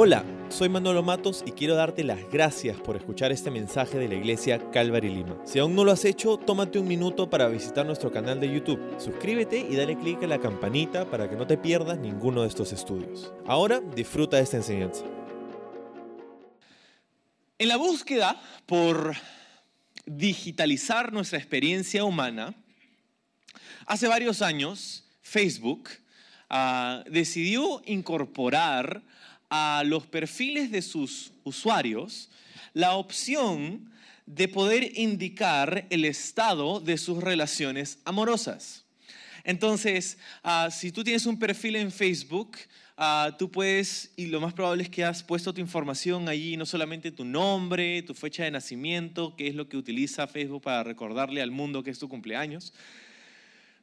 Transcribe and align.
Hola, 0.00 0.24
soy 0.48 0.68
Manolo 0.68 1.02
Matos 1.02 1.42
y 1.44 1.50
quiero 1.50 1.74
darte 1.74 2.04
las 2.04 2.20
gracias 2.30 2.76
por 2.76 2.94
escuchar 2.94 3.32
este 3.32 3.50
mensaje 3.50 3.98
de 3.98 4.06
la 4.06 4.14
iglesia 4.14 4.70
Calvary 4.70 5.08
Lima. 5.08 5.36
Si 5.44 5.58
aún 5.58 5.74
no 5.74 5.82
lo 5.82 5.90
has 5.90 6.04
hecho, 6.04 6.36
tómate 6.36 6.78
un 6.78 6.86
minuto 6.86 7.28
para 7.28 7.48
visitar 7.48 7.84
nuestro 7.84 8.12
canal 8.12 8.38
de 8.38 8.48
YouTube. 8.48 8.78
Suscríbete 9.00 9.58
y 9.58 9.74
dale 9.74 9.98
clic 9.98 10.22
a 10.22 10.28
la 10.28 10.38
campanita 10.38 11.10
para 11.10 11.28
que 11.28 11.34
no 11.34 11.48
te 11.48 11.58
pierdas 11.58 11.98
ninguno 11.98 12.42
de 12.42 12.48
estos 12.48 12.72
estudios. 12.72 13.32
Ahora 13.44 13.80
disfruta 13.80 14.36
de 14.36 14.44
esta 14.44 14.58
enseñanza. 14.58 15.02
En 17.58 17.66
la 17.66 17.76
búsqueda 17.76 18.40
por 18.66 19.16
digitalizar 20.06 21.12
nuestra 21.12 21.40
experiencia 21.40 22.04
humana, 22.04 22.54
hace 23.84 24.06
varios 24.06 24.42
años 24.42 25.08
Facebook 25.22 25.88
ah, 26.50 27.02
decidió 27.10 27.82
incorporar 27.84 29.02
a 29.50 29.82
los 29.84 30.06
perfiles 30.06 30.70
de 30.70 30.82
sus 30.82 31.32
usuarios 31.44 32.30
la 32.74 32.94
opción 32.94 33.90
de 34.26 34.46
poder 34.48 34.98
indicar 34.98 35.86
el 35.90 36.04
estado 36.04 36.80
de 36.80 36.98
sus 36.98 37.22
relaciones 37.22 37.98
amorosas. 38.04 38.84
Entonces, 39.44 40.18
ah, 40.42 40.68
si 40.70 40.92
tú 40.92 41.02
tienes 41.02 41.24
un 41.24 41.38
perfil 41.38 41.76
en 41.76 41.90
Facebook, 41.90 42.58
ah, 42.98 43.34
tú 43.38 43.50
puedes, 43.50 44.12
y 44.16 44.26
lo 44.26 44.40
más 44.40 44.52
probable 44.52 44.82
es 44.82 44.90
que 44.90 45.04
has 45.04 45.22
puesto 45.22 45.54
tu 45.54 45.60
información 45.62 46.28
allí, 46.28 46.58
no 46.58 46.66
solamente 46.66 47.10
tu 47.10 47.24
nombre, 47.24 48.02
tu 48.02 48.12
fecha 48.12 48.44
de 48.44 48.50
nacimiento, 48.50 49.34
que 49.36 49.46
es 49.46 49.54
lo 49.54 49.66
que 49.66 49.78
utiliza 49.78 50.26
Facebook 50.26 50.62
para 50.62 50.82
recordarle 50.82 51.40
al 51.40 51.50
mundo 51.50 51.82
que 51.82 51.90
es 51.90 51.98
tu 51.98 52.10
cumpleaños, 52.10 52.74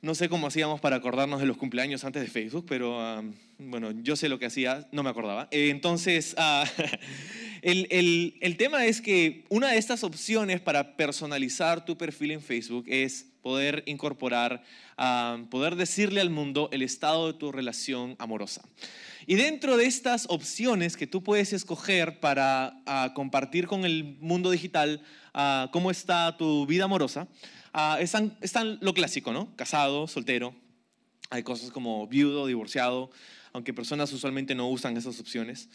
no 0.06 0.14
sé 0.14 0.30
cómo 0.30 0.46
hacíamos 0.46 0.80
para 0.80 0.98
acordarnos 0.98 1.40
de 1.40 1.48
los 1.48 1.58
cumpleaños 1.58 2.04
antes 2.04 2.22
de 2.22 2.28
Facebook, 2.28 2.68
pero 2.70 3.02
ah, 3.02 3.24
bueno, 3.58 3.90
yo 4.04 4.16
sé 4.16 4.30
lo 4.30 4.38
que 4.38 4.46
hacía, 4.46 4.88
no 4.92 5.02
me 5.02 5.10
acordaba. 5.10 5.48
Eh, 5.50 5.70
entonces, 5.72 6.36
ah, 6.38 6.64
el, 7.64 8.56
tema 8.56 8.86
es 8.86 9.02
que 9.02 9.46
una 9.50 9.72
de 9.72 9.80
estas 9.80 10.04
opciones 10.04 10.62
para 10.62 10.96
personalizar 10.96 11.86
tu 11.86 11.98
perfil 11.98 12.30
en 12.30 12.42
Facebook 12.42 12.86
es 12.88 13.26
poder 13.42 13.82
incorporar, 13.88 14.62
ah, 14.96 15.40
poder 15.50 15.76
decirle 15.76 16.22
al 16.22 16.30
mundo 16.30 16.70
el 16.72 16.84
estado 16.84 17.32
de 17.32 17.40
tu 17.40 17.52
relación 17.52 18.16
amorosa. 18.20 18.62
Y 19.26 19.34
dentro 19.34 19.76
de 19.76 19.86
estas 19.86 20.28
opciones 20.30 20.98
que 20.98 21.08
tú 21.08 21.24
puedes 21.24 21.52
escoger 21.52 22.20
para 22.20 22.80
compartir 23.16 23.66
con 23.66 23.84
el 23.84 24.18
mundo 24.20 24.52
digital 24.52 25.02
cómo 25.72 25.90
está 25.90 26.38
tu 26.38 26.68
vida 26.68 26.84
amorosa, 26.84 27.28
Están, 28.00 28.38
están 28.40 28.78
lo 28.82 28.94
clásico, 28.94 29.34
¿no? 29.34 29.54
Casado, 29.58 30.08
soltero. 30.08 30.56
Hay 31.30 31.44
cosas 31.44 31.72
como 31.72 32.08
viudo, 32.08 32.48
divorciado, 32.48 33.12
aunque 33.52 33.74
personas 33.74 34.14
usualmente 34.14 34.56
no 34.56 34.70
usan 34.70 34.96
esas 34.96 35.20
opciones. 35.20 35.70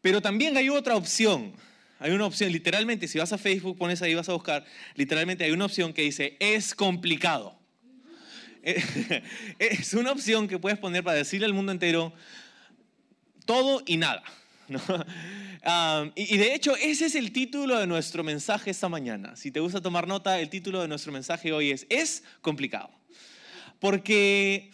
pero 0.00 0.22
también 0.22 0.56
hay 0.56 0.68
otra 0.68 0.96
opción. 0.96 1.52
Hay 1.98 2.12
una 2.12 2.26
opción, 2.26 2.50
literalmente, 2.52 3.08
si 3.08 3.18
vas 3.18 3.32
a 3.32 3.38
Facebook, 3.38 3.78
pones 3.78 4.02
ahí, 4.02 4.14
vas 4.14 4.28
a 4.28 4.32
buscar, 4.32 4.64
literalmente 4.96 5.44
hay 5.44 5.52
una 5.52 5.66
opción 5.66 5.92
que 5.92 6.02
dice, 6.02 6.36
es 6.40 6.74
complicado. 6.74 7.58
es 9.58 9.94
una 9.94 10.12
opción 10.12 10.46
que 10.46 10.58
puedes 10.58 10.78
poner 10.78 11.02
para 11.02 11.16
decirle 11.16 11.46
al 11.46 11.54
mundo 11.54 11.72
entero 11.72 12.12
todo 13.46 13.82
y 13.86 13.96
nada. 13.96 14.22
¿No? 14.72 14.80
y, 16.14 16.36
de 16.36 16.54
hecho, 16.54 16.74
ese 16.76 17.06
es 17.06 17.14
el 17.14 17.32
título 17.32 17.78
de 17.78 17.86
nuestro 17.86 18.24
mensaje 18.24 18.70
esta 18.70 18.88
mañana. 18.88 19.36
Si 19.36 19.50
te 19.50 19.60
gusta 19.60 19.80
tomar 19.80 20.08
nota, 20.08 20.40
el 20.40 20.48
título 20.48 20.82
de 20.82 20.88
nuestro 20.88 21.12
mensaje 21.12 21.52
hoy 21.52 21.70
es, 21.70 21.86
es 21.88 22.24
complicado. 22.40 22.90
Porque 23.78 24.70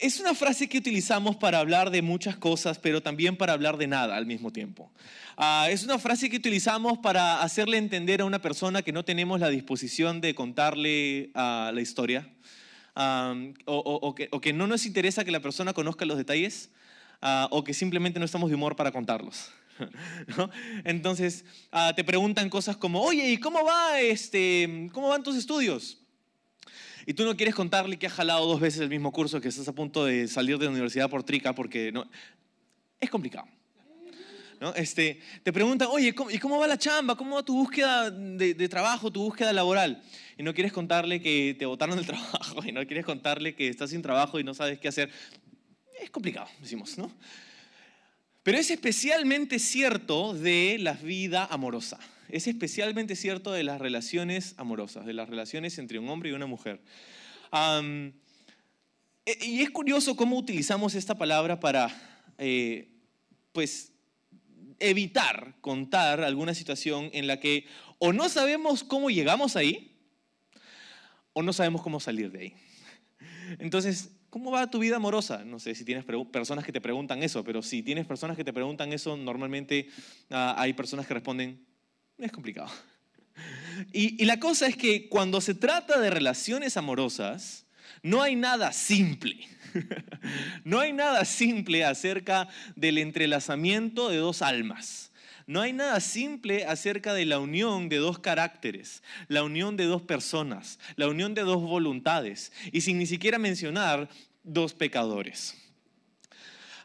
es 0.00 0.20
una 0.20 0.34
frase 0.34 0.68
que 0.68 0.78
utilizamos 0.78 1.36
para 1.36 1.58
hablar 1.58 1.90
de 1.90 2.02
muchas 2.02 2.36
cosas, 2.36 2.78
pero 2.78 3.02
también 3.02 3.36
para 3.36 3.52
hablar 3.52 3.76
de 3.76 3.86
nada 3.86 4.16
al 4.16 4.26
mismo 4.26 4.52
tiempo. 4.52 4.90
Ah, 5.36 5.68
es 5.70 5.84
una 5.84 5.98
frase 5.98 6.28
que 6.28 6.36
utilizamos 6.36 6.98
para 6.98 7.42
hacerle 7.42 7.78
entender 7.78 8.20
a 8.20 8.24
una 8.24 8.42
persona 8.42 8.82
que 8.82 8.92
no 8.92 9.04
tenemos 9.04 9.40
la 9.40 9.48
disposición 9.48 10.20
de 10.20 10.34
contarle 10.34 11.30
ah, 11.34 11.70
la 11.74 11.80
historia, 11.80 12.28
o, 13.64 14.14
que, 14.14 14.28
o, 14.30 14.40
que, 14.40 14.52
no 14.52 14.66
nos 14.66 14.84
interesa 14.84 15.24
que 15.24 15.30
la 15.30 15.40
persona 15.40 15.72
conozca 15.72 16.04
los 16.04 16.18
detalles, 16.18 16.70
Ah, 17.22 17.48
o 17.50 17.62
que 17.62 17.74
simplemente 17.74 18.18
no 18.18 18.24
estamos 18.24 18.48
de 18.48 18.56
humor 18.56 18.76
para 18.76 18.90
contarlos. 18.90 19.50
Entonces, 20.84 21.44
ah, 21.70 21.92
te 21.94 22.02
preguntan 22.02 22.48
cosas 22.48 22.76
como, 22.76 23.02
oye, 23.02 23.30
¿y 23.30 23.36
cómo, 23.36 23.64
va 23.64 24.00
este, 24.00 24.88
cómo 24.92 25.08
van 25.08 25.22
tus 25.22 25.36
estudios? 25.36 25.98
Y 27.06 27.14
tú 27.14 27.24
no 27.24 27.36
quieres 27.36 27.54
contarle 27.54 27.98
que 27.98 28.06
has 28.06 28.12
jalado 28.12 28.46
dos 28.46 28.60
veces 28.60 28.80
el 28.80 28.88
mismo 28.88 29.12
curso, 29.12 29.40
que 29.40 29.48
estás 29.48 29.68
a 29.68 29.74
punto 29.74 30.04
de 30.04 30.28
salir 30.28 30.58
de 30.58 30.66
la 30.66 30.70
universidad 30.70 31.10
por 31.10 31.22
trica, 31.22 31.54
porque 31.54 31.92
no, 31.92 32.08
es 32.98 33.10
complicado. 33.10 33.46
¿No? 34.58 34.74
Este, 34.74 35.20
te 35.42 35.54
preguntan, 35.54 35.88
oye, 35.90 36.14
¿y 36.30 36.38
cómo 36.38 36.58
va 36.58 36.66
la 36.66 36.76
chamba? 36.76 37.16
¿Cómo 37.16 37.36
va 37.36 37.42
tu 37.42 37.54
búsqueda 37.54 38.10
de, 38.10 38.52
de, 38.52 38.68
trabajo, 38.68 39.10
tu 39.10 39.22
búsqueda 39.22 39.54
laboral? 39.54 40.02
Y 40.36 40.42
no 40.42 40.52
quieres 40.52 40.70
contarle 40.70 41.22
que 41.22 41.56
te 41.58 41.64
botaron 41.64 41.96
del 41.96 42.04
trabajo, 42.06 42.60
y 42.66 42.70
no 42.70 42.86
quieres 42.86 43.06
contarle 43.06 43.54
que 43.54 43.68
estás 43.68 43.88
sin 43.88 44.02
trabajo 44.02 44.38
y 44.38 44.44
no 44.44 44.52
sabes 44.52 44.78
qué 44.78 44.88
hacer 44.88 45.10
es 46.02 46.10
complicado, 46.10 46.48
decimos, 46.60 46.98
¿no? 46.98 47.10
Pero 48.42 48.58
es 48.58 48.70
especialmente 48.70 49.58
cierto 49.58 50.34
de 50.34 50.78
la 50.78 50.94
vida 50.94 51.44
amorosa. 51.44 51.98
Es 52.28 52.46
especialmente 52.46 53.16
cierto 53.16 53.52
de 53.52 53.64
las 53.64 53.80
relaciones 53.80 54.54
amorosas, 54.56 55.04
de 55.04 55.12
las 55.12 55.28
relaciones 55.28 55.78
entre 55.78 55.98
un 55.98 56.08
hombre 56.08 56.30
y 56.30 56.32
una 56.32 56.46
mujer. 56.46 56.80
E, 59.26 59.46
y 59.46 59.60
es 59.60 59.70
curioso 59.70 60.16
cómo 60.16 60.38
utilizamos 60.38 60.94
esta 60.94 61.18
palabra 61.18 61.60
para, 61.60 61.90
eh, 62.38 62.88
pues, 63.52 63.92
evitar 64.78 65.56
contar 65.60 66.22
alguna 66.22 66.54
situación 66.54 67.10
en 67.12 67.26
la 67.26 67.38
que 67.40 67.66
o 67.98 68.14
no 68.14 68.28
sabemos 68.30 68.82
cómo 68.82 69.10
llegamos 69.10 69.56
ahí 69.56 69.98
o 71.34 71.42
no 71.42 71.52
sabemos 71.52 71.82
cómo 71.82 72.00
salir 72.00 72.30
de 72.30 72.40
ahí. 72.40 72.54
Entonces, 73.58 74.10
¿Cómo 74.30 74.52
va 74.52 74.70
tu 74.70 74.78
vida 74.78 74.96
amorosa? 74.96 75.44
No 75.44 75.58
sé 75.58 75.74
si 75.74 75.84
tienes 75.84 76.04
personas 76.30 76.64
que 76.64 76.70
te 76.72 76.80
preguntan 76.80 77.22
eso, 77.24 77.42
pero 77.42 77.62
si 77.62 77.82
tienes 77.82 78.06
personas 78.06 78.36
que 78.36 78.44
te 78.44 78.52
preguntan 78.52 78.92
eso, 78.92 79.16
normalmente 79.16 79.88
ah, 80.30 80.54
hay 80.56 80.72
personas 80.72 81.06
que 81.06 81.14
responden, 81.14 81.64
es 82.18 82.32
complicado. 82.32 82.70
Y, 83.92 84.22
y 84.22 84.26
la 84.26 84.38
cosa 84.38 84.66
es 84.66 84.76
que 84.76 85.08
cuando 85.08 85.40
se 85.40 85.54
trata 85.54 85.98
de 85.98 86.10
relaciones 86.10 86.76
amorosas, 86.76 87.64
no 88.02 88.20
hay 88.20 88.36
nada 88.36 88.72
simple. 88.72 89.38
No 90.64 90.80
hay 90.80 90.92
nada 90.92 91.24
simple 91.24 91.84
acerca 91.84 92.48
del 92.76 92.98
entrelazamiento 92.98 94.10
de 94.10 94.18
dos 94.18 94.42
almas. 94.42 95.09
No 95.50 95.62
hay 95.62 95.72
nada 95.72 95.98
simple 95.98 96.64
acerca 96.64 97.12
de 97.12 97.26
la 97.26 97.40
unión 97.40 97.88
de 97.88 97.96
dos 97.96 98.20
caracteres, 98.20 99.02
la 99.26 99.42
unión 99.42 99.76
de 99.76 99.82
dos 99.82 100.00
personas, 100.00 100.78
la 100.94 101.08
unión 101.08 101.34
de 101.34 101.42
dos 101.42 101.60
voluntades, 101.60 102.52
y 102.70 102.82
sin 102.82 102.98
ni 102.98 103.06
siquiera 103.06 103.36
mencionar 103.36 104.08
dos 104.44 104.74
pecadores. 104.74 105.56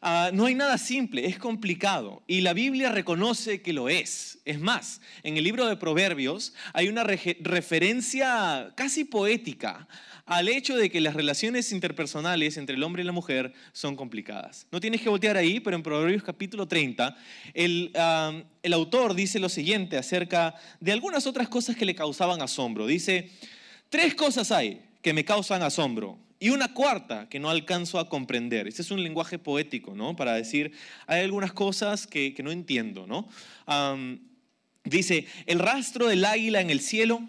Ah, 0.02 0.32
no 0.34 0.46
hay 0.46 0.56
nada 0.56 0.78
simple, 0.78 1.26
es 1.26 1.38
complicado 1.38 2.24
y 2.28 2.42
la 2.42 2.54
Biblia 2.54 2.92
reconoce 2.92 3.62
que 3.62 3.74
lo 3.74 3.90
es. 3.90 4.40
Es 4.46 4.60
más, 4.60 5.02
en 5.24 5.38
el 5.38 5.44
libro 5.44 5.66
de 5.66 5.78
Proverbios 5.78 6.54
hay 6.74 6.88
una 6.88 7.04
referencia 7.04 8.72
casi 8.76 9.04
poética 9.04 9.88
al 10.26 10.48
hecho 10.48 10.76
de 10.76 10.90
que 10.90 11.02
las 11.02 11.14
relaciones 11.14 11.72
interpersonales 11.72 12.58
entre 12.58 12.76
el 12.76 12.84
hombre 12.84 13.04
y 13.04 13.06
la 13.06 13.12
mujer 13.12 13.54
son 13.74 13.96
complicadas. 13.96 14.66
No 14.72 14.80
tienes 14.80 15.02
que 15.02 15.10
voltear 15.10 15.38
ahí, 15.38 15.60
pero 15.60 15.76
en 15.76 15.84
Proverbios 15.84 16.24
capítulo 16.24 16.68
30, 16.68 17.16
el, 17.54 17.92
el 18.64 18.74
autor 18.74 19.14
dice 19.14 19.40
lo 19.40 19.50
siguiente 19.50 19.98
acerca 19.98 20.56
de 20.80 20.92
algunas 20.92 21.28
otras 21.28 21.48
cosas 21.48 21.76
que 21.76 21.86
le 21.86 21.96
causaban 21.96 22.42
asombro. 22.42 22.88
Dice, 22.88 23.30
tres 23.90 24.16
cosas 24.16 24.52
hay 24.52 24.82
que 25.02 25.14
me 25.14 25.24
causan 25.24 25.62
asombro 25.62 26.18
y 26.46 26.52
una 26.52 26.76
cuarta 26.76 27.28
que 27.28 27.40
no 27.40 27.50
alcanzo 27.50 27.98
a 27.98 28.08
comprender. 28.08 28.68
Este 28.68 28.84
es 28.84 28.92
un 28.92 29.02
lenguaje 29.02 29.40
poético, 29.40 29.96
¿no? 29.96 30.16
Para 30.16 30.34
decir, 30.34 30.74
hay 31.08 31.22
algunas 31.24 31.54
cosas 31.54 32.06
que, 32.06 32.36
que 32.36 32.44
no 32.44 32.52
entiendo, 32.52 33.08
¿no? 33.08 33.28
dice, 34.84 35.26
el 35.48 35.58
rastro 35.58 36.06
del 36.06 36.24
águila 36.24 36.62
en 36.62 36.70
el 36.70 36.82
cielo, 36.82 37.28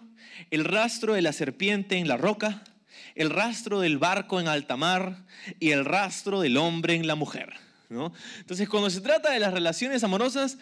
el 0.51 0.67
rastro 0.67 1.15
de 1.15 1.23
la 1.23 1.33
serpiente 1.33 1.97
en 1.97 2.09
la 2.09 2.19
roca, 2.19 2.63
el 3.15 3.31
rastro 3.31 3.81
del 3.81 3.97
barco 3.97 4.39
en 4.39 4.49
alta 4.49 4.77
mar 4.77 5.25
y 5.61 5.71
el 5.71 5.87
rastro 5.87 6.43
del 6.43 6.59
hombre 6.59 6.95
en 6.95 7.07
la 7.07 7.15
mujer. 7.15 7.55
¿No? 7.89 8.13
Entonces, 8.39 8.69
cuando 8.69 8.91
se 8.91 9.01
trata 9.01 9.31
de 9.31 9.41
las 9.41 9.53
relaciones 9.53 10.03
amorosas, 10.05 10.59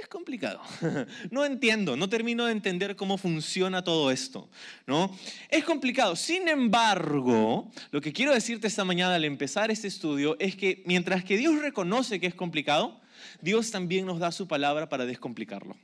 es 0.00 0.08
complicado. 0.08 0.60
No 1.30 1.44
entiendo, 1.44 1.96
no 1.96 2.08
termino 2.08 2.46
de 2.46 2.52
entender 2.52 2.96
cómo 2.96 3.18
funciona 3.18 3.82
todo 3.82 4.10
esto. 4.10 4.48
¿no? 4.86 5.16
Es 5.48 5.64
complicado. 5.64 6.16
Sin 6.16 6.48
embargo, 6.48 7.70
lo 7.90 8.00
que 8.00 8.12
quiero 8.12 8.32
decirte 8.32 8.66
esta 8.66 8.84
mañana 8.84 9.14
al 9.14 9.24
empezar 9.24 9.70
este 9.70 9.88
estudio 9.88 10.36
es 10.38 10.56
que 10.56 10.82
mientras 10.86 11.24
que 11.24 11.36
Dios 11.36 11.60
reconoce 11.60 12.20
que 12.20 12.26
es 12.26 12.34
complicado, 12.34 13.00
Dios 13.40 13.70
también 13.70 14.06
nos 14.06 14.18
da 14.18 14.32
su 14.32 14.46
palabra 14.46 14.88
para 14.88 15.06
descomplicarlo. 15.06 15.76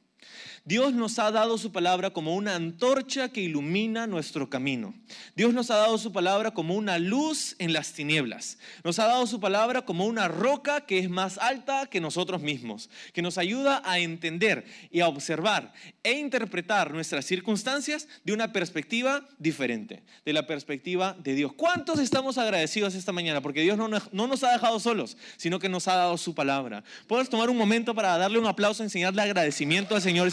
Dios 0.65 0.93
nos 0.93 1.19
ha 1.19 1.33
dado 1.33 1.59
su 1.59 1.73
palabra 1.73 2.11
como 2.11 2.37
una 2.37 2.55
antorcha 2.55 3.31
que 3.31 3.41
ilumina 3.41 4.07
nuestro 4.07 4.49
camino. 4.49 4.95
Dios 5.35 5.53
nos 5.53 5.73
ha 5.73 5.77
dado 5.77 5.99
su 5.99 6.13
palabra 6.13 6.53
como 6.53 6.77
una 6.77 6.99
luz 6.99 7.57
en 7.59 7.73
las 7.73 7.93
tinieblas. 7.93 8.59
Nos 8.85 9.01
ha 9.01 9.07
dado 9.07 9.27
su 9.27 9.41
palabra 9.41 9.83
como 9.83 10.07
una 10.07 10.29
roca 10.29 10.83
que 10.83 11.01
es 11.01 11.11
más 11.11 11.39
alta 11.39 11.87
que 11.87 12.01
nosotros 12.01 12.43
mismos, 12.43 12.91
que 13.13 13.23
nos 13.23 13.39
ayuda 13.39 13.83
a 13.85 13.99
entender 13.99 14.65
y 14.93 15.01
a 15.01 15.09
observar 15.09 15.73
e 16.05 16.13
interpretar 16.13 16.93
nuestras 16.93 17.25
circunstancias 17.25 18.07
de 18.23 18.33
una 18.33 18.53
perspectiva 18.53 19.27
diferente, 19.39 20.05
de 20.25 20.33
la 20.33 20.47
perspectiva 20.47 21.17
de 21.19 21.35
Dios. 21.35 21.53
¿Cuántos 21.55 21.99
estamos 21.99 22.39
agradecidos 22.39 22.95
esta 22.95 23.11
mañana? 23.11 23.41
Porque 23.41 23.63
Dios 23.63 23.77
no, 23.77 23.89
nos 23.89 24.45
ha 24.45 24.53
dejado 24.53 24.79
solos, 24.79 25.17
sino 25.37 25.59
que 25.59 25.69
nos 25.69 25.89
ha 25.89 25.97
dado 25.97 26.17
su 26.19 26.37
palabra. 26.37 26.85
Puedes 27.09 27.29
tomar 27.29 27.51
un 27.51 27.57
momento 27.57 27.97
para 27.97 28.17
darle 28.17 28.39
un 28.39 28.47
aplauso, 28.47 28.85
enseñarle 28.85 29.23
agradecimiento 29.23 29.97
al 29.97 30.03
Señor. 30.03 30.31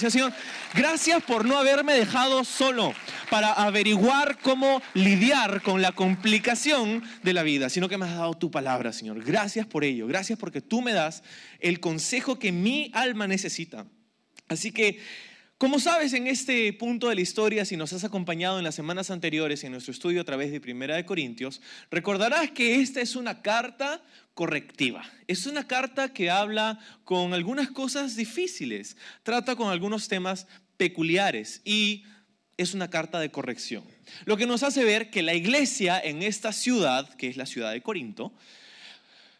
Gracias 0.74 1.24
por 1.24 1.46
no 1.46 1.58
haberme 1.58 1.94
dejado 1.94 2.44
solo 2.44 2.94
para 3.30 3.54
averiguar 3.54 4.38
cómo 4.42 4.82
lidiar 4.94 5.62
con 5.62 5.82
la 5.82 5.92
complicación 5.92 7.04
de 7.24 7.34
la 7.34 7.44
vida, 7.44 7.70
sino 7.70 7.90
que 7.90 7.98
me 7.98 8.06
has 8.06 8.16
dado 8.16 8.34
tu 8.34 8.52
palabra, 8.52 8.94
Señor. 8.94 9.24
Gracias 9.24 9.66
por 9.66 9.84
ello. 9.84 10.08
Gracias 10.08 10.38
porque 10.38 10.62
tú 10.62 10.82
me 10.82 10.94
das 10.94 11.24
el 11.60 11.80
consejo 11.80 12.40
que 12.40 12.52
mi 12.52 12.92
alma 12.94 13.28
necesita. 13.28 13.86
Así 14.48 14.72
que 14.72 15.00
como 15.60 15.78
sabes, 15.78 16.14
en 16.14 16.28
este 16.28 16.72
punto 16.72 17.10
de 17.10 17.16
la 17.16 17.22
historia, 17.22 17.66
si 17.66 17.76
nos 17.76 17.92
has 17.92 18.06
acompañado 18.06 18.58
en 18.60 18.64
las 18.64 18.76
semanas 18.76 19.12
anteriores 19.12 19.62
en 19.66 19.74
nuestro 19.74 19.92
estudio 19.92 20.22
a 20.22 20.24
través 20.24 20.54
de 20.54 20.62
Primera 20.62 20.96
de 20.96 21.04
Corintios, 21.04 21.62
recordarás 21.92 22.52
que 22.52 22.80
esta 22.80 23.02
es 23.02 23.18
una 23.18 23.42
carta 23.42 24.02
correctiva. 24.34 25.04
Es 25.28 25.48
una 25.48 25.68
carta 25.68 26.14
que 26.14 26.30
habla 26.30 26.80
con 27.04 27.34
algunas 27.34 27.72
cosas 27.72 28.16
difíciles, 28.16 28.96
trata 29.22 29.58
con 29.58 29.70
algunos 29.70 30.08
temas 30.08 30.48
peculiares 30.78 31.62
y 31.66 32.06
es 32.56 32.74
una 32.74 32.90
carta 32.90 33.20
de 33.20 33.30
corrección. 33.30 33.84
Lo 34.24 34.38
que 34.38 34.48
nos 34.48 34.64
hace 34.64 34.86
ver 34.86 35.10
que 35.10 35.24
la 35.24 35.34
iglesia 35.34 36.00
en 36.00 36.24
esta 36.24 36.54
ciudad, 36.54 37.14
que 37.16 37.28
es 37.28 37.36
la 37.36 37.46
ciudad 37.46 37.74
de 37.74 37.82
Corinto, 37.82 38.34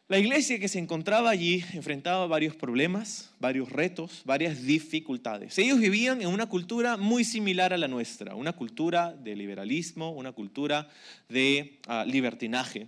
la 0.10 0.18
iglesia 0.18 0.60
que 0.60 0.68
se 0.68 0.80
encontraba 0.80 1.30
allí 1.30 1.64
enfrentaba 1.74 2.26
varios 2.26 2.56
problemas, 2.56 3.30
varios 3.40 3.72
retos, 3.72 4.24
varias 4.26 4.64
dificultades. 4.64 5.56
Ellos 5.60 5.80
vivían 5.80 6.24
en 6.24 6.30
una 6.30 6.48
cultura 6.48 6.98
muy 6.98 7.24
similar 7.24 7.74
a 7.74 7.78
la 7.78 7.88
nuestra, 7.88 8.34
una 8.34 8.54
cultura 8.54 9.14
de 9.14 9.36
liberalismo, 9.36 10.10
una 10.10 10.32
cultura 10.32 10.90
de 11.30 11.78
ah, 11.86 12.06
libertinaje. 12.08 12.88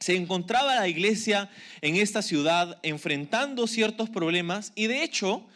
Se 0.00 0.16
encontraba 0.16 0.74
la 0.74 0.88
iglesia 0.88 1.48
en 1.82 1.94
esta 1.94 2.20
ciudad 2.20 2.80
enfrentando 2.82 3.68
ciertos 3.68 4.10
problemas 4.10 4.72
y 4.74 4.88
de 4.88 5.04
hecho 5.04 5.46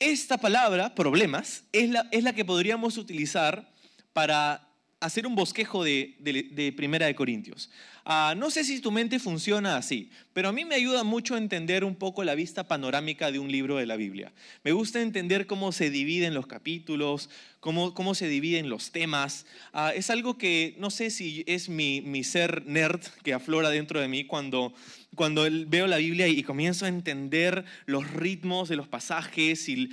esta 0.00 0.36
palabra, 0.36 0.94
problemas, 0.94 1.64
es 1.72 1.88
la, 1.88 2.08
es 2.12 2.22
la 2.22 2.34
que 2.34 2.44
podríamos 2.44 2.98
utilizar 2.98 3.72
para 4.12 4.65
hacer 5.00 5.26
un 5.26 5.34
bosquejo 5.34 5.84
de, 5.84 6.74
Primera 6.76 7.06
de 7.06 7.14
Corintios. 7.14 7.70
Ah, 8.04 8.34
no 8.36 8.50
sé 8.50 8.64
si 8.64 8.80
tu 8.80 8.90
mente 8.90 9.18
funciona 9.18 9.76
así, 9.76 10.10
pero 10.32 10.48
a 10.48 10.52
mí 10.52 10.64
me 10.64 10.76
ayuda 10.76 11.02
mucho 11.04 11.34
a 11.34 11.38
entender 11.38 11.84
un 11.84 11.96
poco 11.96 12.24
la 12.24 12.34
vista 12.34 12.68
panorámica 12.68 13.30
de 13.32 13.38
un 13.38 13.50
libro 13.50 13.76
de 13.76 13.86
la 13.86 13.96
Biblia. 13.96 14.32
Me 14.62 14.72
gusta 14.72 15.02
entender 15.02 15.46
cómo 15.46 15.72
se 15.72 15.90
dividen 15.90 16.34
los 16.34 16.46
capítulos, 16.46 17.30
cómo, 17.60 17.94
cómo 17.94 18.14
se 18.14 18.28
dividen 18.28 18.68
los 18.68 18.92
temas. 18.92 19.44
Ah, 19.72 19.92
es 19.94 20.08
algo 20.10 20.38
que 20.38 20.76
no 20.78 20.90
sé 20.90 21.10
si 21.10 21.44
es 21.46 21.68
mi 21.68 22.24
ser 22.24 22.64
nerd 22.66 23.00
que 23.22 23.34
aflora 23.34 23.70
dentro 23.70 24.00
de 24.00 24.08
mí 24.08 24.24
cuando 24.24 24.72
cuando 25.16 25.46
veo 25.66 25.88
la 25.88 25.96
Biblia 25.96 26.28
y 26.28 26.42
comienzo 26.44 26.84
a 26.84 26.88
entender 26.88 27.64
los 27.86 28.08
ritmos 28.12 28.68
de 28.68 28.76
los 28.76 28.86
pasajes 28.86 29.68
y, 29.68 29.90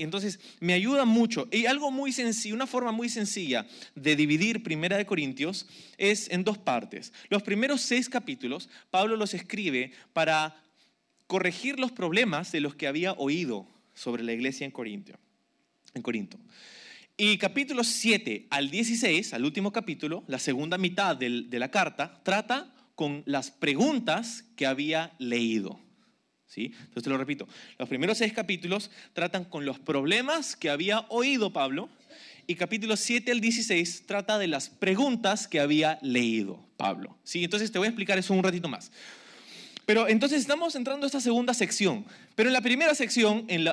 entonces 0.00 0.38
me 0.60 0.74
ayuda 0.74 1.06
mucho. 1.06 1.48
Y 1.50 1.64
algo 1.64 1.90
muy 1.90 2.12
sencillo, 2.12 2.54
una 2.54 2.66
forma 2.66 2.92
muy 2.92 3.08
sencilla 3.08 3.66
de 3.94 4.16
dividir 4.16 4.62
Primera 4.62 4.98
de 4.98 5.06
Corintios 5.06 5.66
es 5.96 6.30
en 6.30 6.44
dos 6.44 6.58
partes. 6.58 7.12
Los 7.30 7.42
primeros 7.42 7.80
seis 7.80 8.08
capítulos, 8.08 8.68
Pablo 8.90 9.16
los 9.16 9.32
escribe 9.32 9.92
para 10.12 10.62
corregir 11.26 11.80
los 11.80 11.92
problemas 11.92 12.52
de 12.52 12.60
los 12.60 12.74
que 12.74 12.86
había 12.86 13.12
oído 13.12 13.66
sobre 13.94 14.22
la 14.22 14.32
iglesia 14.32 14.66
en 14.66 14.72
Corinto. 14.72 15.18
Y 17.16 17.38
capítulos 17.38 17.86
7 17.86 18.48
al 18.50 18.70
16, 18.70 19.32
al 19.32 19.44
último 19.44 19.72
capítulo, 19.72 20.22
la 20.26 20.38
segunda 20.38 20.76
mitad 20.76 21.16
de 21.16 21.58
la 21.58 21.70
carta, 21.70 22.20
trata 22.22 22.75
con 22.96 23.22
las 23.26 23.52
preguntas 23.52 24.44
que 24.56 24.66
había 24.66 25.12
leído. 25.18 25.78
¿Sí? 26.46 26.72
Entonces 26.78 27.02
te 27.02 27.10
lo 27.10 27.18
repito, 27.18 27.46
los 27.78 27.88
primeros 27.88 28.18
seis 28.18 28.32
capítulos 28.32 28.90
tratan 29.12 29.44
con 29.44 29.64
los 29.64 29.78
problemas 29.78 30.56
que 30.56 30.70
había 30.70 31.00
oído 31.08 31.52
Pablo 31.52 31.88
y 32.46 32.54
capítulos 32.54 33.00
7 33.00 33.32
al 33.32 33.40
16 33.40 34.06
trata 34.06 34.38
de 34.38 34.46
las 34.46 34.68
preguntas 34.68 35.48
que 35.48 35.60
había 35.60 35.98
leído 36.02 36.64
Pablo. 36.76 37.18
¿Sí? 37.24 37.44
Entonces 37.44 37.70
te 37.72 37.78
voy 37.78 37.86
a 37.86 37.90
explicar 37.90 38.18
eso 38.18 38.32
un 38.32 38.42
ratito 38.42 38.68
más. 38.68 38.92
Pero 39.86 40.08
entonces 40.08 40.40
estamos 40.40 40.74
entrando 40.74 41.06
a 41.06 41.08
esta 41.08 41.20
segunda 41.20 41.54
sección. 41.54 42.04
Pero 42.34 42.48
en 42.48 42.52
la 42.52 42.60
primera 42.60 42.92
sección, 42.96 43.46
en, 43.48 43.64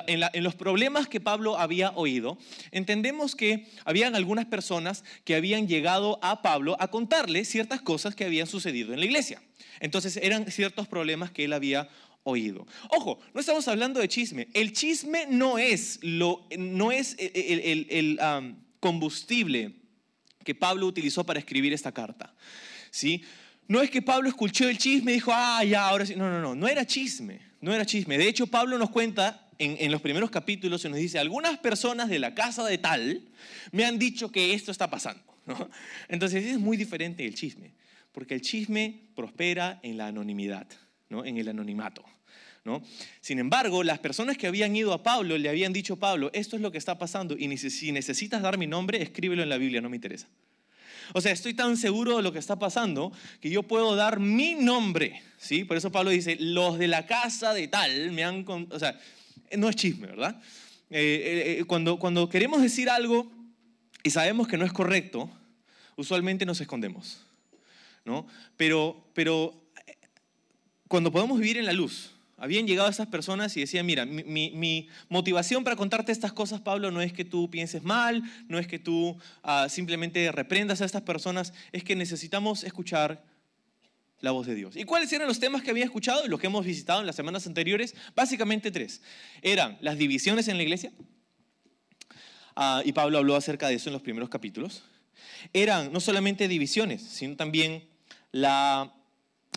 los 0.44 0.54
problemas 0.54 1.08
que 1.08 1.20
Pablo 1.20 1.58
había 1.58 1.90
oído, 1.90 2.38
entendemos 2.70 3.34
que 3.34 3.66
habían 3.84 4.14
algunas 4.14 4.46
personas 4.46 5.02
que 5.24 5.34
habían 5.34 5.66
llegado 5.66 6.20
a 6.22 6.40
Pablo 6.40 6.76
a 6.78 6.88
contarle 6.88 7.44
ciertas 7.44 7.82
cosas 7.82 8.14
que 8.14 8.24
habían 8.24 8.46
sucedido 8.46 8.94
en 8.94 9.00
la 9.00 9.06
iglesia. 9.06 9.42
Entonces 9.80 10.16
eran 10.16 10.48
ciertos 10.52 10.86
problemas 10.86 11.32
que 11.32 11.46
él 11.46 11.52
había 11.52 11.88
oído. 12.22 12.64
Ojo, 12.90 13.18
no 13.34 13.40
estamos 13.40 13.66
hablando 13.66 13.98
de 13.98 14.06
chisme. 14.06 14.46
El 14.54 14.72
chisme 14.72 15.26
no 15.28 15.58
es, 15.58 15.98
lo, 16.00 16.46
no 16.56 16.92
es 16.92 17.16
el, 17.18 18.20
combustible 18.78 19.72
que 20.44 20.54
Pablo 20.54 20.86
utilizó 20.86 21.24
para 21.24 21.40
escribir 21.40 21.72
esta 21.72 21.90
carta. 21.90 22.36
¿Sí? 22.92 23.24
No 23.66 23.80
es 23.80 23.90
que 23.90 24.02
Pablo 24.02 24.28
escuchó 24.28 24.68
el 24.68 24.78
chisme 24.78 25.12
y 25.12 25.14
dijo, 25.14 25.32
ah, 25.34 25.64
ya, 25.64 25.88
ahora 25.88 26.04
sí. 26.04 26.14
No, 26.16 26.30
no, 26.30 26.40
no, 26.40 26.54
no 26.54 26.68
era 26.68 26.86
chisme, 26.86 27.40
no 27.60 27.72
era 27.72 27.86
chisme. 27.86 28.18
De 28.18 28.28
hecho, 28.28 28.46
Pablo 28.46 28.76
nos 28.78 28.90
cuenta 28.90 29.44
en, 29.58 29.90
los 29.90 30.00
primeros 30.00 30.30
capítulos 30.30 30.84
y 30.84 30.88
nos 30.88 30.98
dice, 30.98 31.18
algunas 31.18 31.58
personas 31.58 32.08
de 32.08 32.18
la 32.18 32.34
casa 32.34 32.64
de 32.64 32.78
tal 32.78 33.22
me 33.72 33.84
han 33.84 33.98
dicho 33.98 34.30
que 34.30 34.54
esto 34.54 34.70
está 34.70 34.90
pasando. 34.90 35.22
Entonces 36.08 36.44
es 36.44 36.58
muy 36.58 36.76
diferente 36.76 37.24
el 37.24 37.34
chisme, 37.34 37.72
porque 38.12 38.34
el 38.34 38.40
chisme 38.40 39.08
prospera 39.14 39.80
en 39.82 39.96
la 39.96 40.08
anonimidad, 40.08 40.66
¿no? 41.08 41.24
en 41.24 41.38
el 41.38 41.48
anonimato. 41.48 42.04
¿No? 42.64 42.82
Sin 43.20 43.38
embargo, 43.38 43.82
las 43.82 43.98
personas 43.98 44.38
que 44.38 44.46
habían 44.46 44.74
ido 44.74 44.94
a 44.94 45.02
Pablo 45.02 45.36
le 45.36 45.50
habían 45.50 45.74
dicho, 45.74 45.96
Pablo, 45.96 46.30
esto 46.32 46.56
es 46.56 46.62
lo 46.62 46.72
que 46.72 46.78
está 46.78 46.96
pasando 46.96 47.36
y 47.38 47.58
si 47.58 47.92
necesitas 47.92 48.40
dar 48.40 48.56
mi 48.56 48.66
nombre, 48.66 49.02
escríbelo 49.02 49.42
en 49.42 49.50
la 49.50 49.58
Biblia, 49.58 49.82
no 49.82 49.90
me 49.90 49.96
interesa. 49.96 50.28
O 51.12 51.20
sea, 51.20 51.32
estoy 51.32 51.54
tan 51.54 51.76
seguro 51.76 52.16
de 52.16 52.22
lo 52.22 52.32
que 52.32 52.38
está 52.38 52.58
pasando 52.58 53.12
que 53.40 53.50
yo 53.50 53.62
puedo 53.62 53.94
dar 53.96 54.20
mi 54.20 54.54
nombre, 54.54 55.22
¿sí? 55.38 55.64
Por 55.64 55.76
eso 55.76 55.92
Pablo 55.92 56.10
dice, 56.10 56.36
los 56.40 56.78
de 56.78 56.88
la 56.88 57.06
casa 57.06 57.52
de 57.52 57.68
tal 57.68 58.12
me 58.12 58.24
han... 58.24 58.44
O 58.48 58.78
sea, 58.78 58.98
no 59.56 59.68
es 59.68 59.76
chisme, 59.76 60.06
¿verdad? 60.06 60.40
Eh, 60.90 60.98
eh, 61.00 61.60
eh, 61.60 61.64
cuando, 61.64 61.98
cuando 61.98 62.28
queremos 62.28 62.62
decir 62.62 62.88
algo 62.88 63.30
y 64.02 64.10
sabemos 64.10 64.48
que 64.48 64.56
no 64.56 64.64
es 64.64 64.72
correcto, 64.72 65.30
usualmente 65.96 66.46
nos 66.46 66.60
escondemos, 66.60 67.20
¿no? 68.04 68.26
Pero, 68.56 69.04
pero 69.14 69.54
cuando 70.88 71.10
podemos 71.10 71.38
vivir 71.38 71.56
en 71.56 71.66
la 71.66 71.72
luz, 71.72 72.13
habían 72.36 72.66
llegado 72.66 72.88
esas 72.88 73.06
personas 73.06 73.56
y 73.56 73.60
decían, 73.60 73.86
mira, 73.86 74.04
mi, 74.04 74.88
motivación 75.08 75.64
para 75.64 75.76
contarte 75.76 76.12
estas 76.12 76.32
cosas, 76.32 76.60
Pablo, 76.60 76.90
no 76.90 77.00
es 77.00 77.12
que 77.12 77.24
tú 77.24 77.50
pienses 77.50 77.82
mal, 77.82 78.22
no 78.48 78.58
es 78.58 78.66
que 78.66 78.78
tú 78.78 79.16
ah, 79.42 79.68
simplemente 79.68 80.32
reprendas 80.32 80.80
a 80.80 80.84
estas 80.84 81.02
personas, 81.02 81.52
es 81.72 81.84
que 81.84 81.94
necesitamos 81.94 82.64
escuchar 82.64 83.24
la 84.20 84.32
voz 84.32 84.46
de 84.46 84.54
Dios. 84.54 84.76
¿Y 84.76 84.84
cuáles 84.84 85.12
eran 85.12 85.28
los 85.28 85.38
temas 85.38 85.62
que 85.62 85.70
había 85.70 85.84
escuchado 85.84 86.24
y 86.24 86.28
los 86.28 86.40
que 86.40 86.46
hemos 86.48 86.64
visitado 86.64 87.00
en 87.00 87.06
las 87.06 87.16
semanas 87.16 87.46
anteriores? 87.46 87.94
Básicamente 88.16 88.70
tres. 88.70 89.02
Eran 89.42 89.78
las 89.80 89.98
divisiones 89.98 90.48
en 90.48 90.56
la 90.56 90.62
iglesia, 90.62 90.92
ah, 92.56 92.82
y 92.84 92.92
Pablo 92.92 93.18
habló 93.18 93.36
acerca 93.36 93.68
de 93.68 93.74
eso 93.74 93.90
en 93.90 93.92
los 93.92 94.02
primeros 94.02 94.28
capítulos. 94.28 94.82
Eran 95.52 95.92
no 95.92 96.00
solamente 96.00 96.48
divisiones, 96.48 97.02
sino 97.02 97.36
también 97.36 97.84
la... 98.32 98.92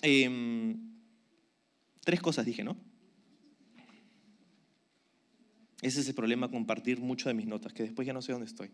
Em, 0.03 0.96
Tres 2.07 2.21
cosas 2.21 2.45
dije, 2.45 2.63
¿no? 2.63 2.77
Ese 5.81 5.99
es 5.99 6.07
el 6.07 6.15
problema, 6.15 6.49
compartir 6.49 7.01
mucho 7.01 7.27
de 7.27 7.33
mis 7.33 7.47
notas, 7.47 7.73
que 7.73 7.83
después 7.83 8.05
ya 8.05 8.13
no 8.13 8.21
sé 8.21 8.31
dónde 8.31 8.47
estoy. 8.47 8.71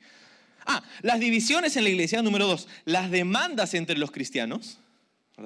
Ah, 0.67 0.83
las 1.01 1.19
divisiones 1.19 1.75
en 1.75 1.83
la 1.83 1.89
iglesia, 1.89 2.21
número 2.21 2.45
dos, 2.45 2.67
las 2.85 3.09
demandas 3.09 3.73
entre 3.73 3.97
los 3.97 4.11
cristianos, 4.11 4.77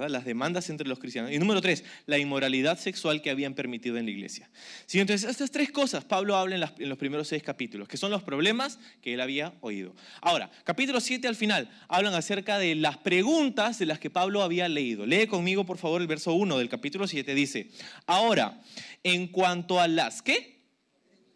las 0.10 0.25
demandas 0.25 0.70
entre 0.70 0.88
los 0.88 1.00
cristianos. 1.00 1.32
Y 1.32 1.39
número 1.39 1.62
tres, 1.62 1.84
la 2.06 2.18
inmoralidad 2.18 2.80
sexual 2.80 3.22
que 3.22 3.30
habían 3.30 3.54
permitido 3.54 3.98
en 3.98 4.06
la 4.06 4.12
iglesia. 4.12 4.50
¿Sí? 4.86 5.00
Entonces, 5.00 5.30
estas 5.30 5.51
tres 5.51 5.72
cosas 5.72 6.06
Pablo 6.06 6.36
habla 6.36 6.74
en, 6.77 6.89
los 6.89 6.98
primeros 6.98 7.27
seis 7.27 7.44
capítulos, 7.44 7.88
que 7.88 7.98
son 7.98 8.12
los 8.12 8.24
problemas 8.24 8.80
que 9.01 9.13
él 9.13 9.22
había 9.22 9.54
oído. 9.62 9.96
Ahora, 10.22 10.51
capítulo 10.63 11.00
7 11.00 11.27
al 11.27 11.36
final, 11.36 11.70
hablan 11.88 12.13
acerca 12.13 12.60
de 12.60 12.75
las 12.75 12.98
preguntas 12.98 13.80
de 13.80 13.86
las 13.86 14.00
que 14.00 14.10
Pablo 14.10 14.44
había 14.44 14.70
leído. 14.70 15.06
Lee 15.06 15.27
conmigo, 15.27 15.66
por 15.66 15.77
favor, 15.77 16.01
el 16.01 16.08
verso 16.08 16.34
1 16.34 16.58
del 16.58 16.70
capítulo 16.70 17.08
7. 17.08 17.34
Dice, 17.34 17.70
ahora, 18.06 18.62
en 19.04 19.27
cuanto 19.27 19.80
a 19.80 19.88
las, 19.88 20.22
¿qué? 20.22 20.58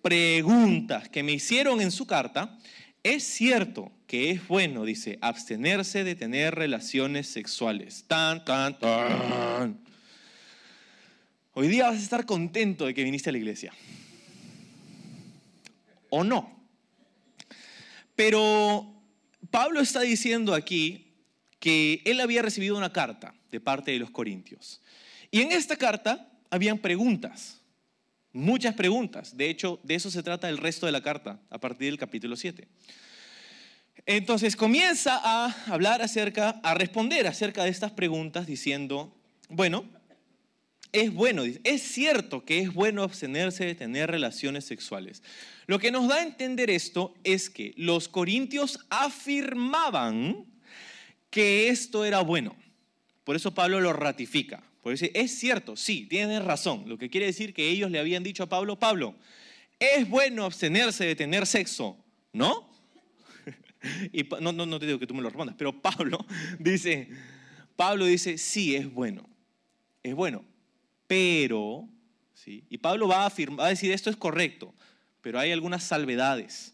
preguntas 0.01 1.09
que 1.09 1.23
me 1.23 1.33
hicieron 1.33 1.81
en 1.81 1.91
su 1.91 2.05
carta, 2.05 2.57
es 3.03 3.23
cierto 3.23 3.91
que 4.11 4.29
es 4.29 4.45
bueno, 4.45 4.83
dice, 4.83 5.17
abstenerse 5.21 6.03
de 6.03 6.15
tener 6.15 6.53
relaciones 6.53 7.27
sexuales. 7.27 8.03
Tan, 8.09 8.43
tan, 8.43 8.77
tan. 8.77 9.79
Hoy 11.53 11.69
día 11.69 11.85
vas 11.85 11.95
a 11.95 12.03
estar 12.03 12.25
contento 12.25 12.87
de 12.87 12.93
que 12.93 13.05
viniste 13.05 13.29
a 13.29 13.31
la 13.31 13.37
iglesia. 13.37 13.71
¿O 16.09 16.25
no? 16.25 16.61
Pero 18.13 19.01
Pablo 19.49 19.79
está 19.79 20.01
diciendo 20.01 20.53
aquí 20.53 21.13
que 21.61 22.01
él 22.03 22.19
había 22.19 22.41
recibido 22.41 22.75
una 22.75 22.91
carta 22.91 23.33
de 23.49 23.61
parte 23.61 23.91
de 23.91 23.99
los 23.99 24.11
corintios. 24.11 24.81
Y 25.31 25.39
en 25.39 25.53
esta 25.53 25.77
carta 25.77 26.29
habían 26.49 26.79
preguntas, 26.79 27.61
muchas 28.33 28.75
preguntas. 28.75 29.37
De 29.37 29.49
hecho, 29.49 29.79
de 29.83 29.95
eso 29.95 30.11
se 30.11 30.21
trata 30.21 30.49
el 30.49 30.57
resto 30.57 30.85
de 30.85 30.91
la 30.91 31.01
carta, 31.01 31.39
a 31.49 31.61
partir 31.61 31.87
del 31.87 31.97
capítulo 31.97 32.35
7. 32.35 32.67
Entonces 34.05 34.55
comienza 34.55 35.19
a 35.23 35.55
hablar 35.71 36.01
acerca, 36.01 36.59
a 36.63 36.73
responder 36.73 37.27
acerca 37.27 37.63
de 37.63 37.69
estas 37.69 37.91
preguntas 37.91 38.47
diciendo, 38.47 39.15
bueno, 39.49 39.85
es 40.91 41.13
bueno, 41.13 41.43
es 41.63 41.81
cierto 41.81 42.43
que 42.43 42.59
es 42.59 42.73
bueno 42.73 43.03
abstenerse 43.03 43.65
de 43.65 43.75
tener 43.75 44.11
relaciones 44.11 44.65
sexuales. 44.65 45.23
Lo 45.67 45.79
que 45.79 45.91
nos 45.91 46.07
da 46.07 46.17
a 46.17 46.23
entender 46.23 46.69
esto 46.69 47.13
es 47.23 47.49
que 47.49 47.73
los 47.77 48.09
corintios 48.09 48.79
afirmaban 48.89 50.45
que 51.29 51.69
esto 51.69 52.03
era 52.03 52.19
bueno. 52.21 52.55
Por 53.23 53.35
eso 53.35 53.53
Pablo 53.53 53.79
lo 53.79 53.93
ratifica. 53.93 54.63
Por 54.81 54.93
eso 54.93 55.05
es 55.13 55.37
cierto, 55.37 55.77
sí, 55.77 56.07
tiene 56.07 56.39
razón. 56.39 56.83
Lo 56.87 56.97
que 56.97 57.09
quiere 57.09 57.27
decir 57.27 57.53
que 57.53 57.69
ellos 57.69 57.91
le 57.91 57.99
habían 57.99 58.23
dicho 58.23 58.43
a 58.43 58.49
Pablo, 58.49 58.79
Pablo, 58.79 59.15
es 59.79 60.09
bueno 60.09 60.45
abstenerse 60.45 61.05
de 61.05 61.15
tener 61.15 61.45
sexo, 61.45 61.97
¿no? 62.33 62.70
y 64.11 64.23
no, 64.41 64.51
no, 64.51 64.65
no 64.65 64.79
te 64.79 64.85
digo 64.85 64.99
que 64.99 65.07
tú 65.07 65.13
me 65.13 65.21
lo 65.21 65.29
respondas, 65.29 65.55
pero 65.57 65.81
Pablo 65.81 66.25
dice, 66.59 67.09
Pablo 67.75 68.05
dice, 68.05 68.37
sí, 68.37 68.75
es 68.75 68.91
bueno, 68.91 69.27
es 70.03 70.15
bueno, 70.15 70.43
pero, 71.07 71.87
¿sí? 72.33 72.63
y 72.69 72.77
Pablo 72.77 73.07
va 73.07 73.23
a, 73.23 73.25
afirmar, 73.27 73.61
va 73.61 73.65
a 73.67 73.69
decir, 73.69 73.91
esto 73.91 74.09
es 74.09 74.15
correcto, 74.15 74.73
pero 75.21 75.39
hay 75.39 75.51
algunas 75.51 75.83
salvedades 75.83 76.73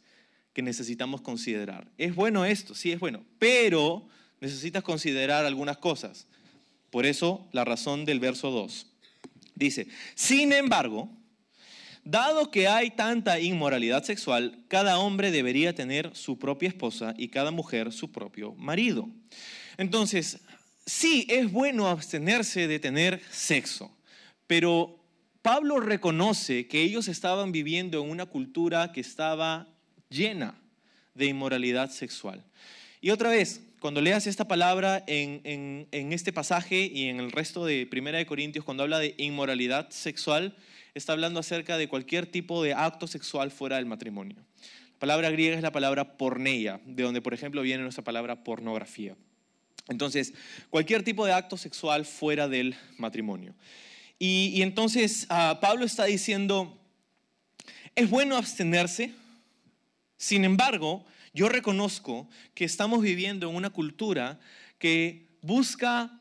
que 0.54 0.62
necesitamos 0.62 1.22
considerar. 1.22 1.88
Es 1.98 2.16
bueno 2.16 2.46
esto, 2.46 2.74
sí 2.74 2.92
es 2.92 3.00
bueno, 3.00 3.24
pero 3.38 4.08
necesitas 4.40 4.84
considerar 4.84 5.46
algunas 5.46 5.78
cosas. 5.78 6.28
Por 6.90 7.06
eso 7.06 7.48
la 7.52 7.66
razón 7.66 8.06
del 8.06 8.20
verso 8.20 8.50
2. 8.50 8.88
Dice, 9.56 9.88
sin 10.16 10.54
embargo, 10.54 11.10
dado 12.10 12.52
que 12.52 12.68
hay 12.68 12.92
tanta 12.92 13.40
inmoralidad 13.40 14.04
sexual, 14.04 14.64
cada 14.68 15.00
hombre 15.00 15.32
debería 15.32 15.76
tener 15.76 16.16
su 16.16 16.40
propia 16.40 16.70
esposa 16.70 17.14
y 17.18 17.28
cada 17.28 17.52
mujer 17.52 17.92
su 17.92 18.12
propio 18.12 18.54
marido. 18.56 19.10
Entonces, 19.78 20.40
sí 20.86 21.28
es 21.30 21.52
bueno 21.52 21.88
abstenerse 21.88 22.68
de 22.68 22.80
tener 22.80 23.22
sexo, 23.30 23.92
pero 24.48 25.04
Pablo 25.42 25.80
reconoce 25.80 26.68
que 26.68 26.82
ellos 26.82 27.08
estaban 27.08 27.52
viviendo 27.52 28.04
en 28.04 28.10
una 28.10 28.26
cultura 28.26 28.92
que 28.92 29.02
estaba 29.02 29.68
llena 30.10 30.56
de 31.14 31.26
inmoralidad 31.26 31.90
sexual. 31.90 32.44
Y 33.02 33.10
otra 33.12 33.30
vez, 33.30 33.62
cuando 33.80 34.02
leas 34.02 34.28
esta 34.28 34.48
palabra 34.48 35.04
en, 35.08 35.88
este 35.92 36.34
pasaje 36.34 36.90
y 36.94 37.10
en 37.10 37.20
el 37.20 37.32
resto 37.32 37.66
de 37.66 37.86
Primera 37.86 38.18
de 38.18 38.26
Corintios, 38.26 38.66
cuando 38.66 38.84
habla 38.84 39.00
de 39.00 39.14
inmoralidad 39.18 39.90
sexual, 39.92 40.56
está 40.98 41.14
hablando 41.14 41.40
acerca 41.40 41.78
de 41.78 41.88
cualquier 41.88 42.26
tipo 42.26 42.64
de 42.64 42.74
acto 42.74 43.08
sexual 43.08 43.52
fuera 43.52 43.78
del 43.78 43.86
matrimonio. 43.86 44.38
La 44.94 45.00
palabra 45.00 45.30
griega 45.30 45.56
es 45.56 45.62
la 45.62 45.72
palabra 45.72 46.18
porneia, 46.18 46.82
de 46.86 47.04
donde, 47.04 47.22
por 47.22 47.34
ejemplo, 47.34 47.62
viene 47.62 47.84
nuestra 47.84 48.04
palabra 48.04 48.44
pornografía. 48.44 49.16
Entonces, 49.90 50.34
cualquier 50.70 51.04
tipo 51.04 51.26
de 51.26 51.34
acto 51.34 51.58
sexual 51.58 52.06
fuera 52.06 52.48
del 52.48 52.76
matrimonio. 52.98 53.56
Y, 54.20 54.62
entonces 54.62 55.28
ah, 55.30 55.60
Pablo 55.62 55.86
está 55.86 56.06
diciendo, 56.06 56.78
es 57.96 58.10
bueno 58.10 58.36
abstenerse, 58.36 59.14
sin 60.18 60.44
embargo, 60.44 61.06
yo 61.34 61.50
reconozco 61.50 62.28
que 62.56 62.66
estamos 62.66 63.02
viviendo 63.04 63.50
en 63.50 63.56
una 63.56 63.70
cultura 63.70 64.40
que 64.80 65.28
busca 65.42 66.20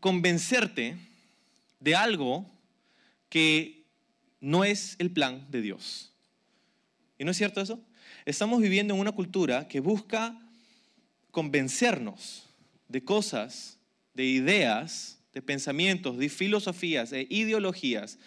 convencerte 0.00 0.96
de 1.78 1.94
algo 1.94 2.44
que 3.28 3.84
no 4.40 4.64
es 4.64 4.96
el 4.98 5.10
plan 5.10 5.46
de 5.50 5.62
Dios. 5.62 6.12
¿Y 7.18 7.24
no 7.24 7.30
es 7.30 7.36
cierto 7.36 7.60
eso? 7.60 7.80
Estamos 8.24 8.60
viviendo 8.60 8.94
en 8.94 9.00
una 9.00 9.12
cultura 9.12 9.68
que 9.68 9.80
busca 9.80 10.38
convencernos 11.30 12.48
de 12.88 13.04
cosas, 13.04 13.78
de 14.14 14.24
ideas, 14.24 15.18
de 15.32 15.42
pensamientos, 15.42 16.18
de 16.18 16.28
filosofías, 16.28 17.10
de 17.10 17.26
ideologías 17.30 18.18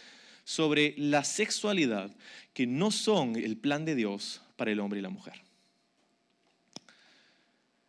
sobre 0.43 0.95
la 0.97 1.23
sexualidad 1.23 2.15
que 2.53 2.67
no 2.67 2.91
son 2.91 3.35
el 3.35 3.57
plan 3.57 3.85
de 3.85 3.95
Dios 3.95 4.41
para 4.55 4.71
el 4.71 4.79
hombre 4.79 4.99
y 4.99 5.01
la 5.01 5.09
mujer. 5.09 5.41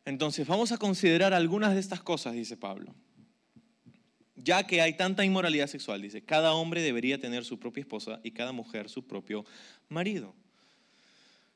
Entonces, 0.04 0.46
vamos 0.46 0.72
a 0.72 0.78
considerar 0.78 1.32
algunas 1.32 1.74
de 1.74 1.80
estas 1.80 2.02
cosas, 2.02 2.34
dice 2.34 2.56
Pablo. 2.56 2.94
Ya 4.34 4.66
que 4.66 4.80
hay 4.80 4.96
tanta 4.96 5.24
inmoralidad 5.24 5.66
sexual, 5.66 6.00
dice, 6.00 6.22
cada 6.22 6.54
hombre 6.54 6.80
debería 6.80 7.20
tener 7.20 7.44
su 7.44 7.58
propia 7.58 7.82
esposa 7.82 8.20
y 8.22 8.30
cada 8.30 8.52
mujer 8.52 8.88
su 8.88 9.06
propio 9.06 9.44
marido. 9.88 10.34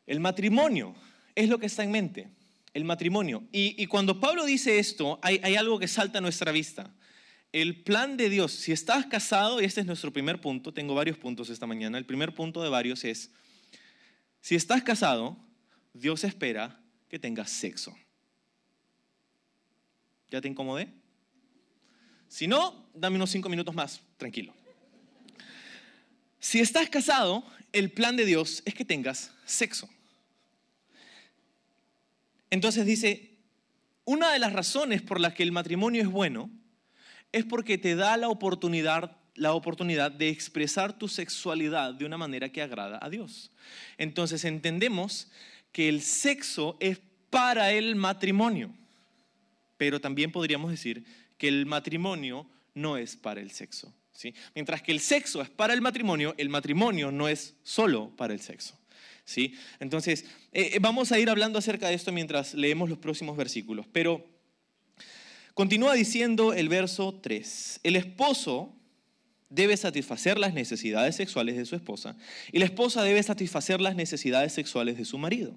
El 0.06 0.20
matrimonio 0.20 0.94
es 1.34 1.48
lo 1.48 1.58
que 1.58 1.66
está 1.66 1.84
en 1.84 1.90
mente, 1.90 2.28
el 2.74 2.84
matrimonio. 2.84 3.44
Y, 3.50 3.86
cuando 3.86 4.20
Pablo 4.20 4.44
dice 4.44 4.78
esto, 4.78 5.18
hay, 5.22 5.40
hay 5.42 5.56
algo 5.56 5.78
que 5.78 5.88
salta 5.88 6.18
a 6.18 6.20
nuestra 6.20 6.52
vista. 6.52 6.94
El 7.52 7.82
plan 7.82 8.16
de 8.16 8.28
Dios, 8.28 8.52
si 8.52 8.72
estás 8.72 9.06
casado, 9.06 9.60
y 9.60 9.64
este 9.64 9.80
es 9.80 9.86
nuestro 9.86 10.12
primer 10.12 10.40
punto, 10.40 10.74
tengo 10.74 10.94
varios 10.94 11.16
puntos 11.16 11.48
esta 11.48 11.66
mañana, 11.66 11.96
el 11.96 12.04
primer 12.04 12.34
punto 12.34 12.62
de 12.62 12.68
varios 12.68 13.04
es, 13.04 13.30
si 14.42 14.54
estás 14.54 14.82
casado, 14.82 15.36
Dios 15.94 16.24
espera 16.24 16.78
que 17.08 17.18
tengas 17.18 17.50
sexo. 17.50 17.96
¿Ya 20.30 20.40
te 20.40 20.48
incomodé? 20.48 20.92
Si 22.28 22.46
no, 22.46 22.86
dame 22.94 23.16
unos 23.16 23.30
cinco 23.30 23.48
minutos 23.48 23.74
más, 23.74 24.00
tranquilo. 24.16 24.52
Si 26.40 26.60
estás 26.60 26.88
casado, 26.88 27.44
el 27.72 27.90
plan 27.90 28.16
de 28.16 28.24
Dios 28.24 28.62
es 28.64 28.74
que 28.74 28.84
tengas 28.84 29.32
sexo. 29.44 29.88
Entonces 32.50 32.86
dice, 32.86 33.30
una 34.04 34.32
de 34.32 34.38
las 34.38 34.52
razones 34.52 35.02
por 35.02 35.20
las 35.20 35.34
que 35.34 35.42
el 35.42 35.52
matrimonio 35.52 36.02
es 36.02 36.08
bueno 36.08 36.50
es 37.32 37.44
porque 37.44 37.78
te 37.78 37.96
da 37.96 38.16
la 38.16 38.28
oportunidad 38.28 39.16
la 39.36 39.52
oportunidad 39.52 40.10
de 40.10 40.28
expresar 40.28 40.98
tu 40.98 41.08
sexualidad 41.08 41.94
de 41.94 42.04
una 42.04 42.16
manera 42.16 42.48
que 42.48 42.62
agrada 42.62 42.98
a 43.00 43.10
Dios. 43.10 43.50
Entonces 43.98 44.44
entendemos 44.44 45.28
que 45.72 45.88
el 45.88 46.02
sexo 46.02 46.76
es 46.80 47.00
para 47.30 47.72
el 47.72 47.96
matrimonio, 47.96 48.72
pero 49.76 50.00
también 50.00 50.32
podríamos 50.32 50.70
decir 50.70 51.04
que 51.38 51.48
el 51.48 51.66
matrimonio 51.66 52.48
no 52.74 52.96
es 52.96 53.16
para 53.16 53.40
el 53.40 53.50
sexo. 53.50 53.92
¿sí? 54.12 54.34
Mientras 54.54 54.82
que 54.82 54.92
el 54.92 55.00
sexo 55.00 55.42
es 55.42 55.50
para 55.50 55.74
el 55.74 55.80
matrimonio, 55.80 56.34
el 56.38 56.48
matrimonio 56.48 57.10
no 57.10 57.28
es 57.28 57.54
solo 57.62 58.14
para 58.16 58.34
el 58.34 58.40
sexo. 58.40 58.78
¿sí? 59.24 59.54
Entonces, 59.80 60.24
eh, 60.52 60.70
eh, 60.74 60.78
vamos 60.80 61.12
a 61.12 61.18
ir 61.18 61.30
hablando 61.30 61.58
acerca 61.58 61.88
de 61.88 61.94
esto 61.94 62.12
mientras 62.12 62.54
leemos 62.54 62.88
los 62.88 62.98
próximos 62.98 63.36
versículos, 63.36 63.86
pero 63.92 64.26
continúa 65.54 65.94
diciendo 65.94 66.52
el 66.52 66.68
verso 66.68 67.18
3, 67.22 67.80
el 67.82 67.96
esposo 67.96 68.75
debe 69.48 69.76
satisfacer 69.76 70.38
las 70.38 70.54
necesidades 70.54 71.14
sexuales 71.16 71.56
de 71.56 71.64
su 71.64 71.76
esposa 71.76 72.16
y 72.50 72.58
la 72.58 72.64
esposa 72.64 73.02
debe 73.02 73.22
satisfacer 73.22 73.80
las 73.80 73.94
necesidades 73.94 74.52
sexuales 74.52 74.96
de 74.96 75.04
su 75.04 75.18
marido. 75.18 75.56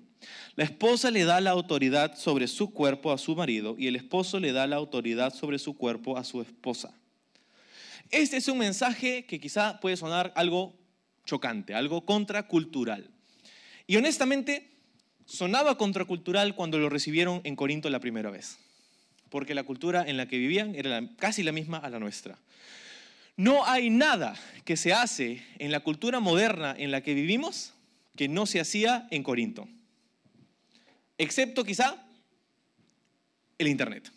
La 0.55 0.63
esposa 0.63 1.10
le 1.12 1.24
da 1.24 1.41
la 1.41 1.51
autoridad 1.51 2.15
sobre 2.15 2.48
su 2.48 2.72
cuerpo 2.72 3.12
a 3.12 3.17
su 3.17 3.36
marido 3.36 3.75
y 3.77 3.88
el 3.88 3.96
esposo 3.96 4.39
le 4.39 4.51
da 4.51 4.67
la 4.67 4.75
autoridad 4.75 5.34
sobre 5.34 5.58
su 5.58 5.75
cuerpo 5.75 6.17
a 6.17 6.24
su 6.24 6.41
esposa. 6.41 6.93
Este 8.12 8.38
es 8.38 8.48
un 8.48 8.58
mensaje 8.58 9.25
que 9.25 9.39
quizá 9.39 9.79
puede 9.79 9.98
sonar 9.98 10.34
algo 10.36 10.75
chocante, 11.25 11.75
algo 11.75 12.05
contracultural. 12.05 13.10
Y 13.86 13.98
honestamente, 13.98 14.69
sonaba 15.25 15.77
contracultural 15.77 16.55
cuando 16.55 16.79
lo 16.79 16.89
recibieron 16.89 17.41
en 17.43 17.55
Corinto 17.55 17.89
la 17.89 18.00
primera 18.00 18.31
vez, 18.31 18.58
porque 19.29 19.53
la 19.53 19.63
cultura 19.63 20.03
en 20.08 20.17
la 20.17 20.27
que 20.27 20.38
vivían 20.38 20.74
era 20.75 21.01
casi 21.17 21.43
la 21.43 21.51
misma 21.51 21.77
a 21.77 21.89
la 21.89 22.00
nuestra. 22.00 22.39
No 23.39 23.65
hay 23.65 23.89
nada 23.89 24.36
que 24.65 24.75
se 24.75 24.91
hace 24.91 25.41
en 25.60 25.72
la 25.72 25.79
cultura 25.79 26.19
moderna 26.19 26.75
en 26.77 26.91
la 26.91 27.00
que 27.00 27.13
vivimos 27.13 27.74
que 28.17 28.27
no 28.27 28.46
se 28.46 28.60
hacía 28.60 29.08
en 29.12 29.24
Corinto, 29.24 29.65
excepto 31.17 31.63
quizá 31.63 32.05
el 33.58 33.69
Internet. 33.69 34.12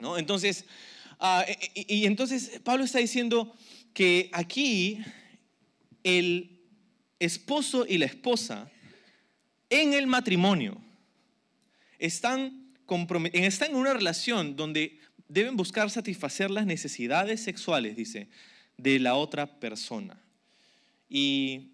¿no? 0.00 0.18
Entonces, 0.18 0.66
ah, 1.18 1.46
y, 1.74 2.04
entonces 2.04 2.60
Pablo 2.62 2.84
está 2.84 2.98
diciendo 2.98 3.56
que 3.94 4.28
aquí 4.34 4.98
el 6.04 6.60
esposo 7.18 7.86
y 7.88 7.96
la 7.96 8.04
esposa 8.04 8.70
en 9.70 9.94
el 9.94 10.06
matrimonio 10.06 10.78
están, 11.98 12.74
están 13.32 13.70
en 13.70 13.76
una 13.76 13.94
relación 13.94 14.56
donde 14.56 15.00
deben 15.28 15.56
buscar 15.56 15.90
satisfacer 15.90 16.50
las 16.50 16.66
necesidades 16.66 17.42
sexuales, 17.42 17.96
dice, 17.96 18.28
de 18.76 18.98
la 18.98 19.14
otra 19.14 19.58
persona. 19.58 20.20
Y 21.08 21.70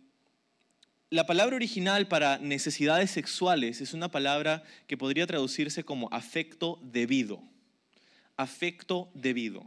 la 1.11 1.27
palabra 1.27 1.57
original 1.57 2.09
para 2.09 2.39
necesidades 2.39 3.11
sexuales 3.11 3.81
es 3.81 3.93
una 3.93 4.11
palabra 4.11 4.63
que 4.87 4.97
podría 4.97 5.27
traducirse 5.27 5.85
como 5.85 6.09
afecto 6.11 6.81
debido. 6.83 7.43
Afecto 8.37 9.11
debido. 9.15 9.67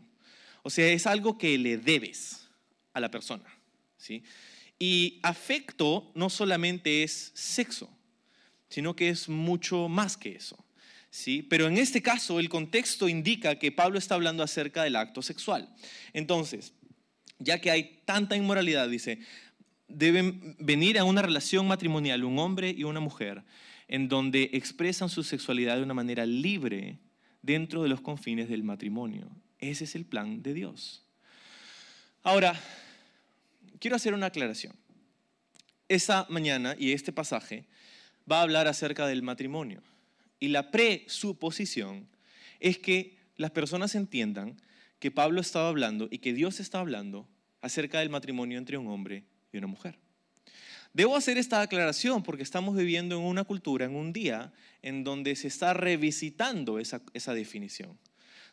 O 0.63 0.71
sea, 0.71 0.87
es 0.87 1.05
algo 1.05 1.37
que 1.37 1.57
le 1.59 1.77
debes 1.77 2.47
a 2.93 2.99
la 2.99 3.11
persona. 3.11 3.45
¿sí? 3.97 4.23
Y 4.79 5.19
afecto 5.21 6.11
no 6.15 6.31
solamente 6.31 7.03
es 7.03 7.31
sexo, 7.35 7.89
sino 8.67 8.95
que 8.95 9.09
es 9.09 9.29
mucho 9.29 9.87
más 9.87 10.17
que 10.17 10.35
eso. 10.35 10.64
¿Sí? 11.15 11.41
Pero 11.43 11.67
en 11.67 11.77
este 11.77 12.01
caso 12.01 12.39
el 12.39 12.49
contexto 12.49 13.07
indica 13.07 13.57
que 13.57 13.71
Pablo 13.71 13.97
está 13.97 14.15
hablando 14.15 14.43
acerca 14.43 14.83
del 14.83 14.97
acto 14.97 15.21
sexual. 15.21 15.73
Entonces, 16.11 16.73
ya 17.39 17.61
que 17.61 17.71
hay 17.71 18.01
tanta 18.05 18.35
inmoralidad, 18.35 18.89
dice, 18.89 19.19
deben 19.87 20.57
venir 20.59 20.99
a 20.99 21.05
una 21.05 21.21
relación 21.21 21.67
matrimonial 21.67 22.25
un 22.25 22.37
hombre 22.39 22.75
y 22.77 22.83
una 22.83 22.99
mujer 22.99 23.43
en 23.87 24.09
donde 24.09 24.49
expresan 24.53 25.09
su 25.09 25.23
sexualidad 25.23 25.77
de 25.77 25.83
una 25.83 25.93
manera 25.93 26.25
libre 26.25 26.99
dentro 27.41 27.83
de 27.83 27.89
los 27.89 28.01
confines 28.01 28.49
del 28.49 28.63
matrimonio. 28.63 29.29
Ese 29.59 29.85
es 29.85 29.95
el 29.95 30.05
plan 30.05 30.43
de 30.43 30.53
Dios. 30.53 31.05
Ahora, 32.23 32.59
quiero 33.79 33.95
hacer 33.95 34.13
una 34.13 34.27
aclaración. 34.27 34.75
Esa 35.87 36.25
mañana 36.29 36.75
y 36.77 36.91
este 36.91 37.13
pasaje 37.13 37.65
va 38.29 38.39
a 38.39 38.41
hablar 38.41 38.67
acerca 38.67 39.07
del 39.07 39.21
matrimonio. 39.21 39.81
Y 40.39 40.49
la 40.49 40.71
presuposición 40.71 42.07
es 42.59 42.77
que 42.77 43.17
las 43.37 43.51
personas 43.51 43.95
entiendan 43.95 44.57
que 44.99 45.11
Pablo 45.11 45.41
estaba 45.41 45.69
hablando 45.69 46.07
y 46.09 46.19
que 46.19 46.33
Dios 46.33 46.59
estaba 46.59 46.81
hablando 46.81 47.27
acerca 47.61 47.99
del 47.99 48.09
matrimonio 48.09 48.57
entre 48.57 48.77
un 48.77 48.87
hombre 48.87 49.23
y 49.51 49.57
una 49.57 49.67
mujer. 49.67 49.97
Debo 50.93 51.17
hacer 51.17 51.37
esta 51.37 51.61
aclaración 51.61 52.23
porque 52.23 52.43
estamos 52.43 52.77
viviendo 52.77 53.17
en 53.17 53.23
una 53.23 53.43
cultura, 53.43 53.85
en 53.85 53.95
un 53.95 54.13
día, 54.13 54.53
en 54.81 55.03
donde 55.03 55.35
se 55.35 55.49
está 55.49 55.73
revisitando 55.73 56.79
esa, 56.79 57.01
esa 57.13 57.33
definición, 57.33 57.99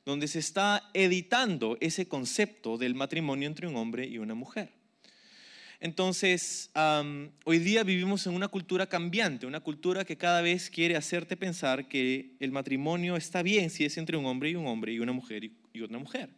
donde 0.04 0.26
se 0.26 0.40
está 0.40 0.90
editando 0.92 1.78
ese 1.80 2.08
concepto 2.08 2.78
del 2.78 2.96
matrimonio 2.96 3.46
entre 3.46 3.68
un 3.68 3.76
hombre 3.76 4.08
y 4.08 4.18
una 4.18 4.34
mujer. 4.34 4.72
Entonces, 5.82 6.70
hoy 7.44 7.58
día 7.58 7.82
vivimos 7.82 8.24
en 8.28 8.34
una 8.34 8.46
cultura 8.46 8.86
cambiante, 8.86 9.46
una 9.46 9.58
cultura 9.58 10.04
que 10.04 10.16
cada 10.16 10.40
vez 10.40 10.70
quiere 10.70 10.94
hacerte 10.94 11.36
pensar 11.36 11.88
que 11.88 12.36
el 12.38 12.52
matrimonio 12.52 13.16
está 13.16 13.42
bien 13.42 13.68
si 13.68 13.84
es 13.84 13.98
entre 13.98 14.16
un 14.16 14.24
hombre 14.26 14.50
y 14.50 14.54
un 14.54 14.68
hombre 14.68 14.92
y 14.92 15.00
una 15.00 15.10
mujer 15.10 15.50
y 15.72 15.80
otra 15.80 15.98
mujer. 15.98 16.28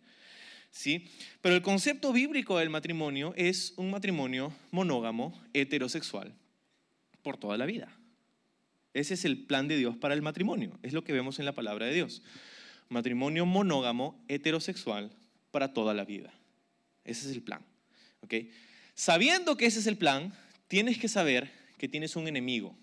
¿Sí? 0.70 1.10
Pero 1.42 1.54
el 1.54 1.60
concepto 1.60 2.10
bíblico 2.10 2.56
del 2.56 2.70
matrimonio 2.70 3.34
es 3.36 3.74
un 3.76 3.90
matrimonio 3.90 4.50
monógamo, 4.70 5.38
heterosexual, 5.52 6.32
por 7.20 7.36
toda 7.36 7.58
la 7.58 7.66
vida. 7.66 7.94
Ese 8.94 9.12
es 9.12 9.26
el 9.26 9.44
plan 9.44 9.68
de 9.68 9.76
Dios 9.76 9.94
para 9.94 10.14
el 10.14 10.22
matrimonio, 10.22 10.78
es 10.82 10.94
lo 10.94 11.04
que 11.04 11.12
vemos 11.12 11.38
en 11.38 11.44
la 11.44 11.52
palabra 11.52 11.84
de 11.84 11.92
Dios. 11.92 12.22
Matrimonio 12.88 13.44
monógamo, 13.44 14.24
heterosexual, 14.26 15.10
para 15.50 15.74
toda 15.74 15.92
la 15.92 16.06
vida. 16.06 16.32
Ese 17.04 17.28
es 17.28 17.36
el 17.36 17.42
plan. 17.42 17.60
¿okay? 18.22 18.50
Sabiendo 18.94 19.56
que 19.56 19.66
ese 19.66 19.80
es 19.80 19.86
el 19.86 19.98
plan, 19.98 20.32
tienes 20.68 20.98
que 20.98 21.08
saber 21.08 21.50
que 21.78 21.88
tienes 21.88 22.16
un 22.16 22.28
enemigo. 22.28 22.76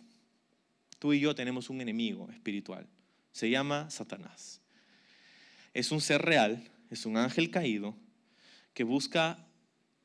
Tú 1.00 1.14
y 1.14 1.20
yo 1.20 1.34
tenemos 1.34 1.70
un 1.70 1.82
enemigo 1.82 2.30
espiritual. 2.32 2.88
Se 3.32 3.50
llama 3.50 3.90
Satanás. 3.90 4.62
Es 5.74 5.92
un 5.92 6.02
ser 6.02 6.22
real, 6.22 6.70
es 6.90 7.06
un 7.06 7.18
ángel 7.18 7.50
caído 7.50 7.96
que 8.74 8.84
busca 8.84 9.48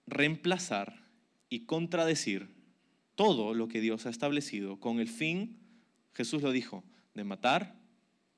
reemplazar 0.06 1.04
y 1.48 1.66
contradecir 1.66 2.48
todo 3.16 3.54
lo 3.54 3.68
que 3.68 3.80
Dios 3.80 4.06
ha 4.06 4.10
establecido 4.10 4.78
con 4.78 5.00
el 5.00 5.08
fin, 5.08 5.58
Jesús 6.14 6.42
lo 6.42 6.52
dijo, 6.52 6.84
de 7.14 7.24
matar, 7.24 7.74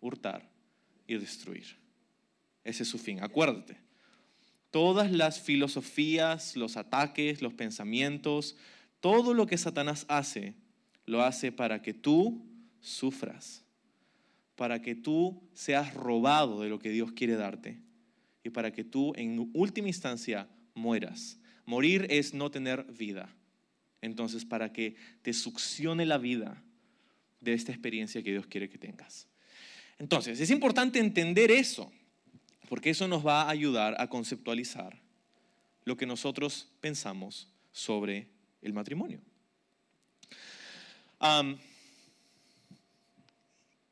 hurtar 0.01 0.49
y 1.07 1.17
destruir. 1.17 1.77
Ese 2.65 2.85
es 2.85 2.89
su 2.89 2.99
fin. 2.99 3.23
Acuérdate, 3.23 3.77
Todas 4.71 5.11
las 5.11 5.41
filosofías, 5.41 6.57
los 6.57 6.77
ataques, 6.77 7.41
los 7.43 7.55
pensamientos, 7.55 8.57
todo 9.01 9.35
lo 9.35 9.47
que 9.47 9.57
Satanás 9.57 10.05
hace, 10.09 10.55
lo 11.07 11.23
hace 11.23 11.53
para 11.53 11.81
que 11.81 11.95
tú 11.95 12.45
sufras, 12.81 13.65
para 14.57 14.83
que 14.83 14.95
tú 14.95 15.43
seas 15.55 15.95
robado 15.95 16.61
de 16.61 16.69
lo 16.69 16.79
que 16.79 16.91
Dios 16.91 17.13
quiere 17.13 17.37
darte 17.37 17.81
y 18.43 18.51
para 18.51 18.73
que 18.73 18.85
tú 18.85 19.13
en 19.17 19.51
última 19.55 19.89
instancia 19.89 20.49
mueras. 20.75 21.39
Morir 21.65 22.07
es 22.11 22.35
no 22.35 22.51
tener 22.51 22.85
vida. 22.85 23.35
Entonces, 24.01 24.45
para 24.45 24.73
que 24.73 24.97
te 25.23 25.33
succione 25.33 26.07
la 26.07 26.19
vida 26.19 26.63
de 27.41 27.53
esta 27.53 27.73
experiencia 27.73 28.23
que 28.23 28.31
Dios 28.31 28.47
quiere 28.47 28.69
que 28.69 28.79
tengas. 28.79 29.29
Entonces, 29.99 30.41
es 30.41 30.51
importante 30.51 30.99
entender 30.99 31.51
eso 31.51 31.93
porque 32.69 32.91
eso 32.91 33.09
nos 33.09 33.27
va 33.27 33.43
a 33.43 33.51
ayudar 33.51 33.97
a 33.99 34.09
conceptualizar 34.09 35.01
lo 35.85 35.97
que 35.97 36.07
nosotros 36.07 36.69
pensamos 36.81 37.49
sobre 37.73 38.29
el 38.61 38.73
matrimonio. 38.73 39.21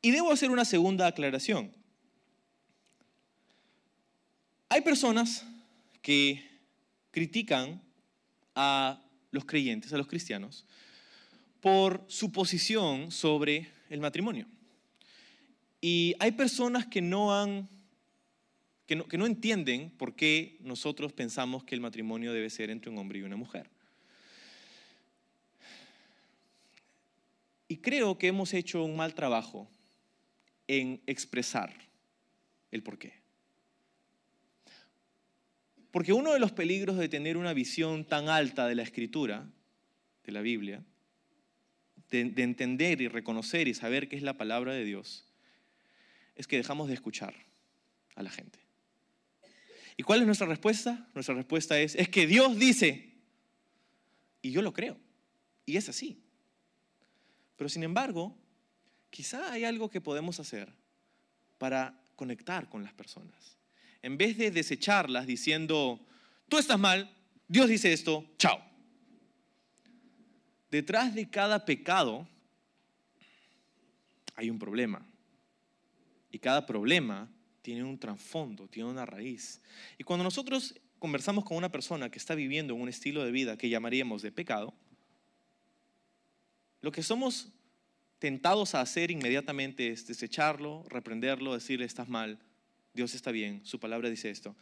y 0.02 0.10
debo 0.12 0.30
hacer 0.30 0.50
una 0.50 0.64
segunda 0.64 1.06
aclaración. 1.06 1.72
Hay 4.68 4.82
personas 4.82 5.44
que 6.02 6.46
critican 7.10 7.82
a 8.54 9.02
los 9.32 9.44
creyentes, 9.44 9.92
a 9.92 9.96
los 9.96 10.06
cristianos, 10.06 10.64
por 11.60 12.04
su 12.08 12.30
posición 12.30 13.10
sobre 13.10 13.68
el 13.88 14.00
matrimonio. 14.00 14.46
Y 15.80 16.14
hay 16.20 16.32
personas 16.32 16.86
que 16.86 17.00
no 17.00 17.34
han 17.34 17.68
que 18.86 18.94
no, 18.94 19.26
entienden 19.26 19.90
por 19.90 20.14
qué 20.14 20.58
nosotros 20.60 21.12
pensamos 21.12 21.64
que 21.64 21.74
el 21.74 21.80
matrimonio 21.80 22.32
debe 22.32 22.50
ser 22.50 22.70
entre 22.70 22.90
un 22.90 22.98
hombre 22.98 23.18
y 23.18 23.22
una 23.22 23.36
mujer. 23.36 23.68
Y 27.66 27.78
creo 27.78 28.16
que 28.16 28.28
hemos 28.28 28.54
hecho 28.54 28.84
un 28.84 28.96
mal 28.96 29.14
trabajo 29.14 29.68
en 30.68 31.02
expresar 31.06 31.74
el 32.70 32.84
por 32.84 32.96
qué. 32.96 33.14
Porque 35.90 36.12
uno 36.12 36.32
de 36.32 36.38
los 36.38 36.52
peligros 36.52 36.96
de 36.96 37.08
tener 37.08 37.36
una 37.36 37.54
visión 37.54 38.04
tan 38.04 38.28
alta 38.28 38.68
de 38.68 38.76
la 38.76 38.82
escritura, 38.82 39.50
de 40.24 40.32
la 40.32 40.42
Biblia, 40.42 40.84
de, 42.10 42.24
de, 42.26 42.42
entender 42.44 43.00
y 43.00 43.08
reconocer 43.08 43.66
y 43.66 43.74
saber 43.74 44.08
qué 44.08 44.14
es 44.14 44.22
la 44.22 44.36
palabra 44.36 44.74
de 44.74 44.84
Dios, 44.84 45.26
es 46.36 46.46
que 46.46 46.56
dejamos 46.56 46.86
de 46.86 46.94
escuchar 46.94 47.34
a 48.14 48.22
la 48.22 48.30
gente. 48.30 48.65
¿Y 49.96 50.02
cuál 50.02 50.20
es 50.20 50.26
nuestra 50.26 50.46
respuesta? 50.46 51.08
Nuestra 51.14 51.34
respuesta 51.34 51.78
es, 51.78 51.94
es 51.94 52.08
que 52.08 52.26
Dios 52.26 52.58
dice, 52.58 53.14
y 54.42 54.50
yo 54.50 54.62
lo 54.62 54.72
creo, 54.72 54.98
y 55.64 55.76
es 55.76 55.88
así. 55.88 56.22
Pero 57.56 57.68
sin 57.68 57.82
embargo, 57.82 58.36
quizá 59.10 59.52
hay 59.52 59.64
algo 59.64 59.88
que 59.88 60.00
podemos 60.00 60.38
hacer 60.38 60.72
para 61.58 61.98
conectar 62.14 62.68
con 62.68 62.82
las 62.82 62.92
personas. 62.92 63.56
En 64.02 64.18
vez 64.18 64.36
de 64.36 64.50
desecharlas 64.50 65.26
diciendo, 65.26 66.06
tú 66.48 66.58
estás 66.58 66.78
mal, 66.78 67.10
Dios 67.48 67.68
dice 67.68 67.92
esto, 67.92 68.26
chao. 68.36 68.62
Detrás 70.70 71.14
de 71.14 71.30
cada 71.30 71.64
pecado 71.64 72.28
hay 74.34 74.50
un 74.50 74.58
problema. 74.58 75.06
Y 76.30 76.38
cada 76.38 76.66
problema 76.66 77.30
tiene 77.66 77.82
un 77.82 77.98
trasfondo, 77.98 78.68
tiene 78.68 78.88
una 78.88 79.04
raíz. 79.04 79.60
Y 79.98 80.04
cuando 80.04 80.22
nosotros 80.22 80.76
conversamos 81.00 81.44
con 81.44 81.56
una 81.56 81.72
persona 81.72 82.12
que 82.12 82.18
está 82.20 82.36
viviendo 82.36 82.76
un 82.76 82.88
estilo 82.88 83.24
de 83.24 83.32
vida 83.32 83.58
que 83.58 83.68
llamaríamos 83.68 84.22
de 84.22 84.30
pecado, 84.30 84.72
lo 86.80 86.92
que 86.92 87.02
somos 87.02 87.48
tentados 88.20 88.76
a 88.76 88.82
hacer 88.82 89.10
inmediatamente 89.10 89.88
es 89.88 90.06
desecharlo, 90.06 90.84
reprenderlo, 90.88 91.54
decirle 91.54 91.86
estás 91.86 92.08
mal, 92.08 92.38
Dios 92.94 93.16
está 93.16 93.32
bien, 93.32 93.66
su 93.66 93.80
palabra 93.80 94.10
dice 94.10 94.30
esto. 94.30 94.54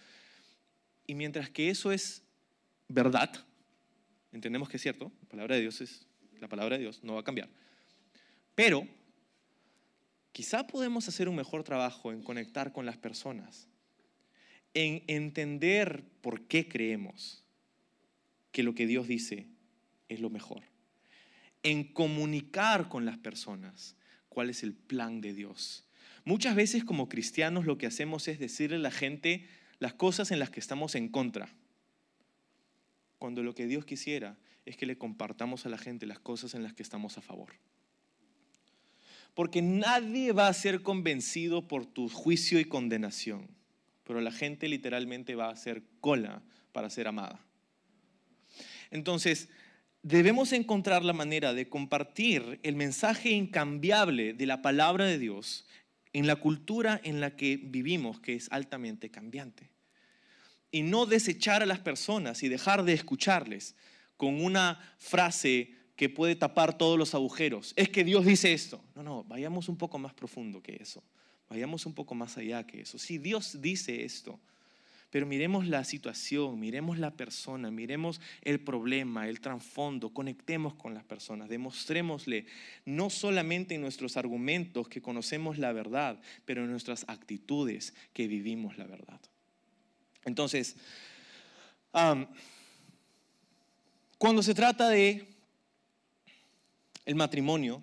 Y 1.07 1.15
mientras 1.15 1.51
que 1.51 1.69
eso 1.69 1.93
es 1.93 2.23
verdad, 2.89 3.31
entendemos 4.33 4.71
que 4.71 4.79
es 4.79 4.83
cierto, 4.83 5.13
la 5.21 5.29
palabra 5.29 5.57
de 5.57 5.61
Dios 5.61 5.83
es 5.83 6.07
la 6.41 6.49
palabra 6.49 6.77
de 6.77 6.85
Dios, 6.85 7.05
no 7.05 7.13
va 7.13 7.21
a 7.21 7.25
cambiar. 7.25 7.51
Pero 8.55 8.89
quizá 10.35 10.67
podemos 10.67 11.07
hacer 11.07 11.29
un 11.29 11.37
mejor 11.37 11.63
trabajo 11.63 12.11
en 12.11 12.21
conectar 12.21 12.73
con 12.73 12.85
las 12.85 12.97
personas, 12.99 13.69
en 14.75 15.05
entender 15.07 16.05
por 16.21 16.49
qué 16.49 16.69
creemos 16.69 17.45
que 18.51 18.65
lo 18.65 18.75
que 18.75 18.89
Dios 18.89 19.07
dice 19.07 19.47
es 20.09 20.21
lo 20.21 20.29
mejor. 20.29 20.65
en 21.63 21.85
comunicar 21.85 22.91
con 22.91 23.07
las 23.07 23.17
personas 23.17 23.97
cuál 24.29 24.51
es 24.51 24.63
el 24.63 24.75
plan 24.75 25.23
de 25.23 25.33
Dios. 25.33 25.89
Muchas 26.27 26.55
veces 26.55 26.85
como 26.85 27.09
cristianos 27.09 27.65
lo 27.65 27.79
que 27.79 27.87
hacemos 27.87 28.29
es 28.29 28.39
decirle 28.39 28.77
a 28.77 28.81
la 28.81 28.91
gente 28.91 29.49
las 29.79 29.95
cosas 29.95 30.31
en 30.31 30.41
las 30.41 30.51
que 30.51 30.61
estamos 30.61 30.95
en 30.95 31.09
contra, 31.09 31.49
cuando 33.19 33.43
lo 33.43 33.55
que 33.55 33.67
Dios 33.67 33.87
quisiera 33.87 34.37
es 34.67 34.77
que 34.77 34.85
le 34.85 34.99
compartamos 34.99 35.65
a 35.65 35.71
la 35.71 35.79
gente 35.79 36.05
las 36.05 36.19
cosas 36.19 36.55
en 36.55 36.63
las 36.63 36.75
que 36.75 36.83
estamos 36.83 37.17
a 37.17 37.23
favor. 37.23 37.55
Porque 39.35 39.63
nadie 39.63 40.33
va 40.33 40.49
a 40.49 40.55
ser 40.55 40.83
convencido 40.83 41.67
por 41.67 41.87
tu 41.87 42.09
juicio 42.09 42.61
y 42.61 42.65
condenación, 42.65 43.49
pero 44.05 44.21
la 44.21 44.31
gente 44.31 44.69
literalmente 44.69 45.35
va 45.35 45.47
a 45.47 45.53
hacer 45.53 45.83
cola 46.01 46.43
para 46.73 46.91
ser 46.91 47.09
amada. 47.09 47.41
Entonces, 48.91 49.49
debemos 50.03 50.53
encontrar 50.53 51.05
la 51.05 51.13
manera 51.13 51.55
de 51.55 51.69
compartir 51.69 52.61
el 52.63 52.77
mensaje 52.77 53.31
incambiable 53.31 54.35
de 54.35 54.47
la 54.47 54.63
palabra 54.63 55.05
de 55.07 55.19
Dios 55.19 55.67
en 56.13 56.27
la 56.27 56.37
cultura 56.37 57.01
en 57.03 57.21
la 57.21 57.35
que 57.35 57.57
vivimos, 57.57 58.21
que 58.21 58.35
es 58.35 58.49
altamente 58.53 59.11
cambiante. 59.11 59.71
Y 60.71 60.83
no 60.83 61.07
desechar 61.07 61.63
a 61.63 61.67
las 61.67 61.81
personas 61.81 62.43
y 62.43 62.49
dejar 62.49 62.85
de 62.85 62.93
escucharles 62.93 63.75
con 64.17 64.45
una 64.45 64.79
frase 64.99 65.75
que 65.97 66.09
puede 66.09 66.35
tapar 66.35 66.77
todos 66.77 66.99
los 66.99 67.15
agujeros. 67.15 67.73
Es 67.77 67.89
que 67.89 68.05
Dios 68.05 68.25
dice 68.25 68.53
esto. 68.53 68.83
No, 68.95 69.03
no, 69.03 69.25
vayamos 69.25 69.69
un 69.69 69.77
poco 69.77 69.99
más 69.99 70.15
profundo 70.15 70.63
que 70.63 70.77
eso. 70.81 71.03
Vayamos 71.49 71.87
un 71.87 71.95
poco 71.95 72.15
más 72.15 72.37
allá 72.37 72.67
que 72.67 72.81
eso. 72.81 72.99
Sí, 72.99 73.19
Dios 73.19 73.61
dice 73.61 74.05
esto. 74.05 74.41
Pero 75.11 75.27
miremos 75.27 75.69
la 75.69 75.85
situación, 75.85 76.59
miremos 76.59 76.99
la 76.99 77.13
persona, 77.13 77.71
miremos 77.71 78.21
el 78.43 78.59
problema, 78.59 79.29
el 79.29 79.39
trasfondo, 79.39 80.13
conectemos 80.13 80.75
con 80.75 80.93
las 80.93 81.05
personas, 81.05 81.49
demostrémosle 81.49 82.47
no 82.85 83.11
solamente 83.11 83.77
en 83.77 83.83
nuestros 83.83 84.17
argumentos 84.17 84.89
que 84.89 85.01
conocemos 85.01 85.59
la 85.59 85.71
verdad, 85.73 86.21
pero 86.45 86.65
en 86.65 86.71
nuestras 86.73 87.05
actitudes 87.07 87.95
que 88.13 88.27
vivimos 88.27 88.77
la 88.77 88.87
verdad. 88.89 89.21
Entonces, 90.25 90.75
cuando 94.19 94.43
se 94.43 94.55
trata 94.55 94.89
de 94.89 95.29
el 97.07 97.15
matrimonio, 97.15 97.83